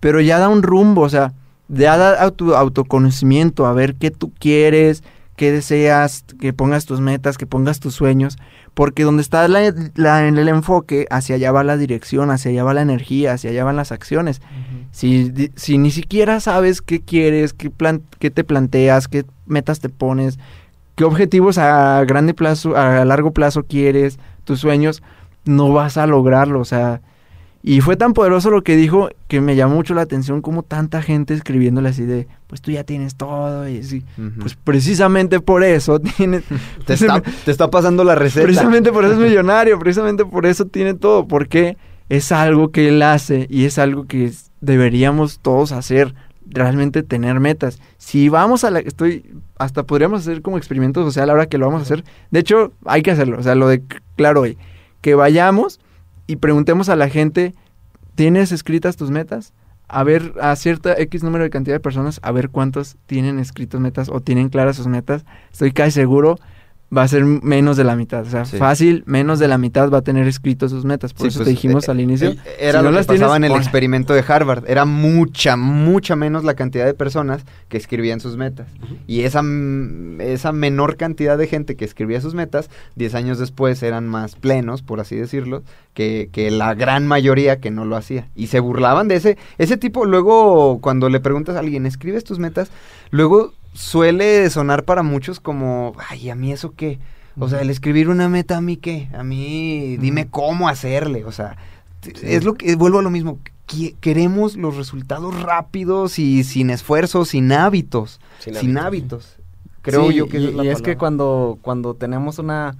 pero 0.00 0.20
ya 0.20 0.38
da 0.38 0.48
un 0.48 0.62
rumbo, 0.62 1.02
o 1.02 1.08
sea, 1.08 1.32
ya 1.68 1.96
da 1.96 2.22
auto- 2.22 2.56
autoconocimiento, 2.56 3.66
a 3.66 3.72
ver 3.72 3.94
qué 3.94 4.10
tú 4.10 4.32
quieres, 4.38 5.02
qué 5.36 5.52
deseas, 5.52 6.24
que 6.40 6.52
pongas 6.52 6.84
tus 6.86 7.00
metas, 7.00 7.38
que 7.38 7.46
pongas 7.46 7.80
tus 7.80 7.94
sueños, 7.94 8.36
porque 8.74 9.02
donde 9.02 9.22
está 9.22 9.46
la, 9.48 9.66
el 9.66 10.48
enfoque, 10.48 11.06
hacia 11.10 11.36
allá 11.36 11.52
va 11.52 11.64
la 11.64 11.76
dirección, 11.76 12.30
hacia 12.30 12.50
allá 12.50 12.64
va 12.64 12.74
la 12.74 12.82
energía, 12.82 13.32
hacia 13.32 13.50
allá 13.50 13.64
van 13.64 13.76
las 13.76 13.92
acciones. 13.92 14.40
Si, 14.92 15.32
si 15.56 15.78
ni 15.78 15.90
siquiera 15.90 16.40
sabes 16.40 16.80
qué 16.80 17.00
quieres, 17.00 17.52
qué, 17.52 17.70
plan, 17.70 18.02
qué 18.18 18.30
te 18.30 18.44
planteas, 18.44 19.08
qué 19.08 19.24
metas 19.46 19.80
te 19.80 19.88
pones, 19.88 20.38
qué 20.94 21.04
objetivos 21.04 21.58
a 21.58 22.04
grande 22.04 22.34
plazo, 22.34 22.76
a 22.76 23.04
largo 23.04 23.32
plazo 23.32 23.64
quieres, 23.64 24.18
tus 24.44 24.60
sueños, 24.60 25.02
no 25.44 25.72
vas 25.72 25.96
a 25.96 26.06
lograrlo. 26.06 26.60
O 26.60 26.64
sea, 26.64 27.00
Y 27.62 27.82
fue 27.82 27.96
tan 27.96 28.14
poderoso 28.14 28.50
lo 28.50 28.62
que 28.62 28.74
dijo 28.74 29.10
que 29.28 29.42
me 29.42 29.54
llamó 29.54 29.74
mucho 29.74 29.92
la 29.92 30.00
atención 30.00 30.40
como 30.40 30.62
tanta 30.62 31.02
gente 31.02 31.34
escribiéndole 31.34 31.90
así 31.90 32.04
de, 32.04 32.26
pues 32.46 32.62
tú 32.62 32.70
ya 32.70 32.84
tienes 32.84 33.16
todo 33.16 33.68
y 33.68 33.78
así. 33.78 34.02
Pues 34.40 34.54
precisamente 34.54 35.40
por 35.40 35.62
eso 35.62 36.00
tiene... 36.16 36.42
te, 36.86 36.94
está, 36.94 37.20
te 37.20 37.50
está 37.50 37.68
pasando 37.70 38.02
la 38.02 38.14
receta. 38.14 38.44
Precisamente 38.44 38.92
por 38.92 39.04
eso 39.04 39.14
es 39.14 39.18
millonario, 39.30 39.78
precisamente 39.78 40.24
por 40.24 40.46
eso 40.46 40.64
tiene 40.64 40.94
todo, 40.94 41.28
porque 41.28 41.76
es 42.08 42.32
algo 42.32 42.70
que 42.70 42.88
él 42.88 43.02
hace 43.02 43.46
y 43.50 43.66
es 43.66 43.78
algo 43.78 44.06
que 44.06 44.32
deberíamos 44.62 45.38
todos 45.40 45.72
hacer, 45.72 46.14
realmente 46.46 47.02
tener 47.02 47.40
metas. 47.40 47.78
Si 47.98 48.30
vamos 48.30 48.64
a 48.64 48.70
la... 48.70 48.80
Estoy... 48.80 49.34
Hasta 49.58 49.82
podríamos 49.82 50.22
hacer 50.22 50.40
como 50.40 50.56
experimento 50.56 51.04
social 51.04 51.28
ahora 51.28 51.44
que 51.44 51.58
lo 51.58 51.66
vamos 51.66 51.80
a 51.80 51.82
hacer. 51.82 52.04
De 52.30 52.40
hecho, 52.40 52.72
hay 52.86 53.02
que 53.02 53.10
hacerlo. 53.10 53.38
O 53.38 53.42
sea, 53.42 53.54
lo 53.54 53.68
de 53.68 53.82
claro 54.16 54.40
hoy. 54.40 54.56
Que 55.02 55.14
vayamos 55.14 55.78
y 56.30 56.36
preguntemos 56.36 56.88
a 56.88 56.94
la 56.94 57.08
gente, 57.08 57.56
¿tienes 58.14 58.52
escritas 58.52 58.96
tus 58.96 59.10
metas? 59.10 59.52
A 59.88 60.04
ver, 60.04 60.34
a 60.40 60.54
cierta 60.54 60.94
X 60.96 61.24
número 61.24 61.42
de 61.42 61.50
cantidad 61.50 61.74
de 61.74 61.80
personas, 61.80 62.20
a 62.22 62.30
ver 62.30 62.50
cuántos 62.50 62.96
tienen 63.06 63.40
escritas 63.40 63.80
metas 63.80 64.08
o 64.08 64.20
tienen 64.20 64.48
claras 64.48 64.76
sus 64.76 64.86
metas. 64.86 65.24
Estoy 65.50 65.72
casi 65.72 65.90
seguro 65.90 66.36
va 66.96 67.02
a 67.04 67.08
ser 67.08 67.24
menos 67.24 67.76
de 67.76 67.84
la 67.84 67.94
mitad. 67.94 68.22
O 68.26 68.30
sea, 68.30 68.44
Sí. 68.44 68.56
fácil, 68.56 69.04
menos 69.06 69.38
de 69.38 69.46
la 69.46 69.58
mitad 69.58 69.90
va 69.90 69.98
a 69.98 70.02
tener 70.02 70.26
escritos 70.26 70.72
sus 70.72 70.84
metas. 70.84 71.12
Por 71.14 71.22
Sí, 71.22 71.28
eso 71.28 71.38
pues, 71.38 71.44
te 71.46 71.50
dijimos 71.50 71.86
eh, 71.86 71.90
al 71.92 72.00
inicio. 72.00 72.30
eh, 72.30 72.36
Era 72.58 72.80
si 72.80 72.84
lo 72.84 72.90
no 72.90 72.90
que 72.90 72.96
las 72.96 73.06
tienes, 73.06 73.20
pasaba 73.22 73.36
en 73.36 73.44
el 73.44 73.52
experimento 73.52 74.12
de 74.12 74.24
Harvard. 74.26 74.64
Era 74.68 74.84
mucha, 74.84 75.56
mucha 75.56 76.16
menos 76.16 76.42
la 76.44 76.54
cantidad 76.54 76.84
de 76.86 76.94
personas 76.94 77.44
que 77.68 77.76
escribían 77.76 78.18
sus 78.20 78.36
metas. 78.36 78.66
Y 79.06 79.20
esa, 79.22 79.42
esa 80.18 80.52
menor 80.52 80.96
cantidad 80.96 81.38
de 81.38 81.46
gente 81.46 81.76
que 81.76 81.84
escribía 81.84 82.20
sus 82.20 82.34
metas, 82.34 82.70
10 82.96 83.14
años 83.14 83.38
después 83.38 83.82
eran 83.82 84.08
más 84.08 84.34
plenos, 84.36 84.82
por 84.82 84.98
así 85.00 85.16
decirlo, 85.16 85.62
que, 85.94 86.28
que 86.32 86.50
la 86.50 86.74
gran 86.74 87.06
mayoría 87.06 87.60
que 87.60 87.70
no 87.70 87.84
lo 87.84 87.96
hacía. 87.96 88.28
Y 88.34 88.48
se 88.48 88.58
burlaban 88.60 89.06
de 89.08 89.16
ese, 89.16 89.38
ese 89.58 89.76
tipo. 89.76 90.06
Luego, 90.06 90.80
cuando 90.80 91.08
le 91.08 91.20
preguntas 91.20 91.56
a 91.56 91.60
alguien, 91.60 91.86
¿escribes 91.86 92.24
tus 92.24 92.38
metas? 92.38 92.70
Luego 93.10 93.52
suele 93.72 94.48
sonar 94.50 94.84
para 94.84 95.02
muchos 95.02 95.40
como, 95.40 95.94
ay, 96.08 96.30
¿a 96.30 96.34
mí 96.34 96.52
eso 96.52 96.74
qué? 96.74 96.98
O 97.38 97.48
sea, 97.48 97.60
el 97.60 97.70
escribir 97.70 98.08
una 98.08 98.28
meta 98.28 98.56
a 98.56 98.60
mí 98.60 98.76
qué? 98.76 99.08
A 99.14 99.22
mí 99.22 99.96
dime 99.98 100.28
cómo 100.28 100.68
hacerle, 100.68 101.24
o 101.24 101.32
sea, 101.32 101.56
es 102.22 102.44
lo 102.44 102.54
que 102.54 102.76
vuelvo 102.76 102.98
a 102.98 103.02
lo 103.02 103.10
mismo. 103.10 103.38
Queremos 104.00 104.56
los 104.56 104.76
resultados 104.76 105.40
rápidos 105.40 106.18
y 106.18 106.42
sin 106.42 106.70
esfuerzo, 106.70 107.24
sin 107.24 107.52
hábitos, 107.52 108.20
sin, 108.40 108.76
hábitos. 108.78 109.36
Creo 109.82 110.08
Sí, 110.08 110.16
yo 110.16 110.28
que 110.28 110.40
y, 110.40 110.46
es 110.48 110.54
la 110.54 110.64
y 110.64 110.68
es 110.68 110.82
que 110.82 110.96
cuando, 110.96 111.58
cuando 111.62 111.94
tenemos 111.94 112.38
una, 112.40 112.76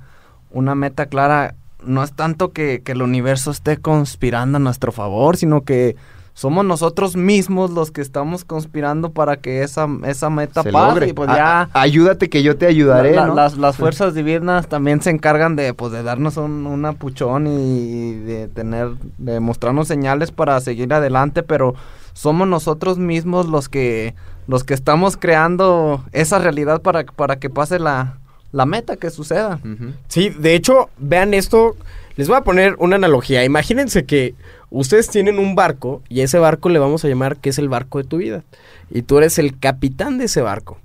una 0.51 0.75
meta 0.75 1.07
clara, 1.07 1.55
no 1.85 2.03
es 2.03 2.13
tanto 2.13 2.51
que, 2.51 2.83
que 2.83 2.93
el 2.93 3.03
universo 3.03 3.53
esté 3.53 3.77
conspirando 3.77 4.57
a 4.57 4.61
nuestro 4.61 4.91
favor, 4.91 5.37
sino 5.37 5.63
que 5.63 5.97
somos 6.41 6.65
nosotros 6.65 7.17
mismos 7.17 7.71
los 7.71 7.91
que 7.91 8.01
estamos 8.01 8.47
conspirando 8.47 9.11
para 9.11 9.37
que 9.37 9.63
esa, 9.63 9.87
esa 10.07 10.31
meta 10.31 10.63
Se 10.63 10.73
pase. 10.73 10.89
logre. 10.89 11.09
Y 11.09 11.13
pues 11.13 11.29
ya 11.29 11.69
a- 11.71 11.81
ayúdate 11.83 12.31
que 12.31 12.43
yo 12.43 12.57
te 12.57 12.65
ayudaré, 12.65 13.11
la- 13.15 13.21
la- 13.23 13.27
¿no? 13.27 13.35
las, 13.35 13.59
las 13.59 13.75
Sí. 13.77 13.83
fuerzas 13.83 14.15
divinas 14.15 14.67
también 14.67 15.03
se 15.03 15.11
encargan 15.11 15.55
de, 15.55 15.75
pues, 15.75 15.93
de 15.93 16.03
darnos 16.03 16.39
un, 16.39 16.67
un 16.67 16.87
apuchón 16.87 17.47
y 17.47 18.15
de 18.15 18.49
tener, 18.49 18.89
de 19.19 19.39
mostrarnos 19.41 19.87
señales 19.87 20.31
para 20.33 20.59
seguir 20.61 20.91
adelante, 20.95 21.43
pero 21.43 21.75
somos 22.15 22.49
nosotros 22.49 22.97
mismos 22.97 23.45
los 23.47 23.69
que, 23.69 24.15
los 24.47 24.65
que 24.65 24.73
estamos 24.73 25.19
creando 25.19 26.03
esa 26.13 26.39
realidad 26.39 26.81
para, 26.81 27.05
para 27.05 27.37
que 27.37 27.51
pase 27.51 27.79
la, 27.79 28.17
la 28.53 28.65
meta, 28.65 28.97
que 28.97 29.11
suceda. 29.11 29.61
Sí, 30.09 30.31
de 30.31 30.55
hecho, 30.55 30.89
vean 30.97 31.35
esto. 31.35 31.77
Les 32.17 32.29
voy 32.29 32.37
a 32.39 32.43
poner 32.45 32.77
una 32.79 32.97
analogía. 32.97 33.45
Imagínense 33.45 34.05
que 34.05 34.35
ustedes 34.71 35.09
tienen 35.09 35.39
un 35.39 35.55
barco 35.55 36.03
y 36.09 36.21
a 36.21 36.25
ese 36.25 36.39
barco 36.39 36.69
le 36.69 36.79
vamos 36.79 37.05
a 37.05 37.09
llamar 37.09 37.37
que 37.37 37.51
es 37.51 37.59
el 37.59 37.69
barco 37.69 37.99
de 37.99 38.05
tu 38.05 38.19
vida. 38.19 38.45
Y 38.91 39.03
tú 39.03 39.19
eres 39.19 39.39
el 39.39 39.59
capitán 39.59 40.19
de 40.19 40.25
ese 40.25 40.41
barco. 40.41 40.79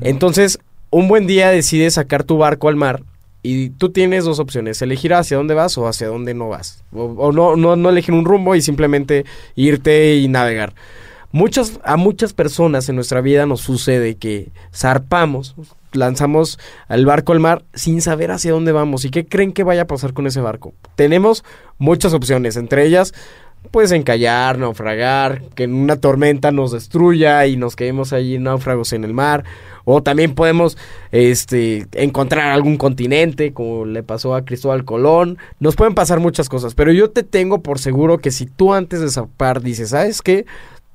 Entonces, 0.00 0.58
un 0.90 1.08
buen 1.08 1.26
día 1.26 1.50
decides 1.50 1.94
sacar 1.94 2.24
tu 2.24 2.38
barco 2.38 2.68
al 2.68 2.76
mar 2.76 3.02
y 3.42 3.70
tú 3.70 3.90
tienes 3.90 4.24
dos 4.24 4.38
opciones, 4.38 4.80
elegir 4.82 5.14
hacia 5.14 5.36
dónde 5.36 5.54
vas 5.54 5.76
o 5.76 5.86
hacia 5.86 6.08
dónde 6.08 6.34
no 6.34 6.48
vas. 6.48 6.82
O, 6.92 7.04
o 7.04 7.32
no, 7.32 7.56
no, 7.56 7.76
no 7.76 7.90
elegir 7.90 8.14
un 8.14 8.24
rumbo 8.24 8.54
y 8.54 8.62
simplemente 8.62 9.24
irte 9.54 10.16
y 10.16 10.28
navegar. 10.28 10.72
Muchas, 11.30 11.80
a 11.82 11.96
muchas 11.96 12.32
personas 12.32 12.88
en 12.88 12.94
nuestra 12.94 13.20
vida 13.20 13.44
nos 13.44 13.60
sucede 13.60 14.14
que 14.14 14.50
zarpamos, 14.72 15.56
lanzamos 15.94 16.58
al 16.88 17.06
barco 17.06 17.32
al 17.32 17.40
mar 17.40 17.64
sin 17.74 18.02
saber 18.02 18.30
hacia 18.30 18.52
dónde 18.52 18.72
vamos 18.72 19.04
y 19.04 19.10
qué 19.10 19.26
creen 19.26 19.52
que 19.52 19.64
vaya 19.64 19.82
a 19.82 19.86
pasar 19.86 20.12
con 20.12 20.26
ese 20.26 20.40
barco. 20.40 20.74
Tenemos 20.96 21.44
muchas 21.78 22.12
opciones, 22.12 22.56
entre 22.56 22.84
ellas 22.84 23.14
pues 23.70 23.92
encallar, 23.92 24.58
naufragar, 24.58 25.42
que 25.54 25.64
en 25.64 25.74
una 25.74 25.96
tormenta 25.96 26.50
nos 26.52 26.72
destruya 26.72 27.46
y 27.46 27.56
nos 27.56 27.76
quedemos 27.76 28.12
allí 28.12 28.38
náufragos 28.38 28.92
en 28.92 29.04
el 29.04 29.14
mar, 29.14 29.44
o 29.84 30.02
también 30.02 30.34
podemos 30.34 30.76
este 31.12 31.86
encontrar 31.92 32.52
algún 32.52 32.76
continente 32.76 33.52
como 33.52 33.84
le 33.84 34.02
pasó 34.02 34.34
a 34.34 34.44
Cristóbal 34.44 34.84
Colón. 34.84 35.38
Nos 35.60 35.76
pueden 35.76 35.94
pasar 35.94 36.20
muchas 36.20 36.48
cosas, 36.48 36.74
pero 36.74 36.92
yo 36.92 37.10
te 37.10 37.22
tengo 37.22 37.62
por 37.62 37.78
seguro 37.78 38.18
que 38.18 38.30
si 38.30 38.46
tú 38.46 38.72
antes 38.72 39.00
de 39.00 39.10
zapar 39.10 39.60
dices, 39.60 39.90
"¿Sabes 39.90 40.22
qué? 40.22 40.46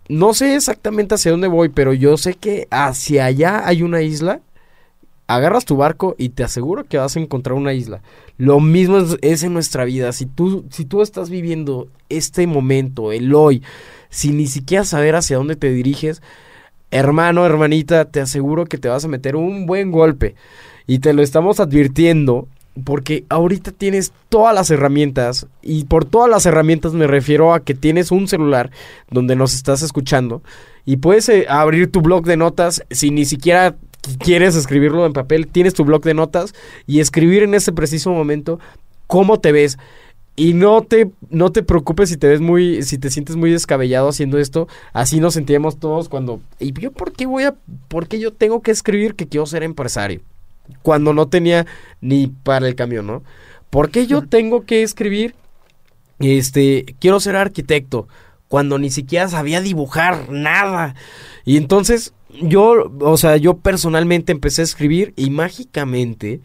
No 0.08 0.34
sé 0.34 0.56
exactamente 0.56 1.16
hacia 1.16 1.32
dónde 1.32 1.48
voy, 1.48 1.70
pero 1.70 1.94
yo 1.94 2.18
sé 2.18 2.34
que 2.34 2.68
hacia 2.72 3.26
allá 3.26 3.68
hay 3.68 3.84
una 3.84 4.02
isla." 4.02 4.42
Agarras 5.30 5.64
tu 5.64 5.78
barco 5.78 6.16
y 6.18 6.30
te 6.30 6.44
aseguro 6.44 6.86
que 6.86 6.98
vas 6.98 7.16
a 7.16 7.20
encontrar 7.20 7.56
una 7.56 7.74
isla. 7.74 8.02
Lo 8.40 8.60
mismo 8.60 8.98
es, 9.22 9.44
en 9.44 9.54
nuestra 9.54 9.86
vida. 9.86 10.12
Si 10.12 10.26
tú, 10.26 10.66
si 10.72 10.86
tú 10.86 11.04
estás 11.04 11.30
viviendo 11.30 11.88
este 12.10 12.48
momento, 12.48 13.12
el 13.12 13.36
hoy, 13.36 13.62
sin 14.10 14.38
ni 14.38 14.48
siquiera 14.48 14.84
saber 14.86 15.16
hacia 15.16 15.38
dónde 15.38 15.56
te 15.56 15.70
diriges, 15.70 16.24
hermano, 16.90 17.46
hermanita, 17.46 18.06
te 18.06 18.22
aseguro 18.22 18.66
que 18.66 18.80
te 18.80 18.90
vas 18.90 19.06
a 19.06 19.08
meter 19.08 19.36
un 19.36 19.68
buen 19.68 19.92
golpe. 19.92 20.34
Y 20.88 20.98
te 20.98 21.14
lo 21.14 21.22
estamos 21.22 21.60
advirtiendo 21.60 22.48
porque 22.84 23.26
ahorita 23.30 23.72
tienes 23.72 24.12
todas 24.30 24.56
las 24.56 24.72
herramientas 24.72 25.46
y 25.62 25.84
por 25.84 26.06
todas 26.06 26.30
las 26.30 26.48
herramientas 26.48 26.94
me 26.94 27.06
refiero 27.06 27.54
a 27.54 27.60
que 27.60 27.76
tienes 27.76 28.12
un 28.12 28.28
celular 28.28 28.72
donde 29.12 29.36
nos 29.36 29.54
estás 29.54 29.84
escuchando 29.84 30.42
y 30.86 30.98
puedes 30.98 31.30
eh, 31.30 31.46
abrir 31.50 31.92
tu 31.92 32.02
blog 32.02 32.26
de 32.26 32.38
notas 32.38 32.84
sin 32.90 33.16
ni 33.16 33.26
siquiera 33.26 33.76
quieres 34.20 34.56
escribirlo 34.56 35.06
en 35.06 35.14
papel, 35.14 35.48
tienes 35.48 35.74
tu 35.74 35.86
blog 35.86 36.04
de 36.04 36.14
notas 36.14 36.54
y 36.88 37.00
escribir 37.00 37.44
en 37.44 37.54
ese 37.54 37.72
preciso 37.72 38.12
momento 38.12 38.60
cómo 39.08 39.40
te 39.40 39.52
ves. 39.52 39.78
Y 40.36 40.54
no 40.54 40.84
te, 40.84 41.12
no 41.30 41.52
te 41.52 41.64
preocupes 41.64 42.08
si 42.08 42.16
te 42.16 42.28
ves 42.30 42.40
muy, 42.40 42.82
si 42.84 42.98
te 42.98 43.10
sientes 43.10 43.36
muy 43.36 43.52
descabellado 43.52 44.08
haciendo 44.08 44.38
esto. 44.38 44.70
Así 44.94 45.20
nos 45.20 45.34
sentíamos 45.34 45.80
todos 45.80 46.08
cuando. 46.08 46.40
¿Y 46.60 46.72
yo 46.72 46.94
por 46.94 47.12
qué 47.12 47.26
voy 47.26 47.44
a, 47.44 47.56
por 47.90 48.08
qué 48.08 48.20
yo 48.20 48.32
tengo 48.32 48.62
que 48.62 48.72
escribir 48.72 49.16
que 49.16 49.28
quiero 49.28 49.46
ser 49.46 49.64
empresario? 49.64 50.22
Cuando 50.82 51.14
no 51.14 51.28
tenía 51.28 51.66
ni 52.00 52.28
para 52.28 52.70
el 52.70 52.76
camión, 52.76 53.08
¿no? 53.08 53.24
¿Por 53.70 53.92
qué 53.92 54.08
yo 54.08 54.26
tengo 54.26 54.64
que 54.66 54.82
escribir? 54.82 55.36
Este, 56.20 56.86
quiero 57.00 57.20
ser 57.20 57.36
arquitecto. 57.36 58.08
Cuando 58.48 58.80
ni 58.80 58.92
siquiera 58.92 59.28
sabía 59.28 59.60
dibujar 59.60 60.30
nada. 60.30 60.96
Y 61.44 61.58
entonces 61.58 62.14
yo, 62.42 62.92
o 63.00 63.18
sea, 63.18 63.38
yo 63.38 63.58
personalmente 63.58 64.32
empecé 64.32 64.62
a 64.62 64.66
escribir 64.66 65.14
y 65.16 65.30
mágicamente 65.30 66.42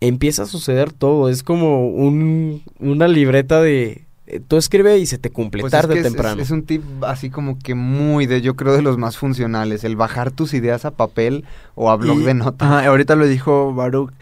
empieza 0.00 0.42
a 0.42 0.46
suceder 0.46 0.92
todo. 0.92 1.28
Es 1.28 1.42
como 1.42 1.88
un, 1.88 2.62
una 2.78 3.08
libreta 3.08 3.60
de... 3.60 4.04
eh, 4.26 4.40
Tú 4.46 4.56
escribe 4.56 4.98
y 4.98 5.06
se 5.06 5.18
te 5.18 5.30
cumple 5.30 5.60
Pues 5.62 5.72
es 5.72 5.80
tarde 5.80 5.94
o 5.94 5.96
es- 5.98 6.02
temprano. 6.02 6.40
Es, 6.42 6.50
un 6.50 6.62
tip 6.64 6.82
así 7.04 7.30
como 7.30 7.58
que 7.58 7.74
muy 7.74 8.26
de, 8.26 8.40
yo 8.40 8.54
creo, 8.56 8.72
de 8.74 8.82
los 8.82 8.98
más 8.98 9.16
funcionales. 9.16 9.84
El 9.84 9.96
bajar 9.96 10.30
tus 10.30 10.54
ideas 10.54 10.84
a 10.84 10.90
papel 10.92 11.44
o 11.74 11.90
a 11.90 11.96
blog 11.96 12.20
Y- 12.20 12.24
de 12.24 12.34
notas. 12.34 12.68
Ajá, 12.70 12.86
ahorita 12.86 13.16
lo 13.16 13.26
dijo 13.26 13.72
Baruch, 13.74 14.12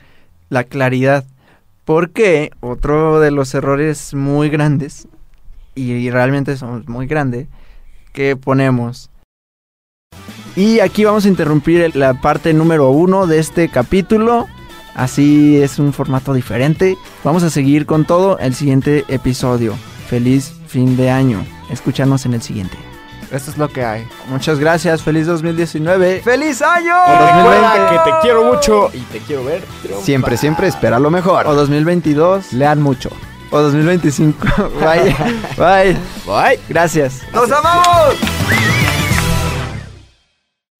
la 0.49 0.65
claridad. 0.65 1.25
Porque 1.85 2.51
otro 2.61 3.21
de 3.21 3.31
los 3.31 3.55
errores 3.55 4.13
muy 4.13 4.49
grandes, 4.49 5.07
y, 5.75 5.93
y 5.93 6.11
realmente 6.11 6.57
son 6.57 6.85
muy 6.89 7.07
grandes, 7.07 7.47
que 8.13 8.35
ponemos. 8.35 9.11
Y 10.57 10.81
aquí 10.81 11.05
vamos 11.05 11.27
a 11.27 11.29
interrumpir 11.29 11.95
la 11.95 12.15
parte 12.15 12.55
número 12.55 12.89
uno 12.91 13.27
de 13.27 13.39
este 13.39 13.69
capítulo. 13.69 14.47
Así 14.95 15.63
es 15.63 15.79
un 15.79 15.93
formato 15.93 16.33
diferente. 16.33 16.97
Vamos 17.23 17.43
a 17.43 17.51
seguir 17.51 17.85
con 17.85 18.07
todo 18.07 18.39
el 18.39 18.55
siguiente 18.55 19.05
episodio. 19.09 19.77
Feliz 20.09 20.55
fin 20.67 20.97
de 20.97 21.11
año. 21.11 21.45
Escúchanos 21.71 22.25
en 22.25 22.33
el 22.33 22.41
siguiente. 22.41 22.79
Eso 23.31 23.51
es 23.51 23.59
lo 23.59 23.69
que 23.69 23.85
hay. 23.85 24.09
Muchas 24.29 24.59
gracias. 24.59 25.03
Feliz 25.03 25.27
2019. 25.27 26.23
¡Feliz 26.25 26.63
año! 26.63 26.95
Recuerda 27.07 27.91
que 27.91 28.11
te 28.11 28.17
quiero 28.23 28.45
mucho 28.45 28.91
y 28.95 29.01
te 29.01 29.19
quiero 29.19 29.45
ver. 29.45 29.63
Siempre, 30.03 30.39
siempre 30.39 30.69
espera 30.69 30.99
lo 30.99 31.11
mejor. 31.11 31.47
O 31.47 31.55
2022. 31.55 32.55
Lean 32.55 32.81
mucho. 32.81 33.11
O 33.51 33.61
2025. 33.61 34.47
Bye. 34.81 35.15
Bye. 35.59 35.97
Bye. 36.25 36.61
Gracias. 36.69 37.21
¡Nos 37.35 37.51
amamos! 37.51 38.17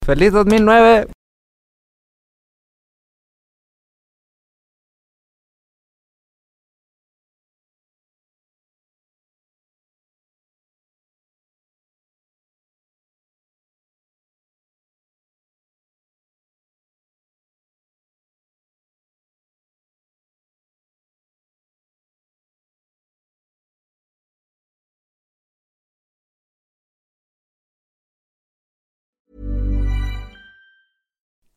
¡Feliz 0.07 0.31
2009! 0.31 1.07